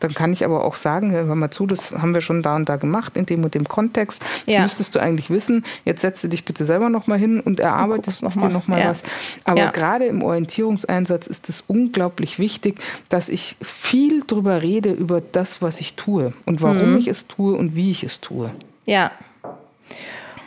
Dann 0.00 0.14
kann 0.14 0.32
ich 0.32 0.44
aber 0.44 0.64
auch 0.64 0.76
sagen, 0.76 1.12
hör 1.12 1.34
mal 1.34 1.50
zu, 1.50 1.66
das 1.66 1.92
haben 1.92 2.14
wir 2.14 2.20
schon 2.20 2.42
da 2.42 2.56
und 2.56 2.68
da 2.68 2.76
gemacht, 2.76 3.16
in 3.16 3.26
dem 3.26 3.44
und 3.44 3.54
dem 3.54 3.68
Kontext. 3.68 4.22
Das 4.46 4.54
ja. 4.54 4.62
müsstest 4.62 4.94
du 4.94 5.00
eigentlich 5.00 5.30
wissen. 5.30 5.64
Jetzt 5.84 6.02
setze 6.02 6.28
dich 6.28 6.44
bitte 6.44 6.64
selber 6.64 6.88
noch 6.88 7.06
mal 7.06 7.18
hin 7.18 7.40
und 7.40 7.60
erarbeitest 7.60 8.22
noch 8.22 8.34
dir 8.34 8.48
noch 8.48 8.68
mal 8.68 8.80
ja. 8.80 8.90
was. 8.90 9.02
Aber 9.44 9.60
ja. 9.60 9.70
gerade 9.70 10.06
im 10.06 10.22
Orientierungseinsatz 10.22 11.26
ist 11.26 11.48
es 11.48 11.62
unglaublich 11.66 12.38
wichtig, 12.38 12.80
dass 13.08 13.28
ich 13.28 13.56
viel 13.60 14.22
drüber 14.26 14.62
rede, 14.62 14.92
über 14.92 15.20
das, 15.20 15.62
was 15.62 15.80
ich 15.80 15.94
tue 15.94 16.32
und 16.46 16.62
warum 16.62 16.92
mhm. 16.92 16.98
ich 16.98 17.08
es 17.08 17.26
tue 17.26 17.56
und 17.56 17.74
wie 17.74 17.90
ich 17.90 18.02
es 18.02 18.20
tue. 18.20 18.50
Ja. 18.86 19.10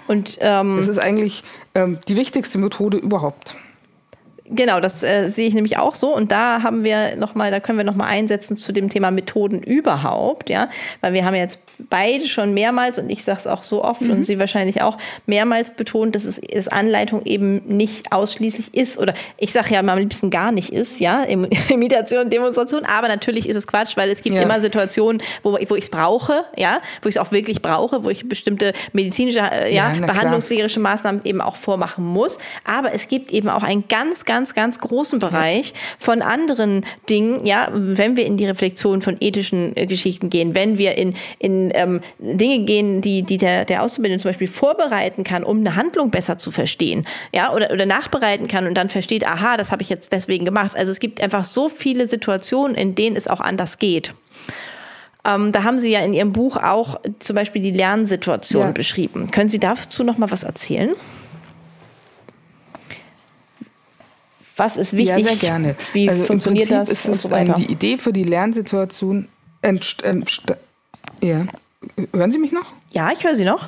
Und 0.07 0.37
ähm, 0.41 0.77
das 0.77 0.87
ist 0.87 0.99
eigentlich 0.99 1.43
ähm, 1.75 1.99
die 2.07 2.15
wichtigste 2.15 2.57
Methode 2.57 2.97
überhaupt. 2.97 3.55
Genau, 4.55 4.79
das 4.79 5.03
äh, 5.03 5.29
sehe 5.29 5.47
ich 5.47 5.55
nämlich 5.55 5.77
auch 5.77 5.95
so. 5.95 6.15
Und 6.15 6.31
da 6.31 6.61
haben 6.61 6.83
wir 6.83 7.15
noch 7.15 7.33
mal, 7.33 7.49
da 7.49 7.59
können 7.59 7.79
wir 7.79 7.85
noch 7.85 7.95
mal 7.95 8.05
einsetzen 8.05 8.55
zu 8.55 8.71
dem 8.71 8.87
Thema 8.87 9.09
Methoden 9.09 9.63
überhaupt, 9.63 10.49
ja, 10.49 10.69
weil 11.01 11.13
wir 11.13 11.25
haben 11.25 11.33
jetzt 11.33 11.59
beide 11.89 12.27
schon 12.27 12.53
mehrmals, 12.53 12.99
und 12.99 13.09
ich 13.09 13.23
sage 13.23 13.39
es 13.41 13.47
auch 13.47 13.63
so 13.63 13.83
oft 13.83 14.01
mhm. 14.01 14.11
und 14.11 14.25
Sie 14.25 14.39
wahrscheinlich 14.39 14.81
auch, 14.81 14.97
mehrmals 15.25 15.71
betont, 15.75 16.15
dass 16.15 16.25
es 16.25 16.39
dass 16.53 16.67
Anleitung 16.67 17.25
eben 17.25 17.61
nicht 17.65 18.11
ausschließlich 18.11 18.75
ist 18.75 18.97
oder 18.97 19.13
ich 19.37 19.51
sage 19.51 19.73
ja 19.73 19.83
mal 19.83 19.93
am 19.93 19.99
liebsten 19.99 20.29
gar 20.29 20.51
nicht 20.51 20.69
ist, 20.69 20.99
ja, 20.99 21.23
Imitation, 21.23 22.29
Demonstration, 22.29 22.85
aber 22.85 23.07
natürlich 23.07 23.49
ist 23.49 23.55
es 23.55 23.67
Quatsch, 23.67 23.97
weil 23.97 24.09
es 24.09 24.21
gibt 24.21 24.35
ja. 24.35 24.41
immer 24.41 24.61
Situationen, 24.61 25.21
wo, 25.41 25.53
wo 25.53 25.75
ich 25.75 25.83
es 25.83 25.89
brauche, 25.89 26.45
ja, 26.55 26.81
wo 27.01 27.09
ich 27.09 27.15
es 27.15 27.21
auch 27.21 27.31
wirklich 27.31 27.61
brauche, 27.61 28.03
wo 28.03 28.09
ich 28.09 28.27
bestimmte 28.27 28.73
medizinische, 28.93 29.39
äh, 29.39 29.73
ja, 29.73 29.93
ja 29.93 30.05
behandlungspflegerische 30.05 30.79
Maßnahmen 30.79 31.21
eben 31.23 31.41
auch 31.41 31.55
vormachen 31.55 32.05
muss. 32.05 32.37
Aber 32.65 32.93
es 32.93 33.07
gibt 33.07 33.31
eben 33.31 33.49
auch 33.49 33.63
einen 33.63 33.87
ganz, 33.87 34.25
ganz, 34.25 34.53
ganz 34.53 34.79
großen 34.79 35.19
Bereich 35.19 35.71
ja. 35.71 35.75
von 35.99 36.21
anderen 36.21 36.85
Dingen, 37.09 37.45
ja, 37.45 37.69
wenn 37.73 38.15
wir 38.15 38.25
in 38.25 38.37
die 38.37 38.45
Reflexion 38.45 39.01
von 39.01 39.17
ethischen 39.19 39.75
äh, 39.75 39.85
Geschichten 39.85 40.29
gehen, 40.29 40.55
wenn 40.55 40.77
wir 40.77 40.97
in, 40.97 41.15
in 41.39 41.71
ähm, 41.73 42.01
Dinge 42.19 42.65
gehen, 42.65 43.01
die, 43.01 43.23
die 43.23 43.37
der, 43.37 43.65
der 43.65 43.83
Auszubildende 43.83 44.21
zum 44.21 44.29
Beispiel 44.29 44.47
vorbereiten 44.47 45.23
kann, 45.23 45.43
um 45.43 45.59
eine 45.59 45.75
Handlung 45.75 46.11
besser 46.11 46.37
zu 46.37 46.51
verstehen, 46.51 47.05
ja, 47.33 47.53
oder, 47.53 47.71
oder 47.71 47.85
nachbereiten 47.85 48.47
kann 48.47 48.67
und 48.67 48.75
dann 48.75 48.89
versteht, 48.89 49.25
aha, 49.27 49.57
das 49.57 49.71
habe 49.71 49.81
ich 49.81 49.89
jetzt 49.89 50.11
deswegen 50.11 50.45
gemacht. 50.45 50.75
Also 50.75 50.91
es 50.91 50.99
gibt 50.99 51.21
einfach 51.21 51.43
so 51.43 51.69
viele 51.69 52.07
Situationen, 52.07 52.75
in 52.75 52.95
denen 52.95 53.15
es 53.15 53.27
auch 53.27 53.39
anders 53.39 53.79
geht. 53.79 54.13
Ähm, 55.25 55.51
da 55.51 55.63
haben 55.63 55.79
Sie 55.79 55.91
ja 55.91 56.01
in 56.01 56.13
Ihrem 56.13 56.33
Buch 56.33 56.57
auch 56.57 56.99
zum 57.19 57.35
Beispiel 57.35 57.61
die 57.61 57.71
Lernsituation 57.71 58.67
ja. 58.67 58.71
beschrieben. 58.71 59.31
Können 59.31 59.49
Sie 59.49 59.59
dazu 59.59 60.03
noch 60.03 60.17
mal 60.17 60.29
was 60.31 60.43
erzählen? 60.43 60.93
Was 64.55 64.77
ist 64.77 64.93
wichtig? 64.93 65.17
Ja, 65.17 65.23
sehr 65.23 65.35
gerne. 65.35 65.75
Wie 65.93 66.09
also 66.09 66.25
funktioniert 66.25 66.69
im 66.69 66.77
Prinzip 66.77 66.95
das? 66.95 67.05
Ist 67.05 67.15
es 67.15 67.21
so 67.23 67.53
die 67.55 67.71
Idee 67.71 67.97
für 67.97 68.13
die 68.13 68.23
Lernsituation 68.23 69.27
entst, 69.61 70.03
entst, 70.03 70.53
ja. 71.21 71.45
Hören 72.13 72.31
Sie 72.31 72.37
mich 72.37 72.51
noch? 72.51 72.65
Ja, 72.91 73.11
ich 73.11 73.23
höre 73.23 73.35
Sie 73.35 73.45
noch. 73.45 73.67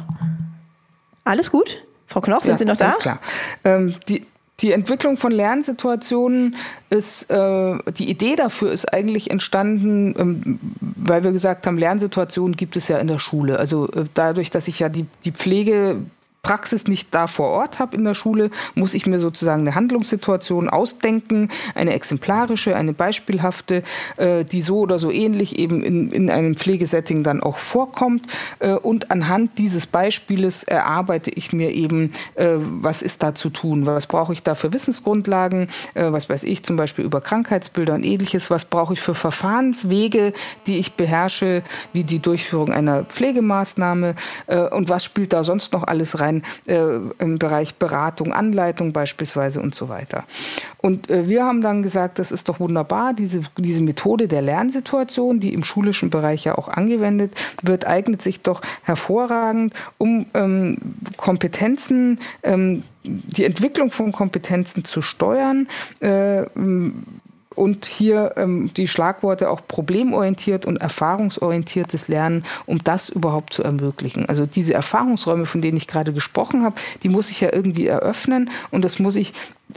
Alles 1.24 1.52
gut? 1.52 1.84
Frau 2.08 2.22
Knoch, 2.22 2.44
sind 2.44 2.52
ja, 2.54 2.58
Sie 2.58 2.66
noch 2.66 2.78
da? 2.78 2.86
Alles 2.86 3.00
klar. 3.00 3.20
Ähm, 3.64 3.96
die, 4.08 4.26
die 4.60 4.72
Entwicklung 4.72 5.18
von 5.18 5.32
Lernsituationen 5.32 6.56
ist, 6.90 7.30
äh, 7.30 7.78
die 7.98 8.10
Idee 8.10 8.36
dafür 8.36 8.72
ist 8.72 8.94
eigentlich 8.94 9.32
entstanden, 9.32 10.16
ähm, 10.18 10.60
weil 10.80 11.24
wir 11.24 11.32
gesagt 11.32 11.68
haben, 11.68 11.78
Lernsituationen 11.78 12.56
gibt 12.56 12.78
es 12.78 12.88
ja 12.88 13.00
in 13.00 13.08
der 13.08 13.20
Schule. 13.20 13.60
Also 13.60 13.90
äh, 13.90 14.06
dadurch, 14.14 14.52
dass 14.52 14.68
ich 14.68 14.80
ja 14.80 14.88
die, 14.88 15.06
die 15.26 15.32
Pflege 15.32 15.98
Praxis 16.46 16.86
nicht 16.86 17.08
da 17.16 17.26
vor 17.26 17.50
Ort 17.50 17.80
habe 17.80 17.96
in 17.96 18.04
der 18.04 18.14
Schule, 18.14 18.52
muss 18.76 18.94
ich 18.94 19.08
mir 19.08 19.18
sozusagen 19.18 19.62
eine 19.62 19.74
Handlungssituation 19.74 20.70
ausdenken, 20.70 21.50
eine 21.74 21.94
exemplarische, 21.94 22.76
eine 22.76 22.94
beispielhafte, 22.94 23.82
äh, 24.18 24.44
die 24.46 24.62
so 24.62 24.78
oder 24.78 25.00
so 25.00 25.10
ähnlich 25.10 25.58
eben 25.58 25.84
in, 25.84 26.12
in 26.12 26.30
einem 26.30 26.56
Pflegesetting 26.56 27.24
dann 27.24 27.42
auch 27.42 27.58
vorkommt. 27.58 28.28
Äh, 28.60 28.74
und 28.74 29.10
anhand 29.10 29.58
dieses 29.58 29.88
Beispieles 29.88 30.62
erarbeite 30.62 31.32
ich 31.32 31.52
mir 31.52 31.72
eben, 31.72 32.12
äh, 32.36 32.50
was 32.60 33.02
ist 33.02 33.24
da 33.24 33.34
zu 33.34 33.50
tun, 33.50 33.88
was 33.88 34.06
brauche 34.06 34.32
ich 34.32 34.44
da 34.44 34.54
für 34.54 34.72
Wissensgrundlagen, 34.72 35.70
äh, 35.96 36.12
was 36.12 36.30
weiß 36.30 36.44
ich 36.44 36.62
zum 36.62 36.76
Beispiel 36.76 37.06
über 37.06 37.22
Krankheitsbilder 37.22 37.96
und 37.96 38.04
ähnliches, 38.04 38.52
was 38.52 38.66
brauche 38.66 38.94
ich 38.94 39.02
für 39.02 39.16
Verfahrenswege, 39.16 40.32
die 40.68 40.78
ich 40.78 40.94
beherrsche, 40.94 41.64
wie 41.92 42.04
die 42.04 42.20
Durchführung 42.20 42.72
einer 42.72 43.04
Pflegemaßnahme? 43.04 44.14
Äh, 44.46 44.60
und 44.60 44.90
was 44.90 45.04
spielt 45.04 45.34
da 45.34 45.44
sonst 45.44 45.74
noch 45.74 45.86
alles 45.86 46.20
rein 46.20 46.35
sein 46.36 46.44
äh, 46.66 47.24
im 47.24 47.40
Bereich 47.40 47.76
Beratung, 47.76 48.34
Anleitung 48.34 48.94
beispielsweise 48.94 49.62
und 49.62 49.76
so 49.76 49.90
weiter. 49.90 50.24
Und 50.82 51.10
äh, 51.10 51.28
wir 51.28 51.44
haben 51.44 51.62
dann 51.62 51.84
gesagt, 51.84 52.20
das 52.20 52.32
ist 52.32 52.50
doch 52.50 52.60
wunderbar, 52.60 53.14
diese, 53.14 53.42
diese 53.58 53.82
Methode 53.82 54.28
der 54.28 54.42
Lernsituation, 54.42 55.40
die 55.40 55.54
im 55.54 55.64
schulischen 55.64 56.10
Bereich 56.10 56.46
ja 56.46 56.58
auch 56.58 56.68
angewendet 56.68 57.34
wird, 57.62 57.86
eignet 57.86 58.22
sich 58.22 58.42
doch 58.42 58.62
hervorragend, 58.84 59.74
um 59.98 60.26
ähm, 60.34 60.78
Kompetenzen, 61.18 62.20
ähm, 62.44 62.84
die 63.04 63.46
Entwicklung 63.46 63.92
von 63.92 64.12
Kompetenzen 64.12 64.84
zu 64.84 65.02
steuern. 65.02 65.68
Äh, 66.00 66.44
und 67.56 67.86
hier 67.86 68.34
ähm, 68.38 68.72
die 68.76 68.88
Schlagworte 68.88 69.50
auch 69.50 69.62
problemorientiert 69.68 70.66
und 70.66 70.78
erfahrungsorientiertes 70.78 72.08
Lernen, 72.08 72.46
um 72.66 72.84
das 72.84 73.10
überhaupt 73.10 73.54
zu 73.54 73.64
ermöglichen. 73.64 74.28
Also 74.28 74.46
diese 74.46 74.74
Erfahrungsräume, 74.74 75.46
von 75.46 75.62
denen 75.62 75.78
ich 75.78 75.88
gerade 75.88 76.14
gesprochen 76.14 76.64
habe, 76.64 76.76
die 77.04 77.10
muss 77.10 77.30
ich 77.30 77.42
ja 77.42 77.54
irgendwie 77.54 77.88
eröffnen 77.88 78.50
und 78.72 78.84
das 78.84 79.00
muss 79.00 79.16
ich 79.16 79.34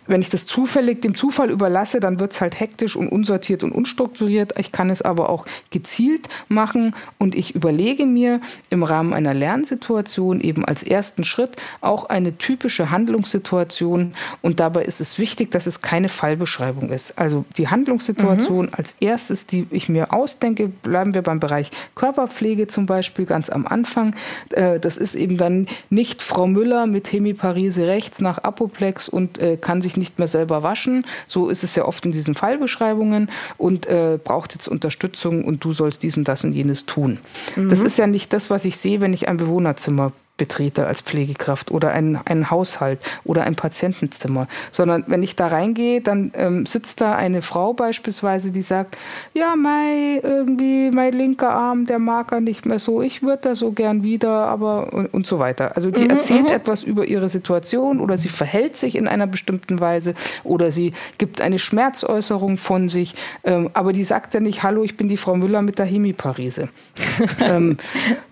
wenn 0.07 0.21
ich 0.21 0.29
das 0.29 0.47
zufällig 0.47 1.03
dem 1.03 1.15
Zufall 1.15 1.51
überlasse, 1.51 2.01
dann 2.01 2.21
wird 2.21 2.33
es 2.33 2.41
halt 2.41 2.59
hektisch 2.61 2.97
und 2.97 3.09
unsortiert 3.09 3.63
und 3.63 3.73
unstrukturiert. 3.73 4.59
Ich 4.59 4.73
kann 4.73 4.91
es 4.91 5.03
aber 5.03 5.31
auch 5.31 5.47
gezielt 5.71 6.29
machen 6.49 6.95
und 7.19 7.35
ich 7.35 7.55
überlege 7.55 8.07
mir 8.07 8.41
im 8.71 8.83
Rahmen 8.83 9.13
einer 9.13 9.35
Lernsituation 9.35 10.41
eben 10.41 10.65
als 10.65 10.83
ersten 10.83 11.25
Schritt 11.25 11.57
auch 11.81 12.09
eine 12.09 12.37
typische 12.37 12.91
Handlungssituation 12.91 14.13
und 14.43 14.61
dabei 14.61 14.83
ist 14.83 15.01
es 15.01 15.19
wichtig, 15.19 15.51
dass 15.51 15.67
es 15.67 15.81
keine 15.81 16.09
Fallbeschreibung 16.09 16.91
ist. 16.91 17.19
Also 17.19 17.45
die 17.57 17.69
Handlungssituation 17.69 18.67
mhm. 18.67 18.73
als 18.73 18.97
erstes, 19.01 19.47
die 19.47 19.67
ich 19.71 19.89
mir 19.89 20.13
ausdenke, 20.13 20.69
bleiben 20.69 21.15
wir 21.15 21.23
beim 21.23 21.41
Bereich 21.41 21.71
Körperpflege 21.95 22.67
zum 22.67 22.87
Beispiel 22.87 23.27
ganz 23.27 23.51
am 23.51 23.67
Anfang. 23.67 24.15
Äh, 24.51 24.81
das 24.81 24.97
ist 24.97 25.15
eben 25.15 25.37
dann 25.37 25.67
nicht 25.91 26.23
Frau 26.23 26.47
Müller 26.47 26.87
mit 26.87 27.13
Hemiparise 27.13 27.87
rechts 27.87 28.21
nach 28.21 28.39
Apoplex 28.39 29.09
und 29.09 29.39
äh, 29.39 29.57
kann 29.79 29.83
sich 29.83 29.97
nicht 29.97 30.19
mehr 30.19 30.27
selber 30.27 30.65
waschen. 30.65 31.07
So 31.27 31.49
ist 31.49 31.63
es 31.63 31.77
ja 31.77 31.85
oft 31.85 32.05
in 32.05 32.11
diesen 32.11 32.35
Fallbeschreibungen 32.35 33.31
und 33.59 33.87
äh, 33.87 34.19
braucht 34.23 34.55
jetzt 34.55 34.67
Unterstützung 34.67 35.45
und 35.45 35.63
du 35.63 35.73
sollst 35.73 36.03
dies 36.03 36.17
und 36.17 36.27
das 36.27 36.43
und 36.43 36.53
jenes 36.53 36.85
tun. 36.85 37.19
Mhm. 37.55 37.69
Das 37.69 37.81
ist 37.81 37.97
ja 37.97 38.09
nicht 38.09 38.33
das, 38.33 38.51
was 38.51 38.65
ich 38.65 38.77
sehe, 38.77 39.01
wenn 39.01 39.13
ich 39.13 39.29
ein 39.29 39.37
Bewohnerzimmer 39.37 40.13
betrete 40.39 40.87
als 40.87 41.03
Pflegekraft 41.03 41.71
oder 41.71 41.93
ein, 41.93 42.19
ein 42.25 42.51
Haushalt 42.51 42.99
oder 43.25 43.43
ein 43.43 43.57
Patientenzimmer, 43.57 44.49
sondern 44.73 45.05
wenn 45.09 45.23
ich 45.23 45.37
da 45.37 45.49
reingehe, 45.49 46.01
dann 46.01 46.31
ähm, 46.35 46.65
sitzt 46.65 47.03
da 47.03 47.15
eine 47.15 47.43
Frau 47.43 47.75
beispielsweise, 47.75 48.51
die 48.51 48.63
sagt, 48.63 48.97
ja, 49.35 49.55
mein 49.57 50.21
irgendwie 50.23 50.91
mein 50.91 51.13
linker 51.13 51.51
Arm, 51.51 51.87
der 51.87 51.99
mag 51.99 52.33
er 52.33 52.41
nicht 52.41 52.65
mehr 52.65 52.79
so, 52.79 53.03
ich 53.03 53.23
würde 53.23 53.43
da 53.43 53.57
so 53.57 53.73
gern 53.73 54.03
wieder, 54.03 54.47
aber 54.47 54.93
und, 54.93 55.13
und 55.13 55.27
so 55.27 55.39
weiter. 55.39 55.77
Also 55.77 55.91
die 55.91 56.05
mhm, 56.05 56.11
erzählt 56.11 56.45
mhm. 56.45 56.55
etwas 56.55 56.83
über 56.83 57.07
ihre 57.07 57.29
Situation 57.29 58.01
oder 58.01 58.17
sie 58.17 58.29
verhält 58.29 58.77
sich 58.77 58.97
in 58.97 59.09
einer 59.09 59.27
bestimmten 59.27 59.81
Weise 59.81 60.15
oder 60.45 60.71
sie 60.71 60.93
gibt 61.19 61.41
eine 61.41 61.59
Schmerzäußerung 61.59 62.57
von 62.57 62.89
sich, 62.89 63.15
ähm, 63.45 63.71
aber 63.75 63.93
die 63.93 64.05
sagt 64.05 64.35
ja 64.35 64.41
nicht, 64.41 64.63
hallo, 64.63 64.85
ich 64.85 64.97
bin 64.97 65.09
die 65.09 65.17
Frau 65.17 65.35
Müller 65.35 65.63
mit 65.63 65.79
der 65.79 65.87
Hemiparise. 65.87 66.69
ähm, 67.41 67.77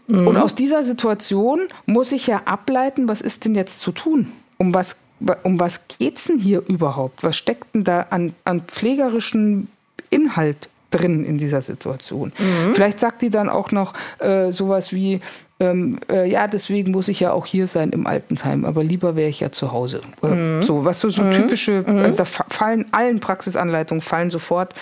Mhm. 0.07 0.27
Und 0.29 0.37
aus 0.37 0.55
dieser 0.55 0.85
Situation 0.85 1.61
muss 1.87 2.13
ich 2.13 2.27
ja 2.27 2.43
ableiten, 2.45 3.09
was 3.09 3.21
ist 3.21 3.45
denn 3.45 3.55
jetzt 3.55 3.81
zu 3.81 3.93
tun? 3.93 4.33
Um 4.59 4.75
was, 4.75 4.97
um 5.43 5.59
was 5.59 5.89
geht 5.89 6.19
es 6.19 6.25
denn 6.25 6.39
hier 6.39 6.63
überhaupt? 6.67 7.23
Was 7.23 7.37
steckt 7.37 7.75
denn 7.75 7.85
da 7.85 8.07
an, 8.11 8.35
an 8.45 8.63
pflegerischen 8.63 9.69
Inhalt 10.11 10.69
drin 10.91 11.25
in 11.25 11.39
dieser 11.39 11.63
Situation? 11.63 12.33
Mhm. 12.39 12.75
Vielleicht 12.75 13.01
sagt 13.01 13.23
die 13.23 13.31
dann 13.31 13.49
auch 13.49 13.73
noch 13.73 13.95
äh, 14.19 14.53
sowas 14.53 14.93
wie, 14.93 15.21
ähm, 15.59 15.99
äh, 16.11 16.31
ja, 16.31 16.49
deswegen 16.49 16.93
muss 16.93 17.09
ich 17.09 17.21
ja 17.21 17.33
auch 17.33 17.47
hier 17.47 17.67
sein 17.67 17.91
im 17.91 18.07
Altenheim, 18.07 18.65
aber 18.65 18.85
lieber 18.85 19.17
wäre 19.17 19.31
ich 19.31 19.41
ja 19.41 19.51
zu 19.51 19.73
Hause. 19.73 20.03
Mhm. 20.23 20.63
So, 20.63 20.85
was 20.85 21.01
so, 21.01 21.11
so 21.11 21.23
mhm. 21.23 21.33
typische, 21.33 21.85
mhm. 21.87 21.99
also 21.99 22.19
da 22.19 22.25
fallen 22.25 22.87
allen 22.93 23.21
Praxisanleitungen 23.21 24.03
fallen 24.03 24.31
sofort 24.31 24.75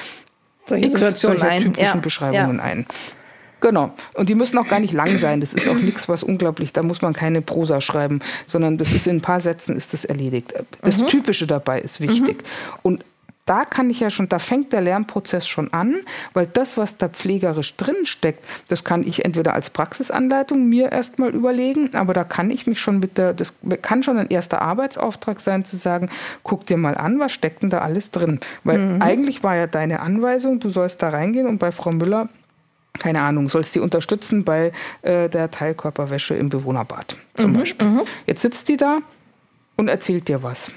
solche 0.66 0.91
Situationen 0.91 1.59
typischen 1.59 1.97
ja. 1.97 1.97
Beschreibungen 1.97 2.59
ja. 2.59 2.64
ein. 2.64 2.87
Genau. 3.65 3.93
Und 4.12 4.29
die 4.29 4.35
müssen 4.35 4.59
auch 4.59 4.69
gar 4.69 4.79
nicht 4.79 4.93
lang 4.93 5.17
sein. 5.17 5.41
Das 5.41 5.55
ist 5.55 5.67
auch 5.69 5.77
nichts, 5.77 6.07
was 6.07 6.23
unglaublich, 6.23 6.75
da 6.75 6.83
muss 6.83 7.01
man 7.01 7.15
keine 7.15 7.41
Prosa 7.41 7.81
schreiben, 7.81 8.21
sondern 8.47 8.77
das 8.77 8.93
ist 8.93 9.07
in 9.07 9.17
ein 9.17 9.21
paar 9.23 9.41
Sätzen 9.41 9.75
ist 9.75 9.95
das 9.95 10.05
erledigt. 10.05 10.53
Das 10.83 10.99
mhm. 10.99 11.07
Typische 11.07 11.47
dabei 11.47 11.81
ist 11.81 11.99
wichtig. 12.03 12.43
Mhm. 12.43 12.79
Und 12.83 13.05
da 13.47 13.65
kann 13.65 13.89
ich 13.89 14.01
ja 14.01 14.11
schon, 14.11 14.29
da 14.29 14.39
fängt 14.39 14.75
der 14.75 14.83
Lernprozess 14.83 15.49
schon 15.49 15.73
an, 15.73 15.97
weil 16.35 16.47
das, 16.47 16.77
was 16.77 16.99
da 16.99 17.09
pflegerisch 17.09 17.75
drin 17.79 18.05
steckt, 18.05 18.45
das 18.69 18.85
kann 18.85 19.03
ich 19.03 19.25
entweder 19.25 19.55
als 19.55 19.71
Praxisanleitung 19.71 20.69
mir 20.69 20.93
erstmal 20.93 21.31
überlegen, 21.31 21.95
aber 21.95 22.12
da 22.12 22.25
kann 22.25 22.51
ich 22.51 22.67
mich 22.67 22.81
schon 22.81 23.01
mit 23.01 23.17
der, 23.17 23.33
das 23.33 23.55
kann 23.81 24.03
schon 24.03 24.19
ein 24.19 24.29
erster 24.29 24.61
Arbeitsauftrag 24.61 25.41
sein, 25.41 25.65
zu 25.65 25.79
sagen, 25.79 26.11
guck 26.43 26.67
dir 26.67 26.77
mal 26.77 26.99
an, 26.99 27.19
was 27.19 27.33
steckt 27.33 27.62
denn 27.62 27.71
da 27.71 27.79
alles 27.79 28.11
drin? 28.11 28.41
Weil 28.62 28.79
mhm. 28.79 29.03
eigentlich 29.03 29.43
war 29.43 29.57
ja 29.57 29.67
deine 29.67 30.01
Anweisung, 30.01 30.61
du 30.61 30.69
sollst 30.69 31.01
da 31.01 31.09
reingehen 31.09 31.47
und 31.47 31.57
bei 31.57 31.73
Frau 31.73 31.91
Müller 31.91 32.29
keine 32.99 33.20
Ahnung, 33.20 33.49
sollst 33.49 33.74
die 33.74 33.80
unterstützen 33.80 34.45
bei 34.45 34.72
äh, 35.03 35.28
der 35.28 35.51
Teilkörperwäsche 35.51 36.34
im 36.34 36.49
Bewohnerbad 36.49 37.16
zum 37.36 37.53
mhm, 37.53 37.59
Beispiel. 37.59 37.88
Mhm. 37.88 38.03
Jetzt 38.26 38.42
sitzt 38.42 38.68
die 38.68 38.76
da 38.76 38.99
und 39.76 39.88
erzählt 39.88 40.28
dir 40.28 40.42
was. 40.42 40.70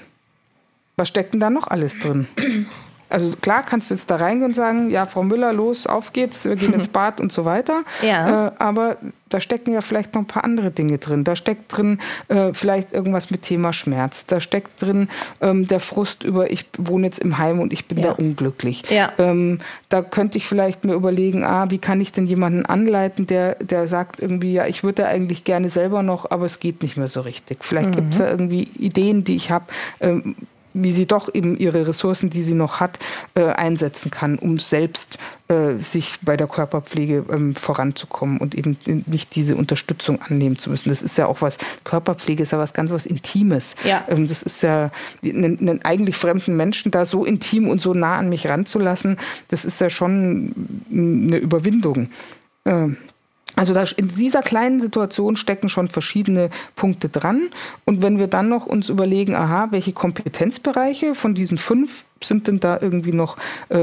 Was 0.96 1.08
steckt 1.08 1.32
denn 1.32 1.40
da 1.40 1.48
noch 1.48 1.68
alles 1.68 1.98
drin? 1.98 2.26
Also 3.08 3.32
klar 3.40 3.62
kannst 3.62 3.90
du 3.90 3.94
jetzt 3.94 4.10
da 4.10 4.16
reingehen 4.16 4.50
und 4.50 4.54
sagen, 4.54 4.90
ja, 4.90 5.06
Frau 5.06 5.22
Müller, 5.22 5.52
los, 5.52 5.86
auf 5.86 6.12
geht's, 6.12 6.44
wir 6.44 6.56
gehen 6.56 6.72
ins 6.72 6.88
Bad 6.98 7.20
und 7.20 7.32
so 7.32 7.44
weiter. 7.44 7.84
Ja. 8.02 8.48
Äh, 8.48 8.52
aber 8.58 8.96
da 9.28 9.40
stecken 9.40 9.72
ja 9.72 9.80
vielleicht 9.80 10.14
noch 10.14 10.22
ein 10.22 10.26
paar 10.26 10.44
andere 10.44 10.70
Dinge 10.70 10.98
drin. 10.98 11.24
Da 11.24 11.36
steckt 11.36 11.76
drin 11.76 12.00
äh, 12.28 12.52
vielleicht 12.52 12.92
irgendwas 12.92 13.30
mit 13.30 13.42
Thema 13.42 13.72
Schmerz. 13.72 14.26
Da 14.26 14.40
steckt 14.40 14.82
drin 14.82 15.08
ähm, 15.40 15.66
der 15.66 15.80
Frust 15.80 16.24
über, 16.24 16.50
ich 16.50 16.66
wohne 16.76 17.06
jetzt 17.06 17.18
im 17.18 17.38
Heim 17.38 17.60
und 17.60 17.72
ich 17.72 17.86
bin 17.86 17.98
ja. 17.98 18.08
da 18.08 18.12
unglücklich. 18.12 18.84
Ja. 18.90 19.12
Ähm, 19.18 19.60
da 19.88 20.02
könnte 20.02 20.38
ich 20.38 20.46
vielleicht 20.46 20.84
mir 20.84 20.94
überlegen, 20.94 21.44
ah, 21.44 21.70
wie 21.70 21.78
kann 21.78 22.00
ich 22.00 22.12
denn 22.12 22.26
jemanden 22.26 22.66
anleiten, 22.66 23.26
der, 23.26 23.56
der 23.56 23.88
sagt 23.88 24.20
irgendwie, 24.20 24.52
ja, 24.52 24.66
ich 24.66 24.82
würde 24.82 25.06
eigentlich 25.06 25.44
gerne 25.44 25.70
selber 25.70 26.02
noch, 26.02 26.30
aber 26.30 26.46
es 26.46 26.60
geht 26.60 26.82
nicht 26.82 26.96
mehr 26.96 27.08
so 27.08 27.20
richtig. 27.20 27.64
Vielleicht 27.64 27.90
mhm. 27.90 27.96
gibt 27.96 28.12
es 28.12 28.18
da 28.18 28.30
irgendwie 28.30 28.68
Ideen, 28.78 29.24
die 29.24 29.36
ich 29.36 29.50
habe. 29.50 29.66
Ähm, 30.00 30.36
wie 30.82 30.92
sie 30.92 31.06
doch 31.06 31.32
eben 31.34 31.56
ihre 31.56 31.86
Ressourcen, 31.86 32.30
die 32.30 32.42
sie 32.42 32.54
noch 32.54 32.80
hat, 32.80 32.98
äh, 33.34 33.44
einsetzen 33.44 34.10
kann, 34.10 34.38
um 34.38 34.58
selbst 34.58 35.18
äh, 35.48 35.76
sich 35.76 36.16
bei 36.22 36.36
der 36.36 36.46
Körperpflege 36.46 37.24
ähm, 37.30 37.54
voranzukommen 37.54 38.38
und 38.38 38.54
eben 38.54 38.76
nicht 39.06 39.34
diese 39.34 39.56
Unterstützung 39.56 40.20
annehmen 40.22 40.58
zu 40.58 40.70
müssen. 40.70 40.88
Das 40.88 41.02
ist 41.02 41.16
ja 41.18 41.26
auch 41.26 41.40
was, 41.40 41.58
Körperpflege 41.84 42.42
ist 42.42 42.52
ja 42.52 42.58
was 42.58 42.74
ganz 42.74 42.90
was 42.90 43.06
Intimes. 43.06 43.74
Ja. 43.84 44.04
Ähm, 44.08 44.28
das 44.28 44.42
ist 44.42 44.62
ja 44.62 44.90
einen, 45.24 45.58
einen, 45.58 45.84
eigentlich 45.84 46.16
fremden 46.16 46.56
Menschen 46.56 46.90
da 46.90 47.04
so 47.04 47.24
intim 47.24 47.68
und 47.68 47.80
so 47.80 47.94
nah 47.94 48.16
an 48.16 48.28
mich 48.28 48.46
ranzulassen, 48.46 49.18
das 49.48 49.64
ist 49.64 49.80
ja 49.80 49.90
schon 49.90 50.52
eine 50.92 51.38
Überwindung. 51.38 52.10
Äh, 52.64 52.88
also 53.58 53.74
da, 53.74 53.82
in 53.96 54.06
dieser 54.06 54.42
kleinen 54.42 54.78
Situation 54.78 55.34
stecken 55.34 55.68
schon 55.68 55.88
verschiedene 55.88 56.48
Punkte 56.76 57.08
dran. 57.08 57.50
Und 57.84 58.02
wenn 58.02 58.20
wir 58.20 58.28
dann 58.28 58.48
noch 58.48 58.66
uns 58.66 58.88
überlegen, 58.88 59.34
aha, 59.34 59.72
welche 59.72 59.92
Kompetenzbereiche 59.92 61.16
von 61.16 61.34
diesen 61.34 61.58
fünf 61.58 62.04
sind 62.22 62.46
denn 62.46 62.60
da 62.60 62.78
irgendwie 62.80 63.12
noch, 63.12 63.36
äh, 63.68 63.78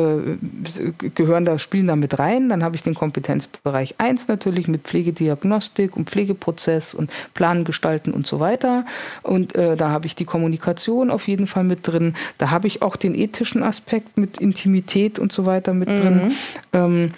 gehören 1.15 1.43
da, 1.43 1.59
spielen 1.59 1.88
da 1.88 1.97
mit 1.97 2.19
rein, 2.19 2.47
dann 2.47 2.63
habe 2.63 2.78
ich 2.78 2.84
den 2.84 2.93
Kompetenzbereich 2.93 3.95
1 3.97 4.30
natürlich 4.30 4.69
mit 4.69 4.84
Pflegediagnostik 4.84 5.97
und 5.97 6.09
Pflegeprozess 6.09 6.93
und 6.93 7.11
Planen 7.34 7.65
gestalten 7.65 8.11
und 8.11 8.28
so 8.28 8.39
weiter. 8.39 8.86
Und 9.23 9.55
äh, 9.55 9.76
da 9.76 9.89
habe 9.89 10.07
ich 10.07 10.15
die 10.15 10.26
Kommunikation 10.26 11.11
auf 11.11 11.28
jeden 11.28 11.47
Fall 11.47 11.65
mit 11.65 11.86
drin. 11.86 12.15
Da 12.38 12.49
habe 12.49 12.67
ich 12.67 12.82
auch 12.82 12.95
den 12.95 13.13
ethischen 13.13 13.61
Aspekt 13.61 14.17
mit 14.17 14.38
Intimität 14.39 15.19
und 15.19 15.34
so 15.34 15.45
weiter 15.45 15.73
mit 15.73 15.89
mhm. 15.89 15.95
drin. 15.95 16.32
Ähm, 16.71 17.11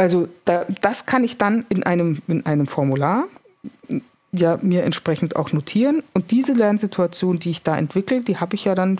also 0.00 0.28
da, 0.46 0.64
das 0.80 1.06
kann 1.06 1.24
ich 1.24 1.36
dann 1.36 1.66
in 1.68 1.82
einem, 1.82 2.22
in 2.26 2.46
einem 2.46 2.66
Formular 2.66 3.24
ja 4.32 4.58
mir 4.62 4.84
entsprechend 4.84 5.36
auch 5.36 5.52
notieren. 5.52 6.02
Und 6.14 6.30
diese 6.30 6.54
Lernsituation, 6.54 7.38
die 7.38 7.50
ich 7.50 7.62
da 7.62 7.76
entwickle, 7.76 8.22
die 8.22 8.38
habe 8.38 8.54
ich 8.54 8.64
ja 8.64 8.74
dann 8.74 8.98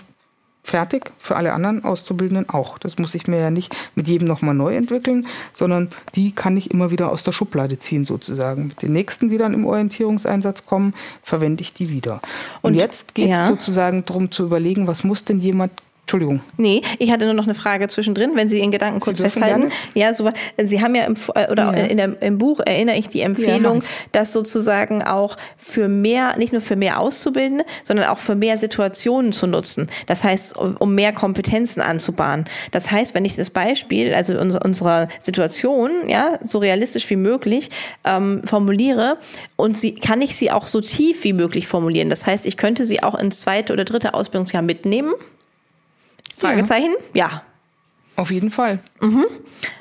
fertig 0.63 1.11
für 1.19 1.37
alle 1.37 1.55
anderen 1.55 1.85
Auszubildenden 1.85 2.51
auch. 2.51 2.79
Das 2.79 2.99
muss 2.99 3.15
ich 3.15 3.27
mir 3.27 3.41
ja 3.41 3.51
nicht 3.51 3.75
mit 3.95 4.09
jedem 4.09 4.29
nochmal 4.29 4.55
neu 4.55 4.77
entwickeln, 4.77 5.27
sondern 5.55 5.89
die 6.15 6.33
kann 6.33 6.57
ich 6.59 6.71
immer 6.71 6.91
wieder 6.91 7.11
aus 7.11 7.23
der 7.23 7.33
Schublade 7.33 7.79
ziehen 7.79 8.05
sozusagen. 8.05 8.69
Mit 8.69 8.83
den 8.83 8.93
nächsten, 8.93 9.31
die 9.31 9.39
dann 9.39 9.55
im 9.55 9.65
Orientierungseinsatz 9.65 10.67
kommen, 10.67 10.93
verwende 11.23 11.63
ich 11.63 11.73
die 11.73 11.89
wieder. 11.89 12.21
Und, 12.61 12.73
Und 12.73 12.75
jetzt 12.75 13.15
geht 13.15 13.31
es 13.31 13.37
ja. 13.37 13.47
sozusagen 13.47 14.05
darum 14.05 14.31
zu 14.31 14.45
überlegen, 14.45 14.87
was 14.87 15.03
muss 15.03 15.25
denn 15.25 15.41
jemand 15.41 15.73
Entschuldigung. 16.11 16.41
Nee, 16.57 16.83
ich 16.99 17.13
hatte 17.13 17.25
nur 17.25 17.35
noch 17.35 17.45
eine 17.45 17.55
Frage 17.55 17.87
zwischendrin, 17.87 18.33
wenn 18.35 18.49
Sie 18.49 18.59
Ihren 18.59 18.73
Gedanken 18.73 18.99
kurz 18.99 19.21
festhalten. 19.21 19.61
Gerne. 19.61 19.75
Ja, 19.95 20.13
super. 20.13 20.33
Sie 20.59 20.83
haben 20.83 20.97
ja 20.97 21.05
im, 21.05 21.15
äh, 21.37 21.49
oder 21.49 21.67
ja. 21.77 21.85
In 21.85 21.99
der, 21.99 22.21
im 22.21 22.37
Buch 22.37 22.59
erinnere 22.59 22.97
ich 22.97 23.07
die 23.07 23.21
Empfehlung, 23.21 23.83
ja, 23.83 23.89
dass 24.11 24.33
sozusagen 24.33 25.05
auch 25.05 25.37
für 25.57 25.87
mehr, 25.87 26.37
nicht 26.37 26.53
nur 26.53 26.63
für 26.63 26.75
mehr 26.75 26.99
Auszubildende, 26.99 27.65
sondern 27.85 28.07
auch 28.07 28.19
für 28.19 28.35
mehr 28.35 28.59
Situationen 28.59 29.31
zu 29.31 29.47
nutzen. 29.47 29.89
Das 30.09 30.25
heißt, 30.25 30.57
um 30.59 30.97
mehr 30.97 31.13
Kompetenzen 31.13 31.81
anzubahnen. 31.81 32.47
Das 32.73 32.91
heißt, 32.91 33.15
wenn 33.15 33.25
ich 33.25 33.37
das 33.37 33.51
Beispiel, 33.51 34.13
also 34.13 34.37
unserer 34.37 35.07
Situation, 35.21 36.09
ja, 36.09 36.41
so 36.43 36.59
realistisch 36.59 37.09
wie 37.09 37.17
möglich 37.17 37.71
ähm, 38.05 38.43
formuliere 38.45 39.17
und 39.55 39.77
sie, 39.77 39.95
kann 39.95 40.23
ich 40.23 40.35
sie 40.35 40.51
auch 40.51 40.67
so 40.67 40.81
tief 40.81 41.23
wie 41.23 41.35
möglich 41.35 41.69
formulieren. 41.69 42.11
Das 42.11 42.27
heißt, 42.27 42.47
ich 42.47 42.57
könnte 42.57 42.85
sie 42.85 43.01
auch 43.01 43.15
ins 43.15 43.43
zweite 43.43 43.73
oder 43.73 43.85
dritte 43.85 44.15
Ausbildungsjahr 44.15 44.63
mitnehmen 44.63 45.13
Fragezeichen? 46.41 46.95
Ja. 47.15 47.43
Auf 48.21 48.31
jeden 48.31 48.51
Fall. 48.51 48.81
Mhm. 49.01 49.25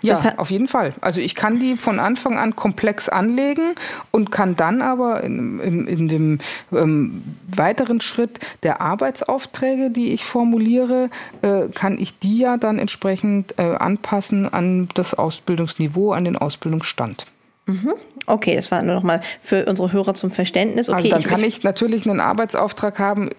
Ja, 0.02 0.34
auf 0.38 0.50
jeden 0.50 0.70
Fall. 0.70 0.94
Also 1.02 1.20
ich 1.20 1.36
kann 1.36 1.60
die 1.60 1.76
von 1.76 2.00
Anfang 2.00 2.38
an 2.38 2.56
komplex 2.56 3.10
anlegen 3.10 3.76
und 4.12 4.32
kann 4.32 4.56
dann 4.56 4.82
aber 4.82 5.24
in, 5.24 5.60
in, 5.60 5.88
in 5.88 6.08
dem 6.08 6.40
ähm, 6.72 7.22
weiteren 7.54 8.00
Schritt 8.00 8.40
der 8.64 8.80
Arbeitsaufträge, 8.80 9.90
die 9.90 10.14
ich 10.14 10.24
formuliere, 10.24 11.10
äh, 11.42 11.68
kann 11.68 11.98
ich 12.00 12.18
die 12.20 12.40
ja 12.40 12.56
dann 12.56 12.80
entsprechend 12.80 13.60
äh, 13.60 13.76
anpassen 13.76 14.48
an 14.48 14.88
das 14.94 15.14
Ausbildungsniveau, 15.14 16.14
an 16.14 16.24
den 16.24 16.38
Ausbildungsstand. 16.38 17.26
Mhm. 17.66 17.94
Okay, 18.26 18.56
das 18.56 18.72
war 18.72 18.82
nur 18.84 18.96
noch 18.96 19.04
mal 19.04 19.20
für 19.42 19.66
unsere 19.66 19.92
Hörer 19.92 20.14
zum 20.14 20.32
Verständnis. 20.32 20.88
Okay, 20.88 20.98
also 20.98 21.10
dann 21.10 21.20
ich 21.20 21.28
kann 21.28 21.44
ich 21.44 21.64
natürlich 21.64 22.10
einen 22.10 22.22
Arbeitsauftrag 22.22 23.00
haben 23.00 23.32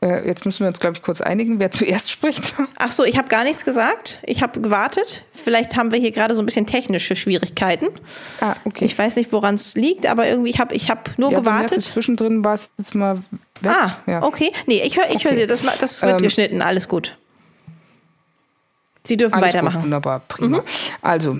Äh, 0.00 0.28
jetzt 0.28 0.46
müssen 0.46 0.60
wir 0.60 0.68
uns, 0.68 0.78
glaube 0.78 0.96
ich, 0.96 1.02
kurz 1.02 1.20
einigen, 1.20 1.58
wer 1.58 1.70
zuerst 1.72 2.10
spricht. 2.10 2.54
Ach 2.78 2.92
so, 2.92 3.04
ich 3.04 3.18
habe 3.18 3.28
gar 3.28 3.44
nichts 3.44 3.64
gesagt. 3.64 4.20
Ich 4.24 4.42
habe 4.42 4.60
gewartet. 4.60 5.24
Vielleicht 5.32 5.76
haben 5.76 5.92
wir 5.92 5.98
hier 5.98 6.12
gerade 6.12 6.34
so 6.34 6.42
ein 6.42 6.46
bisschen 6.46 6.66
technische 6.66 7.16
Schwierigkeiten. 7.16 7.86
Ah, 8.40 8.54
okay. 8.64 8.84
Ich 8.84 8.96
weiß 8.96 9.16
nicht, 9.16 9.32
woran 9.32 9.56
es 9.56 9.74
liegt, 9.74 10.06
aber 10.06 10.26
irgendwie 10.26 10.52
habe 10.52 10.74
ich 10.74 10.90
hab 10.90 11.18
nur 11.18 11.32
ja, 11.32 11.40
gewartet. 11.40 11.84
Zwischendrin 11.84 12.44
war 12.44 12.54
es 12.54 12.68
jetzt 12.78 12.94
mal 12.94 13.22
weg. 13.60 13.72
Ah, 13.72 13.96
ja. 14.06 14.22
okay. 14.22 14.52
Nee, 14.66 14.82
ich 14.82 14.96
höre 14.96 15.10
ich 15.10 15.16
okay. 15.16 15.28
hör 15.30 15.34
Sie. 15.34 15.46
Das, 15.46 15.62
das 15.80 16.02
wird 16.02 16.18
ähm, 16.18 16.22
geschnitten. 16.22 16.62
Alles 16.62 16.86
gut. 16.88 17.16
Sie 19.02 19.16
dürfen 19.16 19.40
weitermachen. 19.40 19.76
Gut, 19.76 19.84
wunderbar, 19.84 20.20
prima. 20.28 20.58
Mhm. 20.58 20.62
Also, 21.02 21.38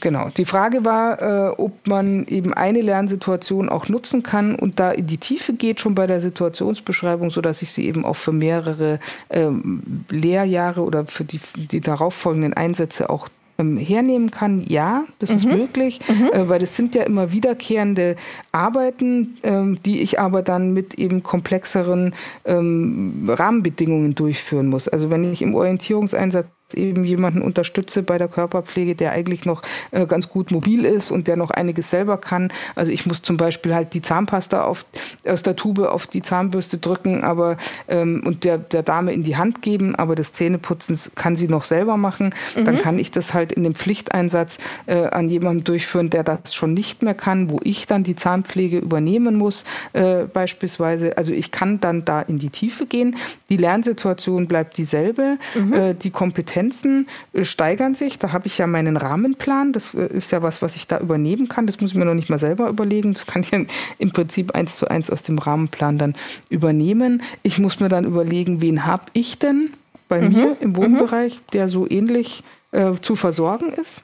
Genau. 0.00 0.30
Die 0.34 0.46
Frage 0.46 0.86
war, 0.86 1.20
äh, 1.20 1.48
ob 1.50 1.86
man 1.86 2.26
eben 2.26 2.54
eine 2.54 2.80
Lernsituation 2.80 3.68
auch 3.68 3.88
nutzen 3.88 4.22
kann 4.22 4.54
und 4.54 4.80
da 4.80 4.90
in 4.90 5.06
die 5.06 5.18
Tiefe 5.18 5.52
geht, 5.52 5.80
schon 5.80 5.94
bei 5.94 6.06
der 6.06 6.22
Situationsbeschreibung, 6.22 7.30
sodass 7.30 7.60
ich 7.60 7.70
sie 7.72 7.86
eben 7.86 8.06
auch 8.06 8.16
für 8.16 8.32
mehrere 8.32 9.00
ähm, 9.28 9.82
Lehrjahre 10.08 10.80
oder 10.80 11.04
für 11.04 11.24
die, 11.24 11.40
die 11.56 11.80
darauffolgenden 11.82 12.54
Einsätze 12.54 13.10
auch 13.10 13.28
ähm, 13.58 13.76
hernehmen 13.76 14.30
kann, 14.30 14.64
ja, 14.66 15.04
das 15.18 15.28
mhm. 15.28 15.36
ist 15.36 15.44
möglich, 15.46 16.00
mhm. 16.08 16.32
äh, 16.32 16.48
weil 16.48 16.58
das 16.58 16.74
sind 16.74 16.94
ja 16.94 17.02
immer 17.02 17.32
wiederkehrende 17.32 18.16
Arbeiten, 18.50 19.36
ähm, 19.42 19.78
die 19.84 20.00
ich 20.00 20.18
aber 20.18 20.40
dann 20.40 20.72
mit 20.72 20.94
eben 20.94 21.22
komplexeren 21.22 22.14
ähm, 22.46 23.28
Rahmenbedingungen 23.28 24.14
durchführen 24.14 24.68
muss. 24.68 24.88
Also 24.88 25.10
wenn 25.10 25.30
ich 25.30 25.42
im 25.42 25.54
Orientierungseinsatz 25.54 26.46
eben 26.74 27.04
jemanden 27.04 27.42
unterstütze 27.42 28.02
bei 28.02 28.18
der 28.18 28.28
Körperpflege, 28.28 28.94
der 28.94 29.12
eigentlich 29.12 29.44
noch 29.44 29.62
äh, 29.90 30.06
ganz 30.06 30.28
gut 30.28 30.50
mobil 30.50 30.84
ist 30.84 31.10
und 31.10 31.26
der 31.26 31.36
noch 31.36 31.50
einiges 31.50 31.90
selber 31.90 32.16
kann. 32.16 32.52
Also 32.74 32.92
ich 32.92 33.06
muss 33.06 33.22
zum 33.22 33.36
Beispiel 33.36 33.74
halt 33.74 33.94
die 33.94 34.02
Zahnpasta 34.02 34.64
auf, 34.64 34.84
aus 35.26 35.42
der 35.42 35.56
Tube 35.56 35.80
auf 35.80 36.06
die 36.06 36.22
Zahnbürste 36.22 36.78
drücken, 36.78 37.24
aber 37.24 37.56
ähm, 37.88 38.22
und 38.24 38.44
der, 38.44 38.58
der 38.58 38.82
Dame 38.82 39.12
in 39.12 39.22
die 39.22 39.36
Hand 39.36 39.62
geben, 39.62 39.94
aber 39.94 40.14
das 40.14 40.32
Zähneputzen 40.32 40.98
kann 41.14 41.36
sie 41.36 41.48
noch 41.48 41.64
selber 41.64 41.96
machen. 41.96 42.34
Mhm. 42.56 42.64
Dann 42.64 42.78
kann 42.78 42.98
ich 42.98 43.10
das 43.10 43.34
halt 43.34 43.52
in 43.52 43.64
dem 43.64 43.74
Pflichteinsatz 43.74 44.58
äh, 44.86 45.06
an 45.06 45.28
jemandem 45.28 45.64
durchführen, 45.64 46.10
der 46.10 46.24
das 46.24 46.54
schon 46.54 46.74
nicht 46.74 47.02
mehr 47.02 47.14
kann, 47.14 47.50
wo 47.50 47.60
ich 47.62 47.86
dann 47.86 48.04
die 48.04 48.16
Zahnpflege 48.16 48.78
übernehmen 48.78 49.36
muss, 49.36 49.64
äh, 49.92 50.24
beispielsweise. 50.32 51.16
Also 51.16 51.32
ich 51.32 51.50
kann 51.50 51.80
dann 51.80 52.04
da 52.04 52.20
in 52.22 52.38
die 52.38 52.50
Tiefe 52.50 52.86
gehen. 52.86 53.16
Die 53.48 53.56
Lernsituation 53.56 54.46
bleibt 54.46 54.76
dieselbe. 54.78 55.38
Mhm. 55.54 55.72
Äh, 55.72 55.94
die 55.94 56.10
Kompetenz 56.10 56.61
Kompetenzen 56.62 57.08
äh, 57.32 57.44
steigern 57.44 57.94
sich. 57.94 58.18
Da 58.18 58.32
habe 58.32 58.46
ich 58.46 58.58
ja 58.58 58.66
meinen 58.66 58.96
Rahmenplan. 58.96 59.72
Das 59.72 59.94
äh, 59.94 60.06
ist 60.06 60.30
ja 60.30 60.42
was, 60.42 60.62
was 60.62 60.76
ich 60.76 60.86
da 60.86 60.98
übernehmen 60.98 61.48
kann. 61.48 61.66
Das 61.66 61.80
muss 61.80 61.90
ich 61.90 61.96
mir 61.96 62.04
noch 62.04 62.14
nicht 62.14 62.30
mal 62.30 62.38
selber 62.38 62.68
überlegen. 62.68 63.14
Das 63.14 63.26
kann 63.26 63.42
ich 63.42 63.52
im 63.98 64.12
Prinzip 64.12 64.54
eins 64.54 64.76
zu 64.76 64.88
eins 64.88 65.10
aus 65.10 65.22
dem 65.22 65.38
Rahmenplan 65.38 65.98
dann 65.98 66.14
übernehmen. 66.48 67.22
Ich 67.42 67.58
muss 67.58 67.80
mir 67.80 67.88
dann 67.88 68.04
überlegen, 68.04 68.60
wen 68.60 68.86
habe 68.86 69.04
ich 69.12 69.38
denn 69.38 69.70
bei 70.08 70.20
mhm. 70.20 70.32
mir 70.32 70.56
im 70.60 70.76
Wohnbereich, 70.76 71.40
der 71.52 71.68
so 71.68 71.88
ähnlich 71.88 72.44
äh, 72.72 72.92
zu 73.00 73.16
versorgen 73.16 73.72
ist 73.72 74.02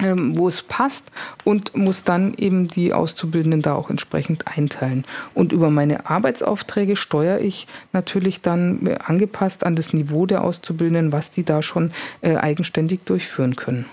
wo 0.00 0.48
es 0.48 0.62
passt 0.62 1.10
und 1.44 1.76
muss 1.76 2.04
dann 2.04 2.34
eben 2.34 2.68
die 2.68 2.92
Auszubildenden 2.92 3.62
da 3.62 3.74
auch 3.74 3.90
entsprechend 3.90 4.46
einteilen. 4.46 5.04
Und 5.34 5.52
über 5.52 5.70
meine 5.70 6.08
Arbeitsaufträge 6.08 6.96
steuere 6.96 7.40
ich 7.40 7.66
natürlich 7.92 8.40
dann 8.40 8.86
äh, 8.86 8.96
angepasst 9.04 9.64
an 9.64 9.76
das 9.76 9.92
Niveau 9.92 10.26
der 10.26 10.44
Auszubildenden, 10.44 11.12
was 11.12 11.30
die 11.30 11.44
da 11.44 11.62
schon 11.62 11.90
äh, 12.20 12.36
eigenständig 12.36 13.00
durchführen 13.04 13.56
können. 13.56 13.86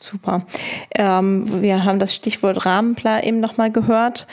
Super. 0.00 0.46
Ähm, 0.94 1.62
wir 1.62 1.84
haben 1.84 1.98
das 1.98 2.14
Stichwort 2.14 2.64
Rahmenplan 2.64 3.22
eben 3.22 3.40
nochmal 3.40 3.72
gehört. 3.72 4.26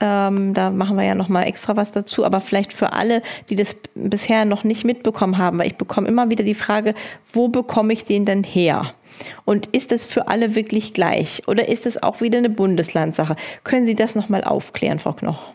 Ähm, 0.00 0.54
da 0.54 0.70
machen 0.70 0.96
wir 0.96 1.04
ja 1.04 1.14
noch 1.14 1.28
mal 1.28 1.42
extra 1.42 1.76
was 1.76 1.92
dazu. 1.92 2.24
Aber 2.24 2.40
vielleicht 2.40 2.72
für 2.72 2.94
alle, 2.94 3.22
die 3.50 3.56
das 3.56 3.76
bisher 3.94 4.46
noch 4.46 4.64
nicht 4.64 4.84
mitbekommen 4.84 5.36
haben, 5.36 5.58
weil 5.58 5.66
ich 5.66 5.76
bekomme 5.76 6.08
immer 6.08 6.30
wieder 6.30 6.44
die 6.44 6.54
Frage, 6.54 6.94
wo 7.32 7.48
bekomme 7.48 7.92
ich 7.92 8.04
den 8.04 8.24
denn 8.24 8.42
her? 8.42 8.94
Und 9.44 9.66
ist 9.68 9.92
es 9.92 10.06
für 10.06 10.28
alle 10.28 10.54
wirklich 10.54 10.94
gleich? 10.94 11.42
Oder 11.46 11.68
ist 11.68 11.86
es 11.86 12.02
auch 12.02 12.20
wieder 12.20 12.38
eine 12.38 12.50
Bundeslandsache? 12.50 13.36
Können 13.64 13.86
Sie 13.86 13.94
das 13.94 14.14
noch 14.14 14.28
mal 14.28 14.44
aufklären, 14.44 14.98
Frau 14.98 15.12
Knoch? 15.12 15.52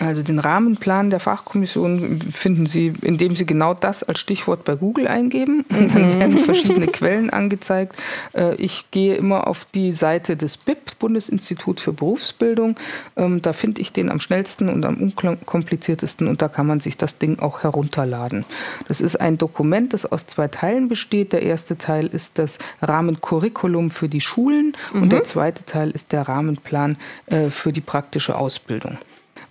Also 0.00 0.22
den 0.22 0.38
Rahmenplan 0.38 1.10
der 1.10 1.20
Fachkommission 1.20 2.20
finden 2.22 2.64
Sie, 2.64 2.94
indem 3.02 3.36
Sie 3.36 3.44
genau 3.44 3.74
das 3.74 4.02
als 4.02 4.18
Stichwort 4.18 4.64
bei 4.64 4.74
Google 4.74 5.06
eingeben. 5.06 5.66
Und 5.68 5.94
dann 5.94 6.18
werden 6.18 6.38
verschiedene 6.38 6.86
Quellen 6.86 7.28
angezeigt. 7.28 7.94
Äh, 8.32 8.54
ich 8.54 8.90
gehe 8.90 9.14
immer 9.14 9.46
auf 9.46 9.66
die 9.74 9.92
Seite 9.92 10.38
des 10.38 10.56
BIP, 10.56 10.98
Bundesinstitut 10.98 11.80
für 11.80 11.92
Berufsbildung. 11.92 12.76
Ähm, 13.16 13.42
da 13.42 13.52
finde 13.52 13.82
ich 13.82 13.92
den 13.92 14.10
am 14.10 14.20
schnellsten 14.20 14.70
und 14.70 14.86
am 14.86 14.96
unkompliziertesten 14.96 16.28
und 16.28 16.40
da 16.40 16.48
kann 16.48 16.66
man 16.66 16.80
sich 16.80 16.96
das 16.96 17.18
Ding 17.18 17.38
auch 17.38 17.62
herunterladen. 17.62 18.46
Das 18.88 19.02
ist 19.02 19.20
ein 19.20 19.36
Dokument, 19.36 19.92
das 19.92 20.10
aus 20.10 20.26
zwei 20.26 20.48
Teilen 20.48 20.88
besteht. 20.88 21.34
Der 21.34 21.42
erste 21.42 21.76
Teil 21.76 22.06
ist 22.06 22.38
das 22.38 22.58
Rahmencurriculum 22.80 23.90
für 23.90 24.08
die 24.08 24.22
Schulen 24.22 24.72
mhm. 24.94 25.02
und 25.02 25.12
der 25.12 25.24
zweite 25.24 25.66
Teil 25.66 25.90
ist 25.90 26.12
der 26.12 26.22
Rahmenplan 26.22 26.96
äh, 27.26 27.50
für 27.50 27.72
die 27.72 27.82
praktische 27.82 28.38
Ausbildung. 28.38 28.96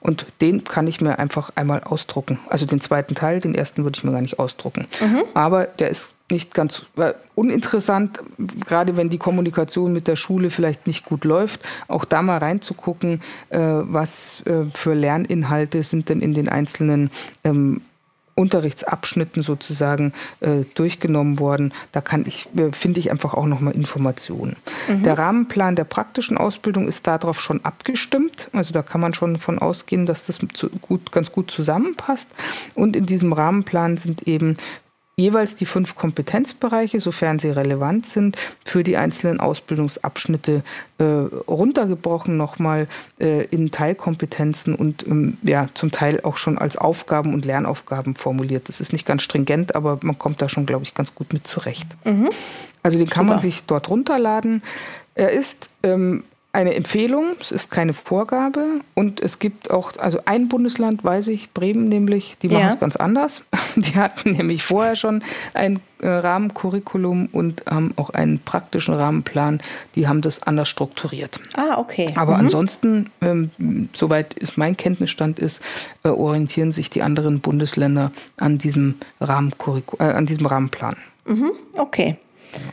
Und 0.01 0.25
den 0.41 0.63
kann 0.63 0.87
ich 0.87 1.01
mir 1.01 1.19
einfach 1.19 1.51
einmal 1.55 1.83
ausdrucken. 1.83 2.39
Also 2.47 2.65
den 2.65 2.79
zweiten 2.79 3.15
Teil, 3.15 3.41
den 3.41 3.53
ersten 3.53 3.83
würde 3.83 3.97
ich 3.97 4.03
mir 4.03 4.11
gar 4.11 4.21
nicht 4.21 4.39
ausdrucken. 4.39 4.87
Mhm. 5.01 5.23
Aber 5.33 5.65
der 5.65 5.89
ist 5.89 6.13
nicht 6.31 6.53
ganz 6.53 6.83
äh, 6.97 7.13
uninteressant, 7.35 8.19
gerade 8.65 8.97
wenn 8.97 9.09
die 9.09 9.17
Kommunikation 9.17 9.93
mit 9.93 10.07
der 10.07 10.15
Schule 10.15 10.49
vielleicht 10.49 10.87
nicht 10.87 11.05
gut 11.05 11.25
läuft, 11.25 11.61
auch 11.87 12.05
da 12.05 12.21
mal 12.21 12.37
reinzugucken, 12.37 13.21
äh, 13.49 13.59
was 13.59 14.43
äh, 14.45 14.65
für 14.73 14.93
Lerninhalte 14.93 15.83
sind 15.83 16.09
denn 16.09 16.21
in 16.21 16.33
den 16.33 16.47
einzelnen 16.47 17.09
ähm, 17.43 17.81
Unterrichtsabschnitten 18.39 19.43
sozusagen 19.43 20.13
äh, 20.39 20.63
durchgenommen 20.73 21.39
worden. 21.39 21.73
Da 21.91 22.01
kann 22.01 22.25
ich, 22.25 22.47
äh, 22.55 22.71
finde 22.71 22.99
ich 22.99 23.11
einfach 23.11 23.33
auch 23.33 23.45
nochmal 23.45 23.75
Informationen. 23.75 24.55
Mhm. 24.87 25.03
Der 25.03 25.17
Rahmenplan 25.17 25.75
der 25.75 25.83
praktischen 25.83 26.37
Ausbildung 26.37 26.87
ist 26.87 27.05
darauf 27.05 27.41
schon 27.41 27.63
abgestimmt. 27.65 28.49
Also 28.53 28.73
da 28.73 28.81
kann 28.81 29.01
man 29.01 29.13
schon 29.13 29.37
von 29.37 29.59
ausgehen, 29.59 30.05
dass 30.05 30.25
das 30.25 30.39
gut, 30.81 31.11
ganz 31.11 31.31
gut 31.31 31.51
zusammenpasst. 31.51 32.29
Und 32.75 32.95
in 32.95 33.05
diesem 33.05 33.33
Rahmenplan 33.33 33.97
sind 33.97 34.27
eben 34.27 34.57
jeweils 35.19 35.55
die 35.55 35.65
fünf 35.65 35.95
Kompetenzbereiche, 35.95 36.99
sofern 36.99 37.39
sie 37.39 37.49
relevant 37.49 38.05
sind, 38.05 38.37
für 38.65 38.83
die 38.83 38.97
einzelnen 38.97 39.39
Ausbildungsabschnitte 39.39 40.63
äh, 40.97 41.03
runtergebrochen 41.03 42.37
nochmal 42.37 42.87
äh, 43.19 43.45
in 43.45 43.71
Teilkompetenzen 43.71 44.73
und 44.73 45.05
ähm, 45.05 45.37
ja, 45.43 45.67
zum 45.73 45.91
Teil 45.91 46.21
auch 46.23 46.37
schon 46.37 46.57
als 46.57 46.77
Aufgaben 46.77 47.33
und 47.33 47.45
Lernaufgaben 47.45 48.15
formuliert. 48.15 48.69
Das 48.69 48.81
ist 48.81 48.93
nicht 48.93 49.05
ganz 49.05 49.21
stringent, 49.21 49.75
aber 49.75 49.99
man 50.01 50.17
kommt 50.17 50.41
da 50.41 50.49
schon, 50.49 50.65
glaube 50.65 50.83
ich, 50.83 50.95
ganz 50.95 51.13
gut 51.13 51.33
mit 51.33 51.45
zurecht. 51.45 51.87
Mhm. 52.05 52.29
Also 52.81 52.97
den 52.97 53.09
kann 53.09 53.25
Super. 53.25 53.33
man 53.33 53.39
sich 53.39 53.65
dort 53.65 53.89
runterladen. 53.89 54.63
Er 55.15 55.31
ist 55.31 55.69
ähm, 55.83 56.23
eine 56.59 56.75
Empfehlung, 56.75 57.37
es 57.39 57.51
ist 57.51 57.71
keine 57.71 57.93
Vorgabe 57.93 58.81
und 58.93 59.21
es 59.21 59.39
gibt 59.39 59.71
auch, 59.71 59.93
also 59.97 60.19
ein 60.25 60.49
Bundesland 60.49 61.05
weiß 61.05 61.29
ich, 61.29 61.53
Bremen 61.53 61.87
nämlich, 61.87 62.35
die 62.41 62.49
machen 62.49 62.63
ja. 62.63 62.67
es 62.67 62.79
ganz 62.79 62.97
anders. 62.97 63.43
Die 63.75 63.95
hatten 63.95 64.31
nämlich 64.31 64.63
vorher 64.63 64.97
schon 64.97 65.23
ein 65.53 65.79
äh, 65.99 66.09
Rahmencurriculum 66.09 67.29
und 67.31 67.63
haben 67.69 67.93
auch 67.95 68.09
einen 68.09 68.39
praktischen 68.39 68.93
Rahmenplan. 68.93 69.61
Die 69.95 70.07
haben 70.07 70.21
das 70.21 70.43
anders 70.43 70.67
strukturiert. 70.67 71.39
Ah, 71.55 71.77
okay. 71.77 72.11
Aber 72.15 72.33
mhm. 72.33 72.39
ansonsten, 72.41 73.09
ähm, 73.21 73.51
soweit 73.93 74.33
ist 74.33 74.57
mein 74.57 74.75
Kenntnisstand 74.75 75.39
ist, 75.39 75.61
äh, 76.03 76.09
orientieren 76.09 76.73
sich 76.73 76.89
die 76.89 77.03
anderen 77.03 77.39
Bundesländer 77.39 78.11
an 78.37 78.57
diesem, 78.57 78.95
Rahmencurriculum, 79.21 80.05
äh, 80.05 80.13
an 80.13 80.25
diesem 80.25 80.45
Rahmenplan. 80.47 80.97
Mhm. 81.25 81.51
Okay. 81.77 82.17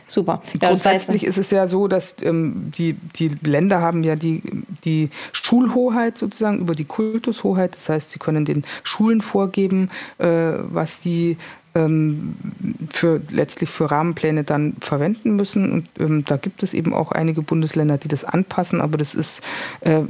Super. 0.07 0.41
Ja, 0.61 0.69
Grundsätzlich 0.69 1.23
ist 1.23 1.37
es 1.37 1.51
ja 1.51 1.67
so, 1.67 1.87
dass 1.87 2.15
ähm, 2.21 2.71
die, 2.77 2.93
die 2.93 3.29
Länder 3.43 3.81
haben 3.81 4.03
ja 4.03 4.15
die, 4.15 4.41
die 4.83 5.09
Schulhoheit 5.33 6.17
sozusagen 6.17 6.59
über 6.59 6.75
die 6.75 6.85
Kultushoheit. 6.85 7.75
Das 7.75 7.89
heißt, 7.89 8.11
sie 8.11 8.19
können 8.19 8.45
den 8.45 8.63
Schulen 8.83 9.21
vorgeben, 9.21 9.89
äh, 10.17 10.25
was 10.25 11.01
sie 11.01 11.37
ähm, 11.75 12.35
für 12.89 13.21
letztlich 13.29 13.69
für 13.69 13.91
Rahmenpläne 13.91 14.43
dann 14.43 14.75
verwenden 14.79 15.35
müssen. 15.35 15.71
Und 15.71 15.87
ähm, 15.99 16.25
da 16.25 16.37
gibt 16.37 16.63
es 16.63 16.73
eben 16.73 16.93
auch 16.93 17.11
einige 17.11 17.41
Bundesländer, 17.41 17.97
die 17.97 18.07
das 18.07 18.23
anpassen, 18.23 18.81
aber 18.81 18.97
das 18.97 19.13
ist 19.13 19.41
äh, 19.81 20.01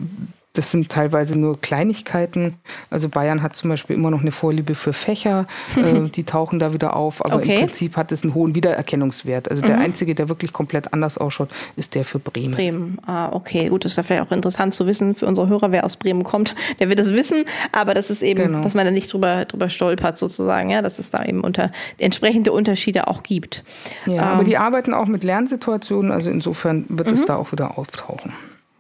das 0.58 0.72
sind 0.72 0.90
teilweise 0.90 1.38
nur 1.38 1.62
Kleinigkeiten. 1.62 2.56
Also 2.90 3.10
Bayern 3.10 3.44
hat 3.44 3.56
zum 3.56 3.70
Beispiel 3.70 3.96
immer 3.96 4.10
noch 4.10 4.22
eine 4.22 4.32
Vorliebe 4.32 4.74
für 4.74 4.92
Fächer, 4.92 5.46
äh, 5.76 6.10
die 6.10 6.24
tauchen 6.24 6.58
da 6.58 6.74
wieder 6.74 6.96
auf, 6.96 7.24
aber 7.24 7.36
okay. 7.36 7.56
im 7.56 7.66
Prinzip 7.68 7.96
hat 7.96 8.12
es 8.12 8.24
einen 8.24 8.34
hohen 8.34 8.56
Wiedererkennungswert. 8.56 9.50
Also 9.52 9.62
mhm. 9.62 9.68
der 9.68 9.78
einzige, 9.78 10.16
der 10.16 10.30
wirklich 10.30 10.54
komplett 10.54 10.94
anders 10.94 11.18
ausschaut, 11.18 11.50
ist 11.76 11.94
der 11.94 12.06
für 12.06 12.20
Bremen. 12.20 12.56
Bremen, 12.56 12.98
ah, 13.06 13.30
okay, 13.32 13.70
gut, 13.70 13.86
das 13.86 13.92
ist 13.94 13.98
ja 13.98 14.04
vielleicht 14.04 14.24
auch 14.24 14.32
interessant 14.32 14.74
zu 14.74 14.88
wissen 14.88 15.14
für 15.14 15.28
unsere 15.28 15.48
Hörer, 15.48 15.72
wer 15.72 15.86
aus 15.86 15.96
Bremen 15.96 16.24
kommt, 16.24 16.56
der 16.80 16.90
wird 16.90 17.00
es 17.00 17.14
wissen, 17.14 17.46
aber 17.72 17.94
das 17.94 18.10
ist 18.10 18.24
eben, 18.24 18.44
genau. 18.44 18.64
dass 18.64 18.74
man 18.74 18.86
da 18.86 18.92
nicht 18.92 19.14
drüber, 19.14 19.46
drüber 19.46 19.70
stolpert 19.70 20.18
sozusagen, 20.18 20.72
ja, 20.72 20.82
dass 20.82 20.98
es 20.98 21.12
da 21.12 21.24
eben 21.24 21.42
unter 21.42 21.72
entsprechende 22.00 22.52
Unterschiede 22.52 23.08
auch 23.08 23.22
gibt. 23.22 23.64
Ja, 24.06 24.14
ähm, 24.14 24.20
aber 24.20 24.44
die 24.44 24.58
arbeiten 24.58 24.94
auch 24.94 25.06
mit 25.06 25.24
Lernsituationen, 25.24 26.12
also 26.12 26.32
insofern 26.32 26.86
wird 26.90 27.10
mhm. 27.10 27.14
es 27.14 27.26
da 27.26 27.36
auch 27.36 27.52
wieder 27.52 27.78
auftauchen. 27.78 28.34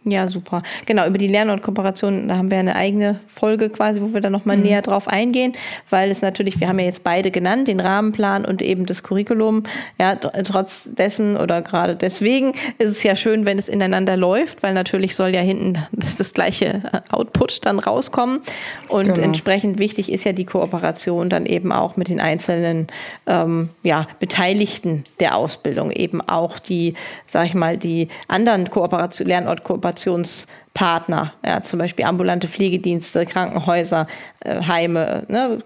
Ja, 0.09 0.27
super. 0.27 0.63
Genau, 0.85 1.05
über 1.05 1.17
die 1.17 1.27
Lern- 1.27 1.49
und 1.49 1.61
Kooperation, 1.63 2.29
da 2.29 2.37
haben 2.37 2.49
wir 2.49 2.57
eine 2.57 2.77
eigene 2.77 3.19
Folge 3.27 3.69
quasi, 3.69 4.01
wo 4.01 4.13
wir 4.13 4.21
da 4.21 4.29
nochmal 4.29 4.55
mhm. 4.55 4.63
näher 4.63 4.81
drauf 4.81 5.09
eingehen, 5.09 5.51
weil 5.89 6.11
es 6.11 6.21
natürlich, 6.21 6.61
wir 6.61 6.69
haben 6.69 6.79
ja 6.79 6.85
jetzt 6.85 7.03
beide 7.03 7.29
genannt, 7.29 7.67
den 7.67 7.81
Rahmenplan 7.81 8.45
und 8.45 8.61
eben 8.61 8.85
das 8.85 9.03
Curriculum. 9.03 9.63
Ja, 9.99 10.15
trotz 10.15 10.89
dessen 10.93 11.35
oder 11.35 11.61
gerade 11.61 11.97
deswegen 11.97 12.53
ist 12.77 12.89
es 12.89 13.03
ja 13.03 13.17
schön, 13.17 13.45
wenn 13.45 13.57
es 13.57 13.67
ineinander 13.67 14.15
läuft, 14.15 14.63
weil 14.63 14.73
natürlich 14.73 15.13
soll 15.13 15.35
ja 15.35 15.41
hinten 15.41 15.73
das, 15.91 16.15
das 16.15 16.33
gleiche 16.33 16.65
äh, 16.65 17.01
Output 17.09 17.65
dann 17.65 17.79
rauskommen. 17.79 18.39
Und 18.87 19.15
genau. 19.15 19.21
entsprechend 19.21 19.77
wichtig 19.77 20.09
ist 20.09 20.23
ja 20.23 20.31
die 20.31 20.45
Kooperation 20.45 21.29
dann 21.29 21.45
eben 21.45 21.73
auch 21.73 21.97
mit 21.97 22.07
den 22.07 22.21
einzelnen 22.21 22.87
ähm, 23.25 23.69
ja, 23.83 24.07
Beteiligten 24.21 25.03
der 25.19 25.35
Ausbildung, 25.35 25.91
eben 25.91 26.21
auch 26.21 26.59
die, 26.59 26.93
sag 27.25 27.47
ich 27.47 27.53
mal, 27.53 27.75
die 27.75 28.07
anderen 28.29 28.69
Kooperation, 28.69 29.27
Lernort-Kooperationen 29.27 29.96
Kooperationspartner, 29.97 31.33
ja, 31.45 31.61
zum 31.61 31.79
Beispiel 31.79 32.05
ambulante 32.05 32.47
Pflegedienste, 32.47 33.25
Krankenhäuser, 33.25 34.07
äh, 34.41 34.61
Heime, 34.61 35.23
ne, 35.27 35.63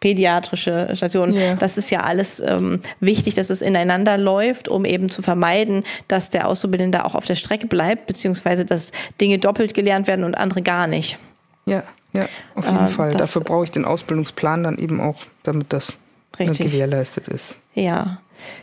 pädiatrische 0.00 0.90
Stationen. 0.94 1.34
Yeah. 1.34 1.56
Das 1.56 1.78
ist 1.78 1.90
ja 1.90 2.00
alles 2.00 2.40
ähm, 2.40 2.80
wichtig, 3.00 3.34
dass 3.34 3.50
es 3.50 3.62
ineinander 3.62 4.18
läuft, 4.18 4.68
um 4.68 4.84
eben 4.84 5.10
zu 5.10 5.22
vermeiden, 5.22 5.84
dass 6.08 6.30
der 6.30 6.48
Auszubildende 6.48 7.04
auch 7.04 7.14
auf 7.14 7.26
der 7.26 7.36
Strecke 7.36 7.66
bleibt, 7.66 8.06
beziehungsweise 8.06 8.64
dass 8.64 8.92
Dinge 9.20 9.38
doppelt 9.38 9.74
gelernt 9.74 10.06
werden 10.06 10.24
und 10.24 10.36
andere 10.36 10.62
gar 10.62 10.86
nicht. 10.86 11.18
Ja, 11.66 11.82
ja, 12.12 12.28
auf 12.54 12.64
jeden 12.64 12.78
ähm, 12.78 12.88
Fall. 12.88 13.12
Dafür 13.12 13.42
brauche 13.42 13.64
ich 13.64 13.70
den 13.70 13.84
Ausbildungsplan 13.84 14.62
dann 14.62 14.78
eben 14.78 15.00
auch, 15.00 15.16
damit 15.42 15.72
das 15.72 15.92
richtig. 16.38 16.72
gewährleistet 16.72 17.28
ist. 17.28 17.56
Ja. 17.74 18.18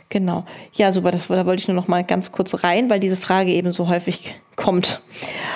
Genau. 0.09 0.45
Ja, 0.73 0.91
super. 0.91 1.11
Das, 1.11 1.27
da 1.27 1.45
wollte 1.45 1.61
ich 1.61 1.67
nur 1.67 1.75
noch 1.75 1.87
mal 1.87 2.03
ganz 2.03 2.31
kurz 2.31 2.63
rein, 2.63 2.89
weil 2.89 2.99
diese 2.99 3.17
Frage 3.17 3.51
eben 3.51 3.71
so 3.71 3.87
häufig 3.89 4.35
kommt. 4.56 5.01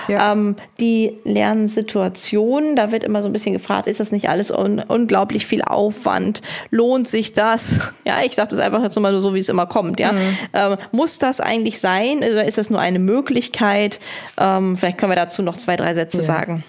Ja. 0.07 0.31
Ähm, 0.31 0.55
die 0.79 1.17
Lernsituation, 1.23 2.75
da 2.75 2.91
wird 2.91 3.03
immer 3.03 3.21
so 3.21 3.27
ein 3.27 3.33
bisschen 3.33 3.53
gefragt, 3.53 3.87
ist 3.87 3.99
das 3.99 4.11
nicht 4.11 4.29
alles 4.29 4.51
un 4.51 4.79
unglaublich 4.79 5.45
viel 5.45 5.61
Aufwand? 5.61 6.41
Lohnt 6.69 7.07
sich 7.07 7.33
das? 7.33 7.91
Ja, 8.05 8.21
ich 8.23 8.35
sage 8.35 8.51
das 8.51 8.59
einfach 8.59 8.81
jetzt 8.81 8.97
mal 8.97 9.19
so, 9.19 9.33
wie 9.33 9.39
es 9.39 9.49
immer 9.49 9.65
kommt. 9.65 9.99
Ja, 9.99 10.13
mhm. 10.13 10.37
ähm, 10.53 10.77
muss 10.93 11.19
das 11.19 11.41
eigentlich 11.41 11.81
sein 11.81 12.19
oder 12.19 12.45
ist 12.45 12.57
das 12.57 12.69
nur 12.69 12.79
eine 12.79 12.99
Möglichkeit? 12.99 13.99
Ähm, 14.39 14.77
vielleicht 14.77 14.97
können 14.97 15.11
wir 15.11 15.17
dazu 15.17 15.41
noch 15.41 15.57
zwei, 15.57 15.75
drei 15.75 15.93
Sätze 15.93 16.19
ja. 16.19 16.23
sagen. 16.23 16.63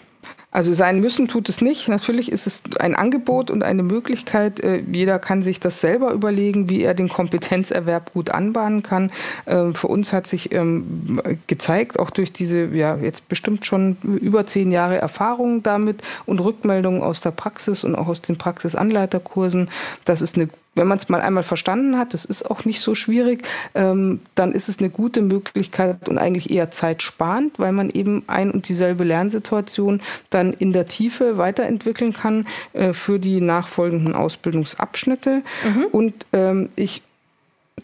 Also 0.51 0.73
sein 0.73 1.01
müssen 1.01 1.29
tut 1.29 1.51
es 1.51 1.61
nicht. 1.61 1.89
Natürlich 1.89 2.33
ist 2.33 2.47
es 2.47 2.63
ein 2.81 2.97
Angebot 2.97 3.51
und 3.51 3.63
eine 3.63 3.83
Möglichkeit. 3.83 4.61
Äh, 4.61 4.83
jeder 4.91 5.19
kann 5.19 5.43
sich 5.43 5.61
das 5.61 5.83
selber 5.83 6.13
überlegen, 6.13 6.71
wie 6.71 6.83
er 6.83 6.95
den 6.95 7.11
Kompetenzerwerb 7.11 8.15
gut 8.15 8.31
anbahnen 8.31 8.83
kann. 8.83 9.11
Ähm, 9.47 9.75
für 9.75 9.89
uns 9.89 10.15
hat 10.15 10.27
sich 10.27 10.53
ähm, 10.53 11.21
gezeigt, 11.47 11.99
auch 11.99 12.09
durch 12.09 12.33
diese 12.33 12.65
ja 12.75 12.97
jetzt 12.97 13.29
bestimmt 13.29 13.67
schon 13.67 13.99
über 14.03 14.47
zehn 14.47 14.73
Jahre 14.73 14.97
Erfahrung 14.97 15.63
damit 15.63 16.01
und 16.25 16.41
Rückmeldungen 16.41 17.03
aus 17.03 17.21
der 17.21 17.31
Praxis 17.33 17.85
und 17.85 17.95
auch 17.95 18.09
aus 18.09 18.23
den 18.23 18.39
Praxisanleiterkursen, 18.39 19.69
dass 20.07 20.23
es 20.23 20.35
eine 20.35 20.49
wenn 20.79 20.87
man 20.87 20.99
es 20.99 21.09
mal 21.09 21.21
einmal 21.21 21.43
verstanden 21.43 21.99
hat, 21.99 22.15
das 22.15 22.25
ist 22.25 22.51
auch 22.51 22.65
nicht 22.65 22.81
so 22.81 22.95
schwierig, 22.95 23.47
ähm, 23.75 24.21
dann 24.35 24.53
ist 24.53 24.69
es 24.69 24.79
eine 24.79 24.89
gute 24.89 25.21
Möglichkeit 25.21 26.09
und 26.09 26.19
eigentlich 26.19 26.51
eher 26.51 26.71
zeitsparend, 26.71 27.59
weil 27.59 27.73
man 27.73 27.91
eben 27.91 28.23
ein 28.27 28.51
und 28.51 28.69
dieselbe 28.69 29.05
Lernsituation 29.05 30.01
dann 30.31 30.53
in 30.53 30.73
der 30.73 30.89
Tiefe 30.89 31.37
weiterentwickeln 31.37 32.13
kann 32.13 32.47
äh, 32.73 32.93
für 32.93 33.19
die 33.19 33.41
nachfolgenden 33.41 34.15
Ausbildungsabschnitte. 34.15 35.43
Mhm. 35.65 35.85
Und 35.93 36.15
ähm, 36.33 36.71
ich 36.77 37.03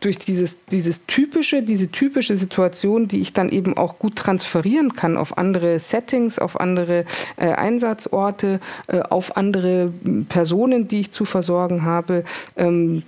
durch 0.05 0.19
dieses, 0.19 0.65
dieses 0.67 1.07
typische, 1.07 1.63
diese 1.63 1.91
typische 1.91 2.37
Situation, 2.37 3.09
die 3.09 3.21
ich 3.21 3.33
dann 3.33 3.49
eben 3.49 3.77
auch 3.77 3.99
gut 3.99 4.17
transferieren 4.17 4.95
kann 4.95 5.17
auf 5.17 5.39
andere 5.39 5.81
Settings, 5.81 6.39
auf 6.39 6.61
andere 6.61 7.07
äh, 7.37 7.53
Einsatzorte, 7.53 8.61
äh, 8.89 9.01
auf 9.01 9.37
andere 9.37 9.93
Personen, 10.29 10.89
die 10.89 11.01
ich 11.01 11.13
zu 11.13 11.25
versorgen 11.25 11.85
habe, 11.85 12.25
ähm, 12.57 13.03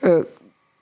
äh, 0.00 0.22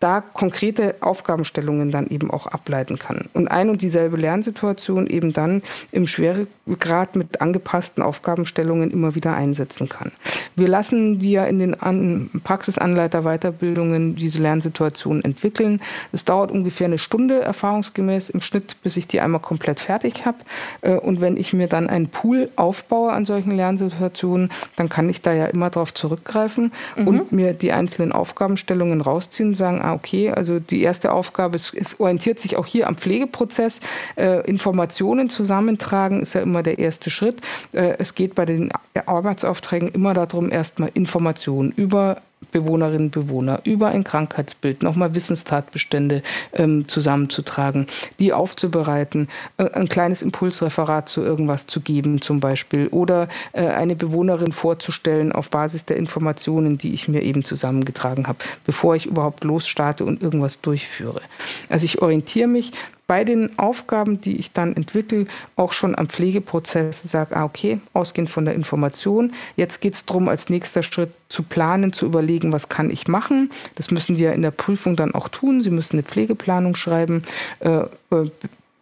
da 0.01 0.23
konkrete 0.23 0.95
Aufgabenstellungen 1.01 1.91
dann 1.91 2.07
eben 2.07 2.31
auch 2.31 2.47
ableiten 2.47 2.99
kann. 2.99 3.29
Und 3.35 3.49
ein 3.49 3.69
und 3.69 3.83
dieselbe 3.83 4.17
Lernsituation 4.17 5.07
eben 5.07 5.35
dann 5.35 5.63
im 5.93 6.07
Schweregrad 6.07 7.17
mit 7.17 7.43
angepassten 7.43 8.03
Aufgabenstellungen 8.03 8.91
immer 8.91 9.15
wieder 9.15 9.35
einsetzen 9.35 9.91
kann. 9.91 10.11
Wir 10.57 10.69
lassen 10.69 11.19
die 11.19 11.33
ja 11.33 11.45
in 11.45 11.59
den 11.59 12.31
Praxisanleiter-Weiterbildungen 12.43 14.17
diese 14.17 14.39
Lernsituation 14.39 15.23
entwickeln. 15.23 15.83
Es 16.13 16.25
dauert 16.25 16.51
ungefähr 16.51 16.87
eine 16.87 16.99
Stunde 16.99 17.41
erfahrungsgemäß 17.41 18.31
im 18.31 18.41
Schnitt, 18.41 18.83
bis 18.83 18.97
ich 18.97 19.07
die 19.07 19.21
einmal 19.21 19.43
komplett 19.43 19.81
fertig 19.81 20.25
habe. 20.25 20.39
Äh, 20.81 20.95
und 20.95 21.21
wenn 21.21 21.37
ich 21.37 21.53
mir 21.53 21.67
dann 21.67 21.91
einen 21.91 22.09
Pool 22.09 22.49
aufbaue 22.57 23.13
an 23.13 23.27
solchen 23.27 23.53
Lernsituationen, 23.53 24.51
dann 24.77 24.89
kann 24.89 25.11
ich 25.11 25.21
da 25.21 25.35
ja 25.35 25.45
immer 25.47 25.69
darauf 25.69 25.93
zurückgreifen 25.93 26.73
mhm. 26.97 27.09
und 27.09 27.33
mir 27.33 27.53
die 27.53 27.73
einzelnen 27.73 28.13
Aufgabenstellungen 28.13 29.03
rausziehen 29.03 29.51
und 29.51 29.55
sagen, 29.55 29.90
ah, 29.91 29.95
okay, 29.95 30.31
also 30.31 30.59
die 30.59 30.83
erste 30.83 31.13
Aufgabe, 31.13 31.57
es, 31.57 31.73
es 31.75 31.99
orientiert 32.01 32.39
sich 32.41 32.57
auch 32.57 32.67
hier 32.67 32.89
am 32.89 32.97
Pflegeprozess. 32.97 33.81
Äh, 34.17 34.49
Informationen 34.49 35.31
zusammentragen 35.31 36.23
ist 36.23 36.35
ja 36.35 36.41
immer 36.41 36.63
der 36.63 36.79
erste 36.79 37.11
Schritt. 37.11 37.41
Äh, 37.73 37.95
es 37.99 38.15
geht 38.15 38.35
bei 38.35 38.45
den 38.45 38.71
Arbeitsaufträgen 39.07 39.89
immer 39.91 40.15
darum, 40.15 40.51
erstmal 40.51 40.91
Informationen 40.95 41.73
über 41.73 42.23
Bewohnerinnen 42.53 43.07
und 43.07 43.11
Bewohner 43.11 43.61
über 43.65 43.89
ein 43.89 44.03
Krankheitsbild 44.03 44.83
nochmal 44.83 45.15
Wissenstatbestände 45.15 46.23
ähm, 46.55 46.89
zusammenzutragen, 46.89 47.87
die 48.19 48.33
aufzubereiten, 48.33 49.29
äh, 49.59 49.71
ein 49.71 49.89
kleines 49.89 50.23
Impulsreferat 50.23 51.09
zu 51.09 51.23
irgendwas 51.23 51.67
zu 51.67 51.81
geben 51.81 52.23
zum 52.23 52.41
Beispiel 52.41 52.89
oder 52.89 53.29
äh, 53.53 53.67
eine 53.67 53.95
Bewohnerin 53.95 54.53
vorzustellen 54.53 55.33
auf 55.33 55.51
Basis 55.51 55.85
der 55.85 55.99
Informationen, 55.99 56.79
die 56.79 56.95
ich 56.95 57.09
mir 57.09 57.23
eben 57.23 57.45
zusammengetragen 57.45 58.27
habe, 58.27 58.39
bevor 58.65 58.97
ich 58.97 59.07
überhaupt 59.07 59.45
losstarte 59.45 60.05
und 60.07 60.23
irgendwas 60.23 60.63
durchführe. 60.63 61.21
Also 61.69 61.85
ich 61.85 62.01
orientiere 62.01 62.49
mich 62.49 62.73
bei 63.11 63.25
den 63.25 63.59
Aufgaben, 63.59 64.21
die 64.21 64.37
ich 64.37 64.53
dann 64.53 64.77
entwickle, 64.77 65.27
auch 65.57 65.73
schon 65.73 65.99
am 65.99 66.09
Pflegeprozess 66.09 67.03
sage, 67.03 67.37
ah, 67.37 67.43
okay, 67.43 67.81
ausgehend 67.93 68.31
von 68.31 68.45
der 68.45 68.55
Information, 68.55 69.33
jetzt 69.57 69.81
geht 69.81 69.95
es 69.95 70.07
darum, 70.07 70.29
als 70.29 70.49
nächster 70.49 70.85
Schritt 70.85 71.11
zu 71.29 71.43
planen, 71.43 71.93
zu 71.93 72.07
überlegen, 72.07 72.53
was 72.53 72.69
kann 72.69 72.89
ich 72.89 73.09
machen. 73.09 73.51
Das 73.75 73.91
müssen 73.91 74.15
Sie 74.15 74.23
ja 74.23 74.31
in 74.31 74.43
der 74.43 74.53
Prüfung 74.53 74.95
dann 74.95 75.13
auch 75.13 75.27
tun. 75.27 75.61
Sie 75.61 75.71
müssen 75.71 75.97
eine 75.97 76.05
Pflegeplanung 76.05 76.77
schreiben. 76.77 77.25
Äh, 77.59 77.81
äh 78.13 78.31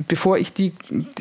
bevor 0.06 0.36
ich 0.36 0.52
die, 0.52 0.72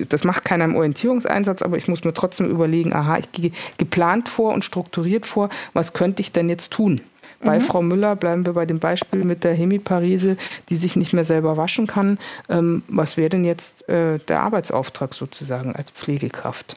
das 0.10 0.26
macht 0.26 0.44
keiner 0.44 0.66
im 0.66 0.76
Orientierungseinsatz, 0.76 1.62
aber 1.62 1.78
ich 1.78 1.88
muss 1.88 2.04
mir 2.04 2.14
trotzdem 2.14 2.50
überlegen, 2.50 2.94
aha, 2.94 3.20
ich 3.20 3.32
gehe 3.32 3.52
geplant 3.78 4.28
vor 4.28 4.54
und 4.54 4.66
strukturiert 4.66 5.26
vor, 5.26 5.50
was 5.72 5.94
könnte 5.94 6.22
ich 6.22 6.34
denn 6.34 6.50
jetzt 6.50 6.74
tun? 6.74 7.00
Bei 7.40 7.60
mhm. 7.60 7.64
Frau 7.64 7.82
Müller, 7.82 8.16
bleiben 8.16 8.46
wir 8.46 8.54
bei 8.54 8.66
dem 8.66 8.80
Beispiel 8.80 9.24
mit 9.24 9.44
der 9.44 9.54
Hemiparise, 9.54 10.38
die 10.70 10.76
sich 10.76 10.96
nicht 10.96 11.14
mehr 11.14 11.26
selber 11.26 11.58
waschen 11.58 11.88
kann. 11.88 12.18
Ähm, 12.50 12.84
was 12.88 13.18
wäre 13.18 13.30
denn 13.30 13.46
jetzt 13.46 13.88
äh, 13.90 14.20
der 14.28 14.42
Arbeitsauftrag 14.42 15.14
sozusagen 15.14 15.76
als 15.76 15.92
Pflegekraft? 15.92 16.76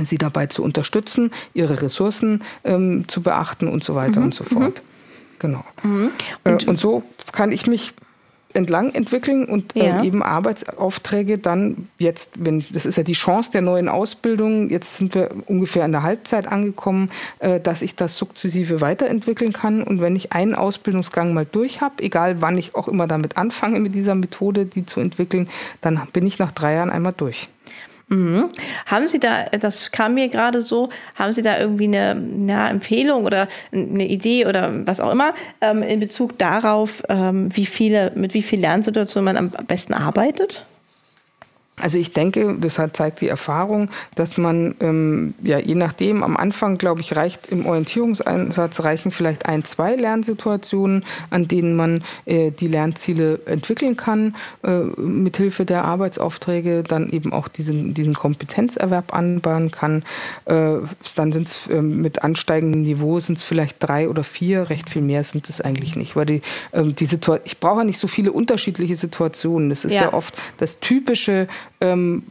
Sie 0.00 0.18
dabei 0.18 0.46
zu 0.46 0.62
unterstützen, 0.62 1.32
ihre 1.52 1.82
Ressourcen 1.82 2.42
ähm, 2.64 3.04
zu 3.08 3.22
beachten 3.22 3.68
und 3.68 3.84
so 3.84 3.94
weiter 3.94 4.20
mhm. 4.20 4.26
und 4.26 4.34
so 4.34 4.44
fort. 4.44 4.78
Mhm. 4.78 5.38
Genau. 5.38 5.64
Mhm. 5.82 6.10
Und, 6.44 6.64
äh, 6.64 6.70
und 6.70 6.78
so 6.78 7.02
kann 7.32 7.52
ich 7.52 7.66
mich 7.66 7.92
entlang 8.54 8.94
entwickeln 8.94 9.44
und 9.44 9.76
äh, 9.76 9.86
ja. 9.86 10.02
äh, 10.02 10.06
eben 10.06 10.22
Arbeitsaufträge 10.22 11.38
dann 11.38 11.88
jetzt, 11.98 12.30
wenn 12.38 12.64
das 12.72 12.86
ist 12.86 12.96
ja 12.96 13.02
die 13.02 13.12
Chance 13.12 13.50
der 13.52 13.62
neuen 13.62 13.88
Ausbildung, 13.88 14.70
jetzt 14.70 14.96
sind 14.96 15.14
wir 15.14 15.30
ungefähr 15.46 15.84
in 15.84 15.92
der 15.92 16.02
Halbzeit 16.02 16.46
angekommen, 16.46 17.10
äh, 17.38 17.60
dass 17.60 17.82
ich 17.82 17.96
das 17.96 18.16
sukzessive 18.16 18.80
weiterentwickeln 18.80 19.52
kann 19.52 19.82
und 19.82 20.00
wenn 20.00 20.16
ich 20.16 20.32
einen 20.32 20.54
Ausbildungsgang 20.54 21.34
mal 21.34 21.46
durch 21.50 21.80
habe, 21.80 22.02
egal 22.02 22.40
wann 22.40 22.58
ich 22.58 22.74
auch 22.74 22.88
immer 22.88 23.06
damit 23.06 23.36
anfange 23.36 23.80
mit 23.80 23.94
dieser 23.94 24.14
Methode, 24.14 24.66
die 24.66 24.86
zu 24.86 25.00
entwickeln, 25.00 25.48
dann 25.80 26.00
bin 26.12 26.26
ich 26.26 26.38
nach 26.38 26.52
drei 26.52 26.74
Jahren 26.74 26.90
einmal 26.90 27.14
durch. 27.16 27.48
Mhm. 28.12 28.50
Haben 28.84 29.08
Sie 29.08 29.18
da, 29.18 29.44
das 29.44 29.90
kam 29.90 30.14
mir 30.14 30.28
gerade 30.28 30.60
so, 30.60 30.90
haben 31.14 31.32
Sie 31.32 31.40
da 31.40 31.58
irgendwie 31.58 31.86
eine 31.86 32.22
ja, 32.46 32.68
Empfehlung 32.68 33.24
oder 33.24 33.48
eine 33.72 34.06
Idee 34.06 34.44
oder 34.44 34.86
was 34.86 35.00
auch 35.00 35.10
immer 35.10 35.32
ähm, 35.62 35.82
in 35.82 35.98
Bezug 35.98 36.36
darauf, 36.36 37.02
ähm, 37.08 37.56
wie 37.56 37.64
viele, 37.64 38.12
mit 38.14 38.34
wie 38.34 38.42
vielen 38.42 38.60
Lernsituationen 38.60 39.24
man 39.24 39.36
am 39.38 39.66
besten 39.66 39.94
arbeitet? 39.94 40.66
Also 41.82 41.98
ich 41.98 42.12
denke, 42.12 42.56
das 42.60 42.78
hat, 42.78 42.96
zeigt 42.96 43.20
die 43.20 43.28
Erfahrung, 43.28 43.90
dass 44.14 44.38
man 44.38 44.74
ähm, 44.80 45.34
ja 45.42 45.58
je 45.58 45.74
nachdem 45.74 46.22
am 46.22 46.36
Anfang, 46.36 46.78
glaube 46.78 47.00
ich, 47.00 47.16
reicht 47.16 47.46
im 47.46 47.66
Orientierungseinsatz 47.66 48.80
reichen 48.80 49.10
vielleicht 49.10 49.46
ein, 49.46 49.64
zwei 49.64 49.96
Lernsituationen, 49.96 51.04
an 51.30 51.48
denen 51.48 51.74
man 51.76 52.04
äh, 52.24 52.50
die 52.50 52.68
Lernziele 52.68 53.40
entwickeln 53.46 53.96
kann, 53.96 54.36
äh, 54.62 54.78
mithilfe 54.96 55.64
der 55.64 55.84
Arbeitsaufträge 55.84 56.82
dann 56.82 57.10
eben 57.10 57.32
auch 57.32 57.48
diesen, 57.48 57.94
diesen 57.94 58.14
Kompetenzerwerb 58.14 59.14
anbahnen 59.14 59.70
kann. 59.70 60.04
Äh, 60.44 60.76
dann 61.16 61.32
sind 61.32 61.48
es 61.48 61.66
äh, 61.68 61.82
mit 61.82 62.22
ansteigendem 62.22 62.82
Niveau 62.82 63.20
sind 63.20 63.38
es 63.38 63.44
vielleicht 63.44 63.76
drei 63.80 64.08
oder 64.08 64.24
vier, 64.24 64.70
recht 64.70 64.90
viel 64.90 65.02
mehr 65.02 65.24
sind 65.24 65.48
es 65.48 65.60
eigentlich 65.60 65.96
nicht, 65.96 66.16
weil 66.16 66.26
die, 66.26 66.42
ähm, 66.72 66.94
die 66.94 67.06
Situation, 67.06 67.44
ich 67.44 67.58
brauche 67.58 67.84
nicht 67.84 67.98
so 67.98 68.08
viele 68.08 68.32
unterschiedliche 68.32 68.96
Situationen. 68.96 69.70
Es 69.70 69.84
ist 69.84 69.94
ja. 69.94 70.02
ja 70.02 70.12
oft 70.12 70.34
das 70.58 70.80
typische 70.80 71.48
ähm, 71.82 72.22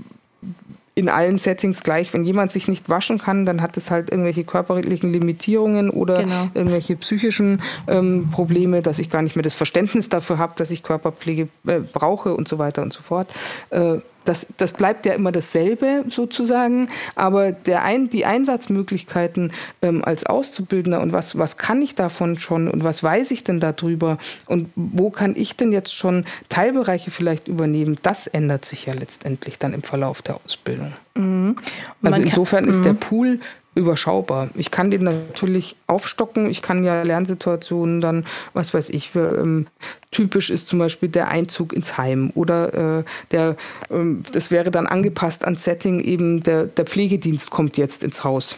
in 0.94 1.08
allen 1.10 1.38
Settings 1.38 1.84
gleich. 1.84 2.14
Wenn 2.14 2.26
jemand 2.26 2.52
sich 2.52 2.68
nicht 2.68 2.90
waschen 2.90 3.18
kann, 3.18 3.46
dann 3.46 3.62
hat 3.62 3.78
es 3.78 3.92
halt 3.92 4.12
irgendwelche 4.12 4.44
körperlichen 4.44 5.14
Limitierungen 5.14 5.90
oder 5.90 6.24
genau. 6.24 6.50
irgendwelche 6.54 6.96
psychischen 6.98 7.62
ähm, 7.88 8.30
Probleme, 8.32 8.82
dass 8.82 9.00
ich 9.00 9.10
gar 9.10 9.22
nicht 9.22 9.36
mehr 9.36 9.44
das 9.44 9.56
Verständnis 9.56 10.10
dafür 10.10 10.38
habe, 10.38 10.54
dass 10.58 10.70
ich 10.70 10.84
Körperpflege 10.84 11.48
äh, 11.66 11.80
brauche 11.80 12.36
und 12.36 12.48
so 12.48 12.60
weiter 12.60 12.82
und 12.82 12.92
so 12.92 13.02
fort. 13.02 13.30
Äh, 13.70 14.00
das, 14.26 14.48
das 14.58 14.74
bleibt 14.74 15.06
ja 15.06 15.14
immer 15.14 15.32
dasselbe 15.32 16.06
sozusagen, 16.10 16.90
aber 17.16 17.52
der 17.52 17.84
ein, 17.84 18.10
die 18.10 18.26
Einsatzmöglichkeiten 18.26 19.52
ähm, 19.82 20.04
als 20.04 20.26
Auszubildender 20.26 21.02
und 21.02 21.14
was, 21.14 21.38
was 21.38 21.58
kann 21.58 21.82
ich 21.82 21.96
davon 21.96 22.40
schon 22.40 22.70
und 22.70 22.84
was 22.84 23.04
weiß 23.04 23.32
ich 23.32 23.44
denn 23.44 23.60
darüber 23.60 24.18
und 24.46 24.70
wo 24.76 25.10
kann 25.10 25.36
ich 25.36 25.56
denn 25.56 25.72
jetzt 25.72 25.96
schon 25.96 26.26
Teilbereiche 26.50 27.12
vielleicht 27.12 27.48
übernehmen, 27.48 27.98
das 28.04 28.28
ändert 28.28 28.66
sich 28.66 28.86
ja 28.86 28.94
letztendlich 28.94 29.58
dann 29.58 29.74
im 29.74 29.84
Verlauf 29.84 30.22
der 30.22 30.40
Ausbildung. 30.44 30.94
Mhm. 31.16 31.56
Also 32.04 32.22
insofern 32.22 32.66
ist 32.66 32.84
der 32.84 32.94
mhm. 32.94 32.98
Pool 32.98 33.40
überschaubar. 33.74 34.50
Ich 34.56 34.70
kann 34.70 34.92
den 34.92 35.04
natürlich 35.04 35.76
aufstocken. 35.88 36.50
Ich 36.50 36.62
kann 36.62 36.84
ja 36.84 37.04
Lernsituationen 37.04 38.02
dann, 38.02 38.26
was 38.54 38.74
weiß 38.74 38.90
ich, 38.90 39.16
ähm, 39.16 39.68
typisch 40.12 40.50
ist 40.50 40.68
zum 40.68 40.80
Beispiel 40.80 41.10
der 41.10 41.30
Einzug 41.30 41.72
ins 41.72 41.98
Heim 41.98 42.32
oder 42.36 43.00
äh, 43.00 43.04
der, 43.32 43.56
ähm, 43.90 44.24
das 44.34 44.52
wäre 44.52 44.72
dann 44.72 44.88
angepasst 44.88 45.46
an 45.46 45.56
Setting 45.56 46.02
eben 46.02 46.44
der, 46.44 46.66
der 46.66 46.86
Pflegedienst 46.86 47.50
kommt 47.50 47.78
jetzt 47.78 48.04
ins 48.04 48.24
Haus. 48.24 48.58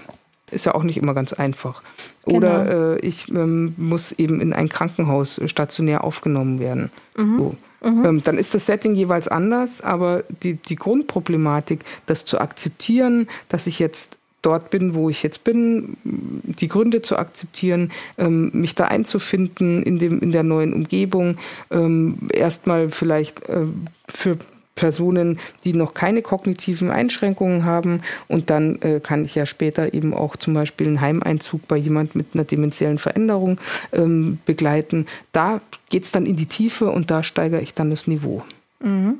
Ist 0.50 0.66
ja 0.66 0.76
auch 0.76 0.84
nicht 0.84 0.98
immer 0.98 1.14
ganz 1.14 1.34
einfach. 1.34 1.82
Oder 2.26 2.64
genau. 2.64 2.94
äh, 2.94 3.00
ich 3.00 3.30
ähm, 3.30 3.74
muss 3.78 4.14
eben 4.14 4.42
in 4.42 4.54
ein 4.54 4.70
Krankenhaus 4.70 5.40
stationär 5.46 6.04
aufgenommen 6.04 6.60
werden. 6.60 6.92
Mhm. 7.16 7.38
So. 7.38 7.56
Mhm. 7.84 8.06
Ähm, 8.06 8.22
dann 8.24 8.38
ist 8.38 8.54
das 8.54 8.66
Setting 8.66 8.96
jeweils 8.96 9.28
anders, 9.28 9.82
aber 9.82 10.24
die, 10.42 10.54
die 10.54 10.76
Grundproblematik, 10.76 11.82
das 12.06 12.26
zu 12.26 12.40
akzeptieren, 12.40 13.28
dass 13.50 13.68
ich 13.68 13.78
jetzt 13.78 14.18
dort 14.44 14.70
bin, 14.70 14.94
wo 14.94 15.10
ich 15.10 15.24
jetzt 15.24 15.44
bin, 15.44 15.98
die 16.04 16.68
Gründe 16.68 17.02
zu 17.02 17.18
akzeptieren, 17.18 17.92
ähm, 18.20 18.52
mich 18.54 18.76
da 18.76 18.86
einzufinden 18.86 19.82
in, 19.82 19.98
dem, 19.98 20.20
in 20.20 20.32
der 20.32 20.44
neuen 20.44 20.74
Umgebung, 20.74 21.38
ähm, 21.72 22.18
erstmal 22.32 22.90
vielleicht 22.90 23.50
äh, 23.50 23.66
für 24.08 24.38
Personen, 24.76 25.40
die 25.66 25.74
noch 25.74 25.94
keine 25.94 26.22
kognitiven 26.22 26.90
Einschränkungen 26.90 27.66
haben. 27.66 28.02
Und 28.28 28.50
dann 28.50 28.82
äh, 28.82 29.00
kann 29.02 29.24
ich 29.26 29.36
ja 29.36 29.46
später 29.46 29.94
eben 29.94 30.14
auch 30.14 30.36
zum 30.36 30.54
Beispiel 30.54 30.88
einen 30.88 31.02
Heimeinzug 31.02 31.68
bei 31.68 31.78
jemand 31.78 32.16
mit 32.16 32.28
einer 32.34 32.44
demenziellen 32.44 32.98
Veränderung 32.98 33.60
ähm, 33.92 34.40
begleiten. 34.46 35.06
Da 35.32 35.62
geht 35.90 36.06
es 36.06 36.12
dann 36.12 36.26
in 36.26 36.36
die 36.36 36.48
Tiefe 36.48 36.90
und 36.90 37.12
da 37.12 37.24
steigere 37.24 37.62
ich 37.62 37.74
dann 37.74 37.92
das 37.92 38.08
Niveau. 38.08 38.44
Mhm. 38.80 39.20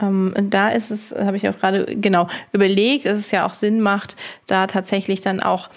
Ähm, 0.00 0.34
da 0.50 0.70
ist 0.70 0.90
es, 0.90 1.12
habe 1.12 1.36
ich 1.36 1.48
auch 1.48 1.58
gerade 1.58 1.84
genau 1.96 2.28
überlegt, 2.52 3.06
dass 3.06 3.18
es 3.18 3.30
ja 3.30 3.46
auch 3.46 3.54
Sinn 3.54 3.80
macht, 3.80 4.16
da 4.46 4.66
tatsächlich 4.66 5.20
dann 5.20 5.40
auch 5.40 5.70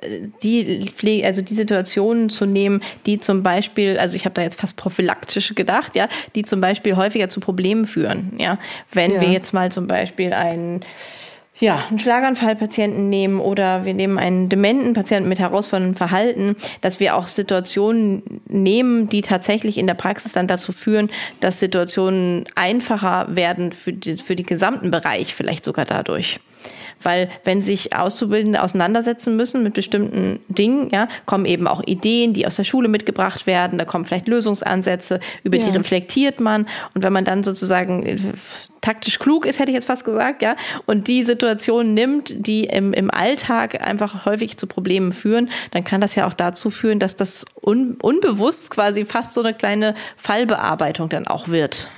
äh, 0.00 0.28
die 0.42 0.86
Pflege, 0.94 1.26
also 1.26 1.42
die 1.42 1.54
Situationen 1.54 2.30
zu 2.30 2.46
nehmen, 2.46 2.82
die 3.06 3.18
zum 3.18 3.42
Beispiel, 3.42 3.98
also 3.98 4.14
ich 4.14 4.24
habe 4.24 4.34
da 4.34 4.42
jetzt 4.42 4.60
fast 4.60 4.76
prophylaktisch 4.76 5.54
gedacht, 5.54 5.96
ja, 5.96 6.08
die 6.34 6.44
zum 6.44 6.60
Beispiel 6.60 6.96
häufiger 6.96 7.28
zu 7.28 7.40
Problemen 7.40 7.84
führen, 7.84 8.34
ja. 8.38 8.58
Wenn 8.92 9.14
ja. 9.14 9.20
wir 9.20 9.28
jetzt 9.28 9.52
mal 9.52 9.72
zum 9.72 9.88
Beispiel 9.88 10.32
einen 10.32 10.84
ja, 11.60 11.84
einen 11.88 11.98
Schlaganfallpatienten 12.00 13.08
nehmen 13.08 13.38
oder 13.38 13.84
wir 13.84 13.94
nehmen 13.94 14.18
einen 14.18 14.48
dementen 14.48 14.92
Patienten 14.92 15.28
mit 15.28 15.38
herausforderndem 15.38 15.96
Verhalten, 15.96 16.56
dass 16.80 16.98
wir 16.98 17.14
auch 17.16 17.28
Situationen 17.28 18.40
nehmen, 18.48 19.08
die 19.08 19.22
tatsächlich 19.22 19.78
in 19.78 19.86
der 19.86 19.94
Praxis 19.94 20.32
dann 20.32 20.48
dazu 20.48 20.72
führen, 20.72 21.10
dass 21.40 21.60
Situationen 21.60 22.44
einfacher 22.56 23.26
werden 23.28 23.70
für, 23.70 23.92
die, 23.92 24.16
für 24.16 24.34
den 24.34 24.46
gesamten 24.46 24.90
Bereich, 24.90 25.34
vielleicht 25.34 25.64
sogar 25.64 25.84
dadurch. 25.84 26.40
Weil 27.02 27.28
wenn 27.44 27.60
sich 27.60 27.94
Auszubildende 27.94 28.62
auseinandersetzen 28.62 29.36
müssen 29.36 29.62
mit 29.62 29.74
bestimmten 29.74 30.40
Dingen, 30.48 30.88
ja, 30.90 31.08
kommen 31.26 31.44
eben 31.44 31.68
auch 31.68 31.82
Ideen, 31.86 32.32
die 32.32 32.46
aus 32.46 32.56
der 32.56 32.64
Schule 32.64 32.88
mitgebracht 32.88 33.46
werden, 33.46 33.78
da 33.78 33.84
kommen 33.84 34.04
vielleicht 34.04 34.26
Lösungsansätze, 34.26 35.20
über 35.44 35.58
ja. 35.58 35.64
die 35.64 35.76
reflektiert 35.76 36.40
man. 36.40 36.66
Und 36.94 37.04
wenn 37.04 37.12
man 37.12 37.24
dann 37.24 37.44
sozusagen 37.44 38.32
taktisch 38.84 39.18
klug 39.18 39.46
ist, 39.46 39.58
hätte 39.58 39.70
ich 39.70 39.74
jetzt 39.74 39.86
fast 39.86 40.04
gesagt, 40.04 40.42
ja, 40.42 40.56
und 40.86 41.08
die 41.08 41.24
Situation 41.24 41.94
nimmt, 41.94 42.46
die 42.46 42.64
im, 42.64 42.92
im 42.92 43.10
Alltag 43.10 43.80
einfach 43.80 44.26
häufig 44.26 44.58
zu 44.58 44.66
Problemen 44.66 45.12
führen, 45.12 45.48
dann 45.70 45.84
kann 45.84 46.00
das 46.00 46.14
ja 46.14 46.26
auch 46.26 46.34
dazu 46.34 46.70
führen, 46.70 46.98
dass 46.98 47.16
das 47.16 47.46
un, 47.62 47.96
unbewusst 48.00 48.70
quasi 48.70 49.04
fast 49.04 49.32
so 49.34 49.40
eine 49.40 49.54
kleine 49.54 49.94
Fallbearbeitung 50.16 51.08
dann 51.08 51.26
auch 51.26 51.48
wird. 51.48 51.88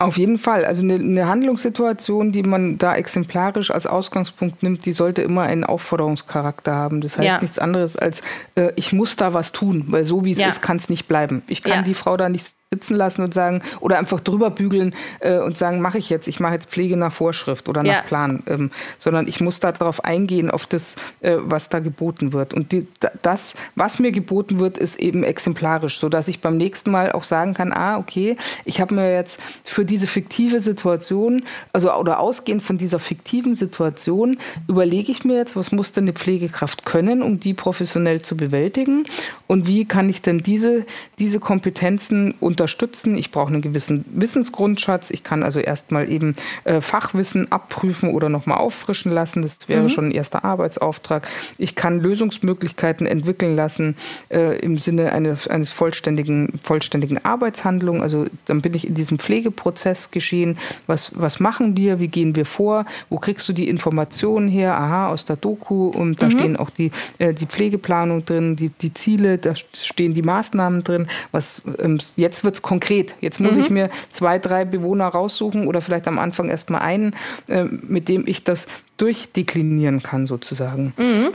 Auf 0.00 0.16
jeden 0.16 0.38
Fall. 0.38 0.64
Also 0.64 0.84
eine, 0.84 0.94
eine, 0.94 1.26
Handlungssituation, 1.26 2.30
die 2.30 2.44
man 2.44 2.78
da 2.78 2.94
exemplarisch 2.94 3.72
als 3.72 3.84
Ausgangspunkt 3.84 4.62
nimmt, 4.62 4.86
die 4.86 4.92
sollte 4.92 5.22
immer 5.22 5.42
einen 5.42 5.64
Aufforderungscharakter 5.64 6.72
haben. 6.72 7.00
Das 7.00 7.18
heißt 7.18 7.26
ja. 7.26 7.40
nichts 7.40 7.58
anderes 7.58 7.96
als, 7.96 8.20
äh, 8.54 8.70
ich 8.76 8.92
muss 8.92 9.16
da 9.16 9.34
was 9.34 9.50
tun, 9.50 9.86
weil 9.88 10.04
so 10.04 10.24
wie 10.24 10.30
es 10.30 10.38
ja. 10.38 10.46
ist, 10.46 10.62
kann 10.62 10.76
es 10.76 10.88
nicht 10.88 11.08
bleiben. 11.08 11.42
Ich 11.48 11.64
kann 11.64 11.78
ja. 11.78 11.82
die 11.82 11.94
Frau 11.94 12.16
da 12.16 12.28
nicht 12.28 12.57
sitzen 12.70 12.96
lassen 12.96 13.22
und 13.22 13.32
sagen 13.32 13.62
oder 13.80 13.98
einfach 13.98 14.20
drüber 14.20 14.50
bügeln 14.50 14.94
äh, 15.20 15.38
und 15.38 15.56
sagen, 15.56 15.80
mache 15.80 15.96
ich 15.96 16.10
jetzt, 16.10 16.28
ich 16.28 16.38
mache 16.38 16.52
jetzt 16.52 16.68
Pflege 16.68 16.98
nach 16.98 17.12
Vorschrift 17.12 17.66
oder 17.66 17.82
nach 17.82 17.94
ja. 17.94 18.02
Plan, 18.02 18.42
ähm, 18.46 18.70
sondern 18.98 19.26
ich 19.26 19.40
muss 19.40 19.58
darauf 19.58 20.04
eingehen, 20.04 20.50
auf 20.50 20.66
das, 20.66 20.96
äh, 21.20 21.36
was 21.38 21.70
da 21.70 21.78
geboten 21.78 22.34
wird. 22.34 22.52
Und 22.52 22.72
die, 22.72 22.86
das, 23.22 23.54
was 23.74 23.98
mir 23.98 24.12
geboten 24.12 24.58
wird, 24.58 24.76
ist 24.76 25.00
eben 25.00 25.24
exemplarisch, 25.24 25.98
sodass 25.98 26.28
ich 26.28 26.42
beim 26.42 26.58
nächsten 26.58 26.90
Mal 26.90 27.12
auch 27.12 27.22
sagen 27.22 27.54
kann, 27.54 27.72
ah, 27.72 27.96
okay, 27.96 28.36
ich 28.66 28.82
habe 28.82 28.94
mir 28.94 29.14
jetzt 29.14 29.40
für 29.64 29.86
diese 29.86 30.06
fiktive 30.06 30.60
Situation, 30.60 31.44
also 31.72 31.94
oder 31.94 32.20
ausgehend 32.20 32.62
von 32.62 32.76
dieser 32.76 32.98
fiktiven 32.98 33.54
Situation, 33.54 34.38
überlege 34.68 35.10
ich 35.10 35.24
mir 35.24 35.38
jetzt, 35.38 35.56
was 35.56 35.72
muss 35.72 35.92
denn 35.92 36.04
eine 36.04 36.12
Pflegekraft 36.12 36.84
können, 36.84 37.22
um 37.22 37.40
die 37.40 37.54
professionell 37.54 38.20
zu 38.20 38.36
bewältigen 38.36 39.04
und 39.46 39.66
wie 39.66 39.86
kann 39.86 40.10
ich 40.10 40.20
denn 40.20 40.40
diese, 40.40 40.84
diese 41.18 41.40
Kompetenzen 41.40 42.34
und 42.40 42.57
unterstützen. 42.58 43.16
Ich 43.16 43.30
brauche 43.30 43.52
einen 43.52 43.62
gewissen 43.62 44.04
Wissensgrundschatz. 44.08 45.10
Ich 45.10 45.22
kann 45.22 45.44
also 45.44 45.60
erstmal 45.60 46.10
eben 46.10 46.34
äh, 46.64 46.80
Fachwissen 46.80 47.52
abprüfen 47.52 48.12
oder 48.12 48.28
nochmal 48.28 48.58
auffrischen 48.58 49.12
lassen. 49.12 49.42
Das 49.42 49.68
wäre 49.68 49.84
mhm. 49.84 49.88
schon 49.88 50.04
ein 50.06 50.10
erster 50.10 50.44
Arbeitsauftrag. 50.44 51.28
Ich 51.56 51.76
kann 51.76 52.00
Lösungsmöglichkeiten 52.00 53.06
entwickeln 53.06 53.54
lassen 53.54 53.96
äh, 54.30 54.58
im 54.58 54.76
Sinne 54.76 55.12
eines, 55.12 55.46
eines 55.46 55.70
vollständigen, 55.70 56.58
vollständigen 56.60 57.24
Arbeitshandlung. 57.24 58.02
Also 58.02 58.26
dann 58.46 58.60
bin 58.60 58.74
ich 58.74 58.88
in 58.88 58.94
diesem 58.94 59.20
Pflegeprozess 59.20 60.10
geschehen. 60.10 60.58
Was, 60.88 61.12
was 61.14 61.38
machen 61.38 61.76
wir? 61.76 62.00
Wie 62.00 62.08
gehen 62.08 62.34
wir 62.34 62.44
vor? 62.44 62.86
Wo 63.08 63.18
kriegst 63.18 63.48
du 63.48 63.52
die 63.52 63.68
Informationen 63.68 64.48
her? 64.48 64.76
Aha, 64.76 65.08
aus 65.08 65.26
der 65.26 65.36
Doku. 65.36 65.88
Und 65.88 66.22
da 66.22 66.26
mhm. 66.26 66.30
stehen 66.32 66.56
auch 66.56 66.70
die, 66.70 66.90
äh, 67.18 67.32
die 67.32 67.46
Pflegeplanung 67.46 68.24
drin, 68.24 68.56
die, 68.56 68.70
die 68.70 68.92
Ziele, 68.92 69.38
da 69.38 69.54
stehen 69.54 70.14
die 70.14 70.22
Maßnahmen 70.22 70.82
drin. 70.82 71.06
Was, 71.30 71.62
ähm, 71.78 71.98
jetzt 72.16 72.42
wird 72.44 72.47
es 72.54 72.62
konkret. 72.62 73.14
Jetzt 73.20 73.40
muss 73.40 73.56
mhm. 73.56 73.62
ich 73.62 73.70
mir 73.70 73.90
zwei, 74.10 74.38
drei 74.38 74.64
Bewohner 74.64 75.08
raussuchen 75.08 75.66
oder 75.66 75.82
vielleicht 75.82 76.08
am 76.08 76.18
Anfang 76.18 76.48
erst 76.48 76.70
mal 76.70 76.78
einen, 76.78 77.14
äh, 77.48 77.64
mit 77.64 78.08
dem 78.08 78.26
ich 78.26 78.44
das 78.44 78.66
durchdeklinieren 78.96 80.02
kann 80.02 80.26
sozusagen. 80.26 80.92
Mhm. 80.96 81.30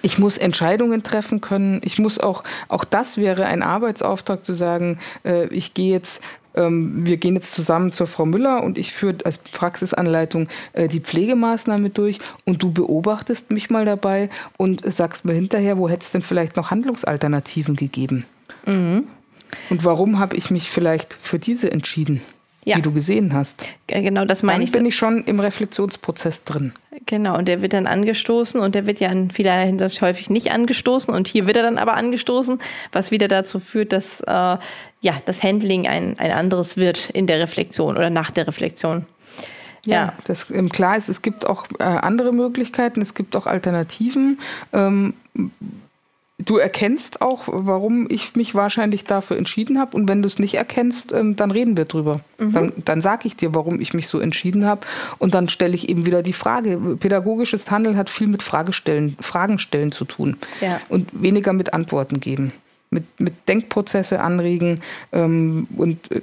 Ich 0.00 0.18
muss 0.18 0.38
Entscheidungen 0.38 1.02
treffen 1.02 1.40
können. 1.40 1.80
Ich 1.84 1.98
muss 1.98 2.18
auch, 2.18 2.44
auch 2.68 2.84
das 2.84 3.18
wäre 3.18 3.46
ein 3.46 3.62
Arbeitsauftrag 3.62 4.44
zu 4.44 4.54
sagen, 4.54 4.98
äh, 5.24 5.46
ich 5.48 5.74
gehe 5.74 5.92
jetzt 5.92 6.22
ähm, 6.54 7.06
wir 7.06 7.16
gehen 7.16 7.34
jetzt 7.34 7.52
zusammen 7.52 7.92
zur 7.92 8.06
Frau 8.06 8.26
Müller 8.26 8.62
und 8.62 8.78
ich 8.78 8.92
führe 8.92 9.16
als 9.24 9.38
Praxisanleitung 9.38 10.48
äh, 10.72 10.88
die 10.88 11.00
Pflegemaßnahme 11.00 11.90
durch 11.90 12.18
und 12.44 12.62
du 12.62 12.70
beobachtest 12.72 13.50
mich 13.50 13.70
mal 13.70 13.84
dabei 13.84 14.28
und 14.56 14.82
sagst 14.84 15.24
mir 15.24 15.32
hinterher, 15.32 15.78
wo 15.78 15.88
hätte 15.88 16.02
es 16.02 16.10
denn 16.10 16.22
vielleicht 16.22 16.56
noch 16.56 16.70
Handlungsalternativen 16.70 17.76
gegeben? 17.76 18.26
Mhm. 18.66 19.04
Und 19.70 19.84
warum 19.84 20.18
habe 20.18 20.36
ich 20.36 20.50
mich 20.50 20.70
vielleicht 20.70 21.14
für 21.14 21.38
diese 21.38 21.70
entschieden? 21.70 22.22
ja. 22.64 22.76
die 22.76 22.82
du 22.82 22.92
gesehen 22.92 23.32
hast. 23.34 23.64
Genau, 23.86 24.24
das 24.24 24.42
meine 24.42 24.58
dann 24.58 24.64
ich. 24.64 24.72
bin 24.72 24.86
ich 24.86 24.96
schon 24.96 25.24
im 25.24 25.40
Reflexionsprozess 25.40 26.44
drin. 26.44 26.72
Genau, 27.06 27.36
und 27.36 27.48
der 27.48 27.62
wird 27.62 27.72
dann 27.72 27.86
angestoßen 27.86 28.60
und 28.60 28.74
der 28.74 28.86
wird 28.86 29.00
ja 29.00 29.10
in 29.10 29.30
vielerlei 29.30 29.66
Hinsicht 29.66 30.00
häufig 30.00 30.30
nicht 30.30 30.52
angestoßen 30.52 31.12
und 31.12 31.26
hier 31.26 31.46
wird 31.46 31.56
er 31.56 31.64
dann 31.64 31.78
aber 31.78 31.94
angestoßen, 31.94 32.60
was 32.92 33.10
wieder 33.10 33.28
dazu 33.28 33.58
führt, 33.58 33.92
dass 33.92 34.20
äh, 34.20 34.30
ja 34.30 34.60
das 35.24 35.42
Handling 35.42 35.88
ein, 35.88 36.18
ein 36.18 36.30
anderes 36.30 36.76
wird 36.76 37.10
in 37.10 37.26
der 37.26 37.40
Reflexion 37.40 37.96
oder 37.96 38.10
nach 38.10 38.30
der 38.30 38.46
Reflexion. 38.46 39.06
Ja, 39.84 39.94
ja. 39.94 40.12
Das, 40.24 40.48
ähm, 40.52 40.68
klar 40.68 40.96
ist, 40.96 41.08
es 41.08 41.22
gibt 41.22 41.44
auch 41.48 41.66
äh, 41.80 41.82
andere 41.82 42.32
Möglichkeiten, 42.32 43.02
es 43.02 43.14
gibt 43.14 43.34
auch 43.34 43.46
Alternativen. 43.46 44.38
Ähm, 44.72 45.14
du 46.44 46.56
erkennst 46.56 47.20
auch, 47.20 47.44
warum 47.46 48.06
ich 48.10 48.34
mich 48.36 48.54
wahrscheinlich 48.54 49.04
dafür 49.04 49.36
entschieden 49.36 49.78
habe. 49.78 49.96
Und 49.96 50.08
wenn 50.08 50.22
du 50.22 50.26
es 50.26 50.38
nicht 50.38 50.54
erkennst, 50.54 51.12
ähm, 51.12 51.36
dann 51.36 51.50
reden 51.50 51.76
wir 51.76 51.84
drüber. 51.84 52.20
Mhm. 52.38 52.52
Dann, 52.52 52.72
dann 52.84 53.00
sage 53.00 53.26
ich 53.26 53.36
dir, 53.36 53.54
warum 53.54 53.80
ich 53.80 53.94
mich 53.94 54.08
so 54.08 54.18
entschieden 54.18 54.66
habe. 54.66 54.86
Und 55.18 55.34
dann 55.34 55.48
stelle 55.48 55.74
ich 55.74 55.88
eben 55.88 56.06
wieder 56.06 56.22
die 56.22 56.32
Frage. 56.32 56.78
Pädagogisches 56.98 57.70
Handeln 57.70 57.96
hat 57.96 58.10
viel 58.10 58.26
mit 58.26 58.42
Fragestellen, 58.42 59.16
Fragen 59.20 59.58
stellen 59.58 59.92
zu 59.92 60.04
tun 60.04 60.36
ja. 60.60 60.80
und 60.88 61.08
weniger 61.12 61.52
mit 61.52 61.74
Antworten 61.74 62.20
geben. 62.20 62.52
Mit, 62.94 63.04
mit 63.18 63.48
Denkprozesse 63.48 64.20
anregen 64.20 64.82
ähm, 65.12 65.66
und 65.78 66.12
äh, 66.12 66.20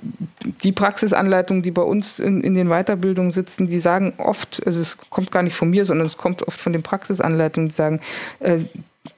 die 0.63 0.71
Praxisanleitungen, 0.71 1.63
die 1.63 1.71
bei 1.71 1.81
uns 1.81 2.19
in, 2.19 2.41
in 2.41 2.53
den 2.53 2.67
Weiterbildungen 2.67 3.31
sitzen, 3.31 3.65
die 3.65 3.79
sagen 3.79 4.13
oft, 4.19 4.61
also 4.67 4.79
es 4.79 4.99
kommt 5.09 5.31
gar 5.31 5.41
nicht 5.41 5.55
von 5.55 5.71
mir, 5.71 5.83
sondern 5.85 6.05
es 6.05 6.17
kommt 6.17 6.47
oft 6.47 6.61
von 6.61 6.71
den 6.71 6.83
Praxisanleitungen, 6.83 7.69
die 7.69 7.73
sagen, 7.73 8.01
äh, 8.39 8.59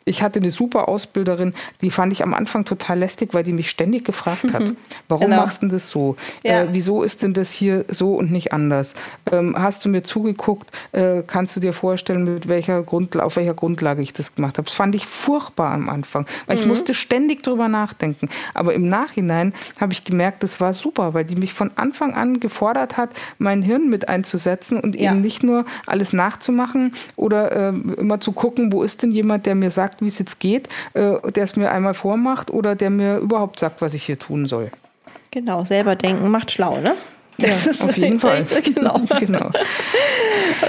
ich 0.06 0.24
hatte 0.24 0.40
eine 0.40 0.52
super 0.52 0.88
Ausbilderin, 0.88 1.54
die 1.82 1.92
fand 1.92 2.12
ich 2.12 2.24
am 2.24 2.34
Anfang 2.34 2.66
total 2.66 3.00
lästig, 3.00 3.34
weil 3.34 3.44
die 3.44 3.54
mich 3.54 3.70
ständig 3.70 4.04
gefragt 4.04 4.52
hat, 4.54 4.64
warum 5.08 5.26
genau. 5.26 5.38
machst 5.38 5.62
du 5.62 5.68
das 5.68 5.90
so? 5.90 6.16
Ja. 6.44 6.64
Äh, 6.64 6.68
wieso 6.72 7.04
ist 7.04 7.22
denn 7.22 7.34
das 7.34 7.52
hier 7.52 7.86
so 7.88 8.16
und 8.16 8.32
nicht 8.32 8.54
anders? 8.54 8.96
Ähm, 9.32 9.56
hast 9.58 9.86
du 9.86 9.90
mir 9.90 10.04
zugeguckt? 10.04 10.72
Äh, 10.92 11.24
kannst 11.26 11.56
du 11.56 11.60
dir 11.60 11.74
vorstellen, 11.74 12.34
mit 12.34 12.48
welcher 12.48 12.82
Grundlage, 12.84 13.26
auf 13.26 13.36
welcher 13.36 13.54
Grundlage 13.54 14.02
ich 14.02 14.14
das 14.14 14.36
gemacht 14.36 14.58
habe? 14.58 14.66
Das 14.66 14.74
fand 14.74 14.96
ich 14.96 15.06
furchtbar 15.06 15.72
am 15.72 15.90
Anfang, 15.90 16.26
weil 16.48 16.58
mhm. 16.58 16.62
ich 16.62 16.68
musste 16.68 16.94
ständig 16.94 17.44
drüber 17.44 17.68
nachdenken. 17.68 18.30
Aber 18.54 18.74
im 18.74 18.90
Nachhinein 18.90 19.54
habe 19.80 19.94
ich 19.94 20.04
gemerkt, 20.04 20.44
das 20.44 20.60
war 20.60 20.74
super, 20.74 21.14
weil 21.14 21.26
die 21.26 21.36
mich 21.36 21.54
von 21.54 21.72
Anfang 21.76 22.14
an 22.14 22.40
gefordert 22.40 22.98
hat, 22.98 23.12
mein 23.38 23.62
Hirn 23.62 23.90
mit 23.90 24.10
einzusetzen 24.10 24.80
und 24.80 24.96
ja. 24.96 25.12
eben 25.12 25.22
nicht 25.22 25.44
nur 25.44 25.66
alles 25.86 26.14
nachzumachen 26.14 26.94
oder 27.16 27.52
äh, 27.52 27.74
immer 27.98 28.20
zu 28.20 28.32
gucken, 28.32 28.72
wo 28.72 28.84
ist 28.84 29.04
denn 29.04 29.12
jemand, 29.12 29.46
der 29.46 29.56
mir 29.56 29.72
sagt, 29.72 30.01
wie 30.02 30.08
es 30.08 30.20
jetzt 30.20 30.40
geht, 30.40 30.68
äh, 30.94 31.14
der 31.32 31.44
es 31.44 31.56
mir 31.56 31.72
einmal 31.72 31.94
vormacht 31.94 32.52
oder 32.52 32.76
der 32.76 32.90
mir 32.90 33.18
überhaupt 33.18 33.60
sagt, 33.60 33.82
was 33.82 33.94
ich 33.94 34.04
hier 34.04 34.20
tun 34.20 34.46
soll. 34.46 34.72
Genau, 35.32 35.64
selber 35.64 35.96
denken 35.96 36.30
macht 36.30 36.52
schlau, 36.52 36.78
ne? 36.80 36.96
Ja, 37.38 37.54
auf 37.80 37.98
jeden 37.98 38.20
Fall. 38.20 38.46
genau. 38.76 39.00
genau. 39.20 39.52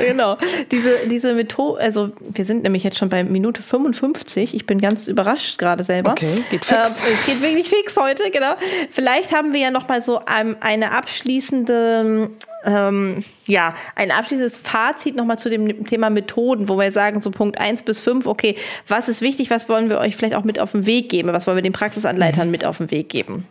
genau. 0.01 0.39
Diese, 0.71 1.09
diese 1.09 1.35
Methode, 1.35 1.81
also 1.81 2.13
wir 2.21 2.45
sind 2.45 2.63
nämlich 2.63 2.83
jetzt 2.83 2.99
schon 2.99 3.09
bei 3.09 3.25
Minute 3.25 3.63
55. 3.63 4.55
Ich 4.55 4.67
bin 4.67 4.81
ganz 4.81 5.09
überrascht 5.09 5.59
gerade 5.59 5.85
selber. 5.85 6.13
Okay, 6.13 6.45
geht 6.51 6.65
fix. 6.65 7.01
Ähm, 7.01 7.07
es 7.13 7.27
geht 7.27 7.43
wirklich 7.43 7.69
fix 7.69 7.97
heute, 7.97 8.31
genau. 8.31 8.55
Vielleicht 8.91 9.35
haben 9.35 9.53
wir 9.53 9.61
ja 9.61 9.71
noch 9.71 9.89
mal 9.89 10.03
so 10.03 10.21
ein, 10.25 10.57
eine 10.61 10.93
abschließende 10.93 12.31
ähm, 12.65 13.25
ja, 13.47 13.75
ein 13.97 14.11
abschließendes 14.11 14.59
Fazit 14.59 15.17
nochmal 15.17 15.39
zu 15.39 15.51
dem 15.51 15.85
Thema 15.85 16.11
Methoden, 16.11 16.69
wo 16.69 16.79
wir 16.79 16.93
sagen, 16.93 17.21
so 17.23 17.31
Punkt 17.31 17.59
1 17.59 17.83
bis 17.83 18.01
5, 18.01 18.27
okay, 18.27 18.57
was 18.89 19.09
ist 19.09 19.21
wichtig, 19.21 19.51
was 19.51 19.69
wollen 19.69 19.91
wir 19.91 19.99
euch 19.99 20.17
vielleicht 20.17 20.35
auch 20.35 20.45
mit 20.45 20.59
auf 20.59 20.73
den 20.73 20.87
Weg 20.87 21.09
geben, 21.09 21.33
was 21.33 21.47
wollen 21.47 21.57
wir 21.57 21.63
den 21.63 21.73
Praxisanleitern 21.73 22.51
mit 22.51 22.65
auf 22.65 22.79
den 22.79 22.91
Weg 22.91 23.09
geben? 23.09 23.47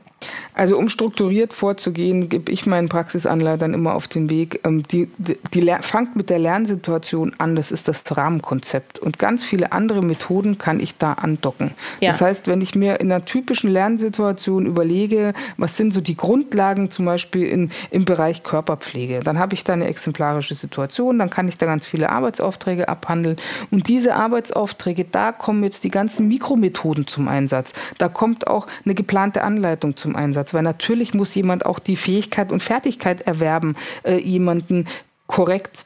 Also 0.53 0.77
um 0.77 0.89
strukturiert 0.89 1.53
vorzugehen, 1.53 2.29
gebe 2.29 2.51
ich 2.51 2.65
meinen 2.65 2.89
Praxisanleitern 2.89 3.73
immer 3.73 3.95
auf 3.95 4.07
den 4.07 4.29
Weg. 4.29 4.59
Ähm, 4.65 4.83
die, 4.83 5.07
die, 5.17 5.37
die 5.53 5.75
fangt 5.81 6.15
mit 6.15 6.29
der 6.29 6.39
Lernsituation 6.39 7.33
an, 7.37 7.55
das 7.55 7.71
ist 7.71 7.87
das 7.87 8.03
Rahmenkonzept. 8.15 8.99
Und 8.99 9.17
ganz 9.17 9.43
viele 9.43 9.71
andere 9.71 10.01
Methoden 10.03 10.57
kann 10.57 10.79
ich 10.79 10.97
da 10.97 11.13
andocken. 11.13 11.71
Ja. 11.99 12.11
Das 12.11 12.21
heißt, 12.21 12.47
wenn 12.47 12.61
ich 12.61 12.75
mir 12.75 12.99
in 12.99 13.11
einer 13.11 13.25
typischen 13.25 13.71
Lernsituation 13.71 14.65
überlege, 14.65 15.33
was 15.57 15.77
sind 15.77 15.93
so 15.93 16.01
die 16.01 16.17
Grundlagen 16.17 16.91
zum 16.91 17.05
Beispiel 17.05 17.47
in, 17.47 17.71
im 17.89 18.05
Bereich 18.05 18.43
Körperpflege, 18.43 19.21
dann 19.21 19.39
habe 19.39 19.55
ich 19.55 19.63
da 19.63 19.73
eine 19.81 19.89
exemplarische 19.89 20.55
Situation, 20.55 21.19
dann 21.19 21.29
kann 21.29 21.47
ich 21.47 21.57
da 21.57 21.65
ganz 21.65 21.85
viele 21.85 22.09
Arbeitsaufträge 22.09 22.87
abhandeln. 22.87 23.37
Und 23.71 23.87
diese 23.87 24.15
Arbeitsaufträge, 24.15 25.05
da 25.05 25.31
kommen 25.31 25.63
jetzt 25.63 25.83
die 25.83 25.91
ganzen 25.91 26.27
Mikromethoden 26.27 27.07
zum 27.07 27.27
Einsatz. 27.27 27.73
Da 27.97 28.09
kommt 28.09 28.47
auch 28.47 28.67
eine 28.85 28.95
geplante 28.95 29.43
Anleitung 29.43 29.97
zum 29.97 30.15
Einsatz, 30.15 30.53
weil 30.53 30.63
natürlich 30.63 31.13
muss 31.13 31.35
jemand 31.35 31.65
auch 31.65 31.79
die 31.79 31.95
Fähigkeit 31.95 32.51
und 32.51 32.63
Fertigkeit 32.63 33.21
erwerben, 33.21 33.75
äh, 34.03 34.17
jemanden 34.17 34.87
korrekt 35.27 35.85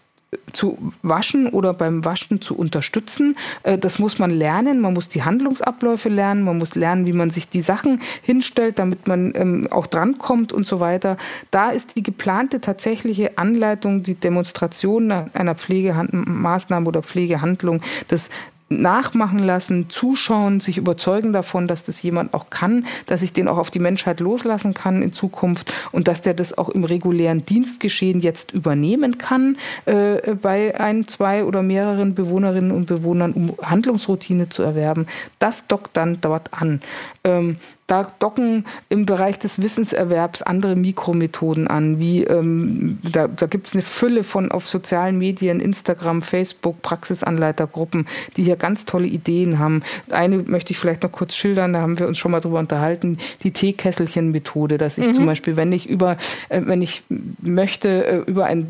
zu 0.53 0.77
waschen 1.01 1.47
oder 1.47 1.73
beim 1.73 2.05
Waschen 2.05 2.41
zu 2.41 2.55
unterstützen. 2.57 3.37
Äh, 3.63 3.77
das 3.77 3.99
muss 3.99 4.19
man 4.19 4.31
lernen. 4.31 4.81
Man 4.81 4.93
muss 4.93 5.07
die 5.07 5.23
Handlungsabläufe 5.23 6.09
lernen. 6.09 6.43
Man 6.43 6.57
muss 6.57 6.75
lernen, 6.75 7.05
wie 7.05 7.13
man 7.13 7.29
sich 7.29 7.49
die 7.49 7.61
Sachen 7.61 8.01
hinstellt, 8.21 8.79
damit 8.79 9.07
man 9.07 9.33
ähm, 9.35 9.67
auch 9.71 9.87
drankommt 9.87 10.53
und 10.53 10.65
so 10.65 10.79
weiter. 10.79 11.17
Da 11.51 11.69
ist 11.69 11.95
die 11.95 12.03
geplante 12.03 12.61
tatsächliche 12.61 13.37
Anleitung, 13.37 14.03
die 14.03 14.15
Demonstration 14.15 15.11
einer 15.11 15.55
Pflegemaßnahme 15.55 16.87
oder 16.87 17.01
Pflegehandlung, 17.01 17.81
das 18.07 18.29
nachmachen 18.69 19.39
lassen, 19.39 19.89
zuschauen, 19.89 20.59
sich 20.59 20.77
überzeugen 20.77 21.33
davon, 21.33 21.67
dass 21.67 21.83
das 21.83 22.01
jemand 22.01 22.33
auch 22.33 22.49
kann, 22.49 22.85
dass 23.05 23.21
ich 23.21 23.31
den 23.31 23.47
auch 23.47 23.57
auf 23.57 23.69
die 23.69 23.79
Menschheit 23.79 24.19
loslassen 24.19 24.73
kann 24.73 25.03
in 25.03 25.13
Zukunft 25.13 25.71
und 25.91 26.07
dass 26.07 26.23
der 26.23 26.33
das 26.33 26.57
auch 26.57 26.69
im 26.69 26.83
regulären 26.83 27.45
Dienstgeschehen 27.45 28.21
jetzt 28.21 28.51
übernehmen 28.53 29.19
kann 29.19 29.57
äh, 29.85 30.33
bei 30.41 30.79
ein, 30.79 31.07
zwei 31.07 31.45
oder 31.45 31.61
mehreren 31.61 32.15
Bewohnerinnen 32.15 32.71
und 32.71 32.87
Bewohnern, 32.87 33.33
um 33.33 33.55
Handlungsroutine 33.61 34.49
zu 34.49 34.63
erwerben. 34.63 35.05
Das 35.37 35.67
dockt 35.67 35.95
dann 35.95 36.19
dort 36.21 36.53
an. 36.53 36.81
Ähm, 37.23 37.57
da 37.87 38.11
docken 38.17 38.65
im 38.89 39.05
Bereich 39.05 39.37
des 39.37 39.61
Wissenserwerbs 39.61 40.41
andere 40.41 40.75
Mikromethoden 40.75 41.67
an, 41.67 41.99
wie 41.99 42.23
ähm, 42.23 42.97
da, 43.03 43.27
da 43.27 43.45
gibt 43.45 43.67
es 43.67 43.73
eine 43.73 43.83
Fülle 43.83 44.23
von 44.23 44.51
auf 44.51 44.67
sozialen 44.67 45.19
Medien, 45.19 45.59
Instagram, 45.59 46.23
Facebook, 46.23 46.81
Praxisanleitergruppen, 46.81 48.07
die 48.37 48.43
hier 48.43 48.55
ganz 48.55 48.85
tolle 48.85 49.05
Ideen 49.05 49.59
haben. 49.59 49.83
Eine 50.09 50.39
möchte 50.39 50.71
ich 50.71 50.79
vielleicht 50.79 51.03
noch 51.03 51.11
kurz 51.11 51.35
schildern, 51.35 51.73
da 51.73 51.81
haben 51.81 51.99
wir 51.99 52.07
uns 52.07 52.17
schon 52.17 52.31
mal 52.31 52.39
drüber 52.39 52.57
unterhalten, 52.57 53.19
die 53.43 53.51
Teekesselchen-Methode, 53.51 54.79
dass 54.79 54.97
ich 54.97 55.07
mhm. 55.07 55.13
zum 55.13 55.25
Beispiel, 55.27 55.55
wenn 55.55 55.71
ich 55.71 55.87
über, 55.87 56.17
äh, 56.49 56.61
wenn 56.65 56.81
ich 56.81 57.03
möchte, 57.41 58.05
äh, 58.07 58.17
über 58.25 58.45
ein, 58.45 58.67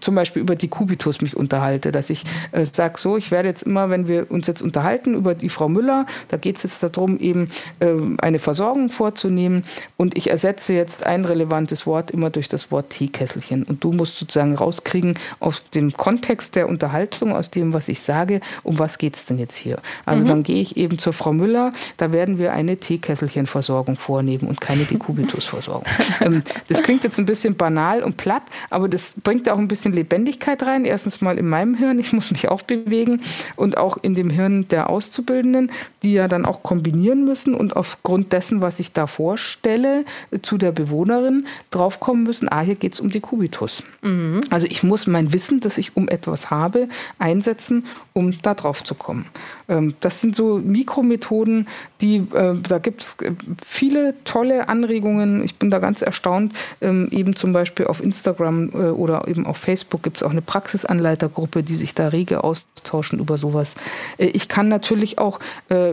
zum 0.00 0.14
Beispiel 0.14 0.42
über 0.42 0.54
die 0.54 0.68
Kubitus 0.68 1.20
mich 1.22 1.36
unterhalte, 1.36 1.90
dass 1.90 2.08
ich 2.08 2.24
äh, 2.52 2.64
sage, 2.64 2.98
so, 2.98 3.16
ich 3.16 3.32
werde 3.32 3.48
jetzt 3.48 3.64
immer, 3.64 3.90
wenn 3.90 4.06
wir 4.06 4.30
uns 4.30 4.46
jetzt 4.46 4.62
unterhalten 4.62 5.14
über 5.14 5.34
die 5.34 5.48
Frau 5.48 5.68
Müller, 5.68 6.06
da 6.28 6.36
geht 6.36 6.58
es 6.58 6.62
jetzt 6.62 6.84
darum, 6.84 7.18
eben 7.18 7.50
äh, 7.80 7.88
eine 8.28 8.38
Versorgung 8.38 8.90
vorzunehmen. 8.90 9.64
Und 9.96 10.16
ich 10.16 10.30
ersetze 10.30 10.72
jetzt 10.72 11.04
ein 11.04 11.24
relevantes 11.24 11.86
Wort 11.86 12.10
immer 12.10 12.30
durch 12.30 12.48
das 12.48 12.70
Wort 12.70 12.90
Teekesselchen. 12.90 13.64
Und 13.64 13.82
du 13.82 13.92
musst 13.92 14.16
sozusagen 14.16 14.54
rauskriegen 14.54 15.18
aus 15.40 15.68
dem 15.70 15.92
Kontext 15.92 16.54
der 16.54 16.68
Unterhaltung, 16.68 17.34
aus 17.34 17.50
dem, 17.50 17.72
was 17.72 17.88
ich 17.88 18.00
sage, 18.00 18.40
um 18.62 18.78
was 18.78 18.98
geht 18.98 19.16
es 19.16 19.24
denn 19.24 19.38
jetzt 19.38 19.56
hier? 19.56 19.78
Also 20.06 20.24
mhm. 20.24 20.28
dann 20.28 20.42
gehe 20.42 20.60
ich 20.60 20.76
eben 20.76 20.98
zur 20.98 21.12
Frau 21.12 21.32
Müller, 21.32 21.72
da 21.96 22.12
werden 22.12 22.38
wir 22.38 22.52
eine 22.52 22.76
Teekesselchenversorgung 22.76 23.96
vornehmen 23.96 24.48
und 24.48 24.60
keine 24.60 24.84
Dekubitusversorgung. 24.84 25.84
ähm, 26.20 26.42
das 26.68 26.82
klingt 26.82 27.04
jetzt 27.04 27.18
ein 27.18 27.26
bisschen 27.26 27.56
banal 27.56 28.02
und 28.02 28.16
platt, 28.16 28.42
aber 28.70 28.88
das 28.88 29.14
bringt 29.22 29.48
auch 29.48 29.58
ein 29.58 29.68
bisschen 29.68 29.92
Lebendigkeit 29.92 30.62
rein. 30.62 30.84
Erstens 30.84 31.20
mal 31.20 31.38
in 31.38 31.48
meinem 31.48 31.74
Hirn, 31.74 31.98
ich 31.98 32.12
muss 32.12 32.30
mich 32.30 32.48
auch 32.48 32.62
bewegen 32.62 33.20
und 33.56 33.78
auch 33.78 33.96
in 33.96 34.14
dem 34.14 34.30
Hirn 34.30 34.68
der 34.68 34.90
Auszubildenden, 34.90 35.70
die 36.02 36.12
ja 36.12 36.28
dann 36.28 36.44
auch 36.44 36.62
kombinieren 36.62 37.24
müssen 37.24 37.54
und 37.54 37.76
aufgrund 37.76 38.17
dessen, 38.24 38.60
was 38.60 38.80
ich 38.80 38.92
da 38.92 39.06
vorstelle, 39.06 40.04
zu 40.42 40.58
der 40.58 40.72
Bewohnerin 40.72 41.46
draufkommen 41.70 42.24
müssen, 42.24 42.48
ah, 42.50 42.60
hier 42.60 42.74
geht 42.74 42.94
es 42.94 43.00
um 43.00 43.08
die 43.08 43.20
Kubitus. 43.20 43.82
Mhm. 44.02 44.40
Also 44.50 44.66
ich 44.66 44.82
muss 44.82 45.06
mein 45.06 45.32
Wissen, 45.32 45.60
das 45.60 45.78
ich 45.78 45.96
um 45.96 46.08
etwas 46.08 46.50
habe, 46.50 46.88
einsetzen, 47.18 47.86
um 48.12 48.40
da 48.42 48.54
drauf 48.54 48.82
zu 48.82 48.94
kommen. 48.94 49.26
Ähm, 49.68 49.94
das 50.00 50.20
sind 50.20 50.34
so 50.34 50.58
Mikromethoden, 50.58 51.68
die, 52.00 52.16
äh, 52.16 52.54
da 52.68 52.78
gibt 52.78 53.02
es 53.02 53.16
äh, 53.22 53.32
viele 53.64 54.14
tolle 54.24 54.68
Anregungen. 54.68 55.44
Ich 55.44 55.56
bin 55.56 55.70
da 55.70 55.78
ganz 55.78 56.02
erstaunt. 56.02 56.52
Ähm, 56.80 57.08
eben 57.10 57.36
zum 57.36 57.52
Beispiel 57.52 57.86
auf 57.86 58.02
Instagram 58.02 58.70
äh, 58.70 58.76
oder 58.90 59.28
eben 59.28 59.46
auf 59.46 59.58
Facebook 59.58 60.02
gibt 60.02 60.18
es 60.18 60.22
auch 60.22 60.30
eine 60.30 60.42
Praxisanleitergruppe, 60.42 61.62
die 61.62 61.76
sich 61.76 61.94
da 61.94 62.08
rege 62.08 62.44
austauschen 62.44 63.18
über 63.18 63.36
sowas. 63.36 63.74
Ich 64.18 64.48
kann 64.48 64.68
natürlich 64.68 65.18
auch 65.18 65.40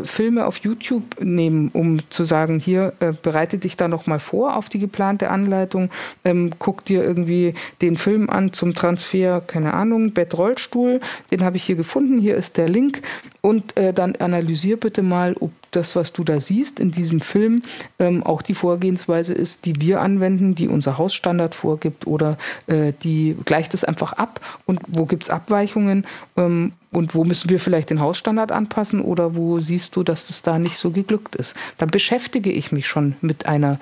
Filme 0.03 0.45
auf 0.45 0.57
YouTube 0.57 1.03
nehmen, 1.19 1.69
um 1.73 1.99
zu 2.09 2.23
sagen, 2.23 2.59
hier 2.59 2.93
bereite 3.21 3.57
dich 3.57 3.75
da 3.75 3.87
nochmal 3.87 4.19
vor 4.19 4.55
auf 4.55 4.69
die 4.69 4.79
geplante 4.79 5.29
Anleitung. 5.29 5.89
Ähm, 6.23 6.51
guck 6.59 6.85
dir 6.85 7.03
irgendwie 7.03 7.55
den 7.81 7.97
Film 7.97 8.29
an 8.29 8.53
zum 8.53 8.75
Transfer, 8.75 9.41
keine 9.41 9.73
Ahnung, 9.73 10.13
Bettrollstuhl. 10.13 11.01
Den 11.31 11.43
habe 11.43 11.57
ich 11.57 11.63
hier 11.63 11.75
gefunden. 11.75 12.19
Hier 12.19 12.35
ist 12.35 12.57
der 12.57 12.69
Link. 12.69 13.01
Und 13.41 13.64
äh, 13.75 13.93
dann 13.93 14.15
analysier 14.15 14.77
bitte 14.77 15.01
mal, 15.01 15.35
ob 15.39 15.51
das, 15.71 15.95
was 15.95 16.13
du 16.13 16.23
da 16.23 16.39
siehst 16.39 16.79
in 16.79 16.91
diesem 16.91 17.21
Film, 17.21 17.61
ähm, 17.99 18.23
auch 18.23 18.41
die 18.41 18.53
Vorgehensweise 18.53 19.33
ist, 19.33 19.65
die 19.65 19.81
wir 19.81 20.01
anwenden, 20.01 20.55
die 20.55 20.67
unser 20.67 20.97
Hausstandard 20.97 21.55
vorgibt 21.55 22.07
oder 22.07 22.37
äh, 22.67 22.93
die 23.03 23.35
gleicht 23.45 23.73
es 23.73 23.83
einfach 23.83 24.13
ab 24.13 24.39
und 24.65 24.79
wo 24.87 25.05
gibt 25.05 25.23
es 25.23 25.29
Abweichungen 25.29 26.05
ähm, 26.37 26.73
und 26.91 27.13
wo 27.13 27.23
müssen 27.23 27.49
wir 27.49 27.59
vielleicht 27.59 27.89
den 27.89 27.99
Hausstandard 27.99 28.51
anpassen 28.51 29.01
oder 29.01 29.35
wo 29.35 29.59
siehst 29.59 29.95
du, 29.95 30.03
dass 30.03 30.25
das 30.25 30.41
da 30.41 30.57
nicht 30.59 30.77
so 30.77 30.91
geglückt 30.91 31.35
ist. 31.35 31.55
Dann 31.77 31.89
beschäftige 31.89 32.51
ich 32.51 32.71
mich 32.71 32.87
schon 32.87 33.15
mit 33.21 33.45
einer 33.47 33.79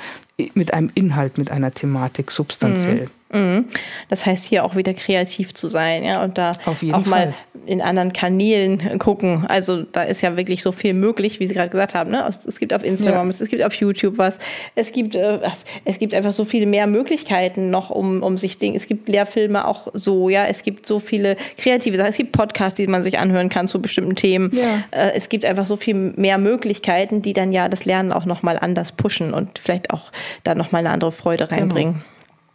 mit 0.55 0.73
einem 0.73 0.89
Inhalt, 0.95 1.37
mit 1.37 1.51
einer 1.51 1.71
Thematik 1.71 2.31
substanziell. 2.31 3.05
Mhm. 3.05 3.22
Mhm. 3.33 3.65
Das 4.09 4.25
heißt, 4.25 4.45
hier 4.45 4.63
auch 4.63 4.75
wieder 4.75 4.93
kreativ 4.93 5.53
zu 5.53 5.67
sein, 5.67 6.03
ja, 6.03 6.23
und 6.23 6.37
da 6.37 6.51
auch 6.65 6.75
Fall. 6.75 7.03
mal 7.05 7.33
in 7.65 7.81
anderen 7.81 8.13
Kanälen 8.13 8.99
gucken. 8.99 9.45
Also 9.47 9.83
da 9.83 10.03
ist 10.03 10.21
ja 10.21 10.35
wirklich 10.37 10.61
so 10.61 10.71
viel 10.71 10.93
möglich, 10.93 11.39
wie 11.39 11.47
Sie 11.47 11.53
gerade 11.53 11.69
gesagt 11.69 11.93
haben. 11.93 12.11
Ne? 12.11 12.25
Es 12.27 12.59
gibt 12.59 12.73
auf 12.73 12.83
Instagram, 12.83 13.31
ja. 13.31 13.37
es 13.39 13.49
gibt 13.49 13.63
auf 13.63 13.73
YouTube 13.75 14.17
was. 14.17 14.37
Es 14.75 14.91
gibt, 14.91 15.15
äh, 15.15 15.39
es 15.85 15.99
gibt 15.99 16.13
einfach 16.13 16.33
so 16.33 16.45
viele 16.45 16.65
mehr 16.65 16.87
Möglichkeiten 16.87 17.69
noch, 17.69 17.89
um, 17.89 18.21
um 18.21 18.37
sich 18.37 18.57
Dinge. 18.57 18.77
Es 18.77 18.87
gibt 18.87 19.07
Lehrfilme 19.07 19.65
auch 19.67 19.87
so, 19.93 20.29
ja. 20.29 20.45
Es 20.45 20.63
gibt 20.63 20.85
so 20.85 20.99
viele 20.99 21.37
kreative 21.57 21.97
Sachen. 21.97 22.09
Es 22.09 22.17
gibt 22.17 22.33
Podcasts, 22.33 22.75
die 22.75 22.87
man 22.87 23.03
sich 23.03 23.17
anhören 23.17 23.49
kann 23.49 23.67
zu 23.67 23.81
bestimmten 23.81 24.15
Themen. 24.15 24.51
Ja. 24.53 24.83
Äh, 24.91 25.13
es 25.15 25.29
gibt 25.29 25.45
einfach 25.45 25.65
so 25.65 25.77
viel 25.77 25.93
mehr 25.95 26.37
Möglichkeiten, 26.37 27.21
die 27.21 27.33
dann 27.33 27.51
ja 27.51 27.69
das 27.69 27.85
Lernen 27.85 28.11
auch 28.11 28.25
nochmal 28.25 28.57
anders 28.59 28.91
pushen 28.91 29.33
und 29.33 29.57
vielleicht 29.57 29.91
auch 29.91 30.11
da 30.43 30.55
nochmal 30.55 30.81
eine 30.81 30.89
andere 30.91 31.11
Freude 31.11 31.47
genau. 31.47 31.61
reinbringen. 31.61 31.93
Genau. 31.93 32.05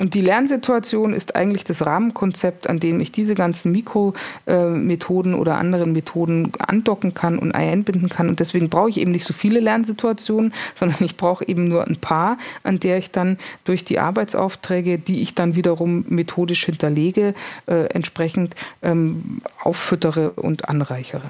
Und 0.01 0.15
die 0.15 0.21
Lernsituation 0.21 1.13
ist 1.13 1.35
eigentlich 1.35 1.65
das 1.65 1.85
Rahmenkonzept, 1.85 2.71
an 2.71 2.79
dem 2.79 3.01
ich 3.01 3.11
diese 3.11 3.35
ganzen 3.35 3.73
Mikromethoden 3.73 5.35
oder 5.35 5.59
anderen 5.59 5.93
Methoden 5.93 6.53
andocken 6.61 7.15
kann 7.15 7.37
und 7.37 7.51
einbinden 7.51 8.09
kann. 8.09 8.29
Und 8.29 8.39
deswegen 8.39 8.71
brauche 8.71 8.91
ich 8.91 9.01
eben 9.01 9.11
nicht 9.11 9.25
so 9.25 9.33
viele 9.33 9.59
Lernsituationen, 9.59 10.55
sondern 10.77 11.05
ich 11.05 11.17
brauche 11.17 11.47
eben 11.49 11.67
nur 11.67 11.85
ein 11.85 11.97
paar, 11.97 12.39
an 12.63 12.79
der 12.79 12.99
ich 12.99 13.11
dann 13.11 13.39
durch 13.65 13.85
die 13.85 13.99
Arbeitsaufträge, 13.99 14.99
die 14.99 15.21
ich 15.21 15.35
dann 15.35 15.57
wiederum 15.57 16.05
methodisch 16.09 16.65
hinterlege, 16.65 17.35
äh, 17.67 17.87
entsprechend 17.87 18.55
ähm, 18.83 19.41
auffüttere 19.65 20.31
und 20.31 20.69
anreichere. 20.69 21.29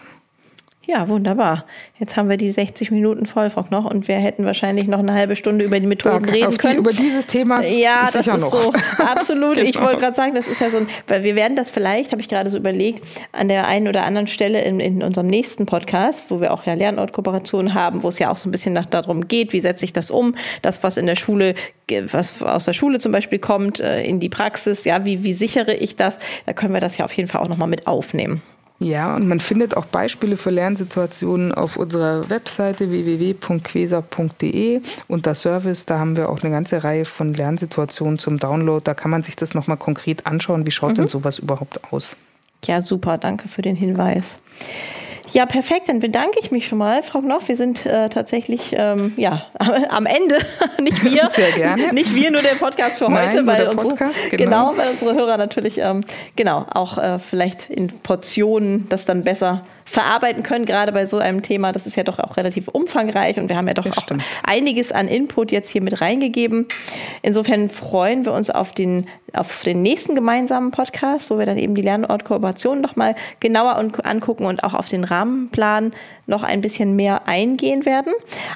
Ja, 0.91 1.07
wunderbar. 1.11 1.67
Jetzt 1.99 2.17
haben 2.17 2.31
wir 2.31 2.39
die 2.39 2.51
60 2.51 2.91
Minuten 2.91 3.27
Vollfrock 3.27 3.71
noch 3.71 3.85
und 3.85 4.09
wir 4.09 4.15
hätten 4.15 4.47
wahrscheinlich 4.47 4.87
noch 4.87 5.01
eine 5.01 5.13
halbe 5.13 5.37
Stunde 5.37 5.67
über 5.67 5.79
die 5.79 5.87
Methoden 5.87 6.25
da, 6.25 6.33
reden 6.33 6.57
können. 6.57 6.77
Die, 6.77 6.79
über 6.79 6.93
dieses 6.95 7.27
Thema. 7.27 7.61
Ja, 7.69 8.09
das 8.11 8.27
ist 8.27 8.41
noch. 8.41 8.51
so. 8.51 8.73
Absolut. 8.97 9.57
genau. 9.57 9.69
Ich 9.69 9.79
wollte 9.79 10.01
gerade 10.01 10.17
sagen, 10.17 10.35
das 10.35 10.47
ist 10.47 10.63
ja 10.63 10.71
so 10.71 10.79
ein, 10.79 10.89
weil 11.07 11.25
wir 11.25 11.37
werden 11.37 11.57
das 11.57 11.71
vielleicht, 11.71 12.11
habe 12.13 12.23
ich 12.23 12.29
gerade 12.29 12.49
so 12.49 12.57
überlegt, 12.57 13.05
an 13.33 13.49
der 13.49 13.67
einen 13.67 13.87
oder 13.87 14.05
anderen 14.05 14.29
Stelle 14.29 14.63
in, 14.63 14.81
in 14.81 15.03
unserem 15.03 15.27
nächsten 15.27 15.67
Podcast, 15.67 16.25
wo 16.31 16.41
wir 16.41 16.55
auch 16.55 16.65
ja 16.65 16.73
Lernortkooperationen 16.73 17.75
haben, 17.75 18.03
wo 18.03 18.09
es 18.09 18.19
ja 18.19 18.31
auch 18.31 18.39
so 18.39 18.49
ein 18.49 18.53
bisschen 18.53 18.73
nach, 18.73 18.87
darum 18.87 19.29
geht, 19.29 19.53
wie 19.53 19.61
setze 19.61 19.85
ich 19.85 19.93
das 19.93 20.11
um, 20.11 20.37
das, 20.63 20.83
was 20.83 20.97
in 20.97 21.05
der 21.05 21.17
Schule, 21.17 21.55
was 22.11 22.43
aus 22.43 22.65
der 22.65 22.73
Schule 22.73 22.99
zum 22.99 23.13
Beispiel 23.13 23.39
kommt, 23.39 23.79
äh, 23.79 24.03
in 24.05 24.21
die 24.21 24.31
Praxis, 24.31 24.85
ja, 24.85 25.05
wie, 25.05 25.23
wie 25.23 25.35
sichere 25.35 25.75
ich 25.75 25.97
das? 25.97 26.19
Da 26.47 26.55
können 26.55 26.73
wir 26.73 26.81
das 26.81 26.97
ja 26.97 27.05
auf 27.05 27.13
jeden 27.13 27.29
Fall 27.29 27.43
auch 27.43 27.49
nochmal 27.49 27.69
mit 27.69 27.87
aufnehmen. 27.87 28.41
Ja, 28.81 29.17
und 29.17 29.27
man 29.27 29.41
findet 29.41 29.77
auch 29.77 29.87
Beispiele 29.87 30.37
für 30.37 30.51
Lernsituationen 30.51 31.53
auf 31.53 31.77
unserer 31.77 32.31
Webseite 32.31 32.93
www.quesa.de 32.93 34.81
unter 35.09 35.35
Service. 35.35 35.85
Da 35.85 35.99
haben 35.99 36.17
wir 36.17 36.29
auch 36.29 36.43
eine 36.43 36.53
ganze 36.53 36.85
Reihe 36.85 37.05
von 37.05 37.35
Lernsituationen 37.35 38.21
zum 38.21 38.39
Download. 38.39 38.83
Da 38.85 38.95
kann 38.95 39.11
man 39.11 39.25
sich 39.25 39.35
das 39.35 39.55
nochmal 39.55 39.79
konkret 39.79 40.27
anschauen. 40.27 40.65
Wie 40.65 40.71
schaut 40.71 40.93
mhm. 40.93 40.97
denn 40.97 41.09
sowas 41.09 41.41
überhaupt 41.41 41.93
aus? 41.93 42.17
Ja, 42.67 42.81
super. 42.81 43.19
Danke 43.19 43.49
für 43.49 43.63
den 43.63 43.75
Hinweis. 43.75 44.39
Ja, 45.33 45.47
perfekt. 45.47 45.89
Dann 45.89 46.01
bedanke 46.01 46.39
ich 46.41 46.51
mich 46.51 46.67
schon 46.67 46.79
mal, 46.79 47.03
Frau 47.03 47.21
Knoch. 47.21 47.43
Wir 47.47 47.57
sind 47.57 47.87
äh, 47.87 48.09
tatsächlich 48.09 48.75
ähm, 48.77 49.13
ja, 49.17 49.43
am 49.89 50.07
Ende. 50.07 50.39
nicht 50.83 51.05
wir. 51.05 51.29
Sehr 51.29 51.53
gerne. 51.53 51.93
Nicht 51.93 52.15
wir, 52.15 52.31
nur 52.31 52.43
der 52.43 52.55
Podcast 52.55 52.99
für 52.99 53.11
Nein, 53.11 53.29
heute, 53.29 53.47
weil 53.47 53.69
unsere, 53.69 53.89
Podcast, 53.89 54.31
genau. 54.31 54.45
genau. 54.45 54.73
weil 54.77 54.89
unsere 54.91 55.15
Hörer 55.15 55.37
natürlich 55.37 55.79
ähm, 55.79 56.03
genau 56.37 56.67
auch 56.73 56.99
äh, 56.99 57.19
vielleicht 57.19 57.71
in 57.71 57.89
Portionen 57.89 58.89
das 58.89 59.05
dann 59.05 59.23
besser 59.23 59.63
verarbeiten 59.89 60.43
können, 60.43 60.67
gerade 60.67 60.93
bei 60.93 61.07
so 61.07 61.19
einem 61.19 61.43
Thema. 61.43 61.73
Das 61.73 61.87
ist 61.87 61.97
ja 61.97 62.05
doch 62.05 62.19
auch 62.19 62.37
relativ 62.37 62.69
umfangreich 62.69 63.39
und 63.39 63.49
wir 63.49 63.57
haben 63.57 63.69
ja 63.69 63.75
doch 63.75 63.87
auch 63.87 64.07
einiges 64.47 64.93
an 64.93 65.09
Input 65.09 65.51
jetzt 65.51 65.71
hier 65.71 65.81
mit 65.81 66.01
reingegeben. 66.01 66.67
Insofern 67.23 67.71
freuen 67.71 68.27
wir 68.27 68.33
uns 68.35 68.51
auf 68.51 68.73
den, 68.73 69.07
auf 69.33 69.63
den 69.63 69.83
nächsten 69.83 70.15
gemeinsamen 70.15 70.73
Podcast, 70.73 71.31
wo 71.31 71.39
wir 71.39 71.47
dann 71.47 71.57
eben 71.57 71.75
die 71.75 71.83
Lernortkooperation 71.83 72.81
nochmal 72.83 73.15
genauer 73.41 73.77
angucken 73.77 74.45
und 74.45 74.63
auch 74.63 74.75
auf 74.75 74.89
den 74.89 75.05
Rahmenplan 75.05 75.93
noch 76.27 76.43
ein 76.43 76.61
bisschen 76.61 76.95
mehr 76.95 77.27
eingehen 77.27 77.87
werden. 77.87 78.13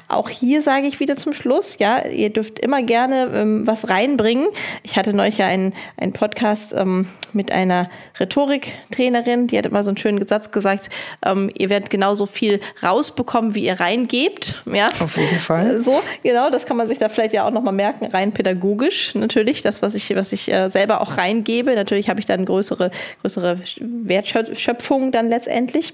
Auch 0.07 0.29
hier 0.29 0.61
sage 0.61 0.85
ich 0.85 0.99
wieder 0.99 1.17
zum 1.17 1.33
Schluss, 1.33 1.79
ja, 1.79 2.05
ihr 2.05 2.29
dürft 2.29 2.59
immer 2.59 2.83
gerne 2.83 3.31
ähm, 3.33 3.65
was 3.65 3.89
reinbringen. 3.89 4.45
Ich 4.83 4.95
hatte 4.95 5.13
neulich 5.13 5.39
ja 5.39 5.47
einen, 5.47 5.73
einen 5.97 6.13
Podcast 6.13 6.73
ähm, 6.77 7.07
mit 7.33 7.51
einer 7.51 7.89
Rhetoriktrainerin, 8.19 9.47
die 9.47 9.57
hat 9.57 9.65
immer 9.65 9.83
so 9.83 9.89
einen 9.89 9.97
schönen 9.97 10.25
Satz 10.27 10.51
gesagt, 10.51 10.89
ähm, 11.25 11.49
ihr 11.57 11.69
werdet 11.69 11.89
genauso 11.89 12.25
viel 12.25 12.59
rausbekommen, 12.81 13.55
wie 13.55 13.65
ihr 13.65 13.79
reingebt. 13.79 14.63
Ja? 14.71 14.87
Auf 14.87 15.17
jeden 15.17 15.39
Fall. 15.39 15.81
So, 15.81 16.01
genau, 16.23 16.49
das 16.49 16.65
kann 16.65 16.77
man 16.77 16.87
sich 16.87 16.97
da 16.97 17.09
vielleicht 17.09 17.33
ja 17.33 17.47
auch 17.47 17.51
nochmal 17.51 17.73
merken, 17.73 18.05
rein 18.05 18.31
pädagogisch 18.31 19.15
natürlich, 19.15 19.61
das, 19.61 19.81
was 19.81 19.95
ich, 19.95 20.15
was 20.15 20.33
ich 20.33 20.51
äh, 20.51 20.69
selber 20.69 21.01
auch 21.01 21.17
reingebe. 21.17 21.75
Natürlich 21.75 22.09
habe 22.09 22.19
ich 22.19 22.25
dann 22.25 22.45
größere, 22.45 22.91
größere 23.21 23.59
Wertschöpfung 23.79 25.11
dann 25.11 25.29
letztendlich. 25.29 25.93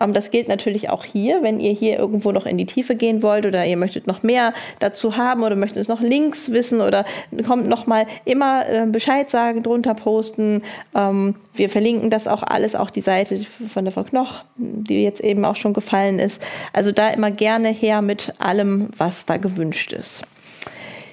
Ähm, 0.00 0.12
das 0.12 0.30
gilt 0.30 0.48
natürlich 0.48 0.90
auch 0.90 1.04
hier, 1.04 1.42
wenn 1.42 1.60
ihr 1.60 1.72
hier 1.72 1.98
irgendwo 1.98 2.32
noch 2.32 2.46
in 2.46 2.58
die 2.58 2.66
Tiefe 2.66 2.94
gehen 2.94 3.22
wollt 3.22 3.46
oder 3.46 3.64
ihr 3.64 3.76
möchtet 3.76 4.06
noch 4.06 4.22
mehr 4.22 4.54
dazu 4.78 5.16
haben 5.16 5.42
oder 5.42 5.56
möchtet 5.56 5.78
es 5.78 5.88
noch 5.88 6.00
Links 6.00 6.50
wissen 6.52 6.80
oder 6.80 7.04
kommt 7.46 7.68
nochmal 7.68 8.06
immer 8.24 8.68
äh, 8.68 8.86
Bescheid 8.86 9.30
sagen, 9.30 9.62
drunter 9.62 9.94
posten. 9.94 10.62
Ähm, 10.94 11.36
wir 11.54 11.68
verlinken 11.68 12.10
das 12.10 12.26
auch 12.26 12.42
alles, 12.42 12.74
auch 12.74 12.90
die 12.90 13.00
Seite 13.00 13.40
von 13.72 13.84
der 13.84 13.92
Frau 13.92 14.04
Knoch, 14.04 14.44
die 14.84 15.02
jetzt 15.02 15.20
eben 15.20 15.44
auch 15.44 15.56
schon 15.56 15.72
gefallen 15.72 16.18
ist. 16.18 16.40
Also 16.72 16.92
da 16.92 17.08
immer 17.08 17.30
gerne 17.30 17.68
her 17.68 18.02
mit 18.02 18.34
allem, 18.38 18.88
was 18.96 19.26
da 19.26 19.36
gewünscht 19.36 19.92
ist. 19.92 20.22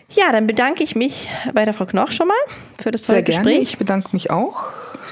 Ja, 0.10 0.32
dann 0.32 0.46
bedanke 0.46 0.84
ich 0.84 0.96
mich 0.96 1.30
bei 1.54 1.64
der 1.64 1.74
Frau 1.74 1.86
Knoch 1.86 2.12
schon 2.12 2.28
mal 2.28 2.36
für 2.82 2.92
das 2.92 3.04
tolle 3.04 3.18
Sehr 3.18 3.24
Gespräch. 3.24 3.44
Gerne. 3.44 3.62
Ich 3.62 3.78
bedanke 3.78 4.10
mich 4.12 4.30
auch. 4.30 4.66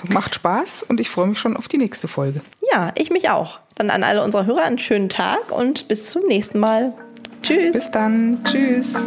Macht 0.10 0.36
Spaß 0.36 0.84
und 0.84 1.00
ich 1.00 1.10
freue 1.10 1.28
mich 1.28 1.40
schon 1.40 1.58
auf 1.58 1.68
die 1.68 1.78
nächste 1.78 2.08
Folge. 2.08 2.42
Ja, 2.72 2.92
ich 2.96 3.10
mich 3.10 3.30
auch. 3.30 3.60
Dann 3.76 3.90
an 3.90 4.04
alle 4.04 4.24
unsere 4.24 4.46
Hörer 4.46 4.64
einen 4.64 4.80
schönen 4.80 5.10
Tag 5.10 5.52
und 5.52 5.88
bis 5.88 6.10
zum 6.10 6.26
nächsten 6.26 6.60
Mal. 6.60 6.94
Tschüss. 7.42 7.74
Bis 7.74 7.92
dann. 7.92 8.40
Tschüss. 8.44 9.02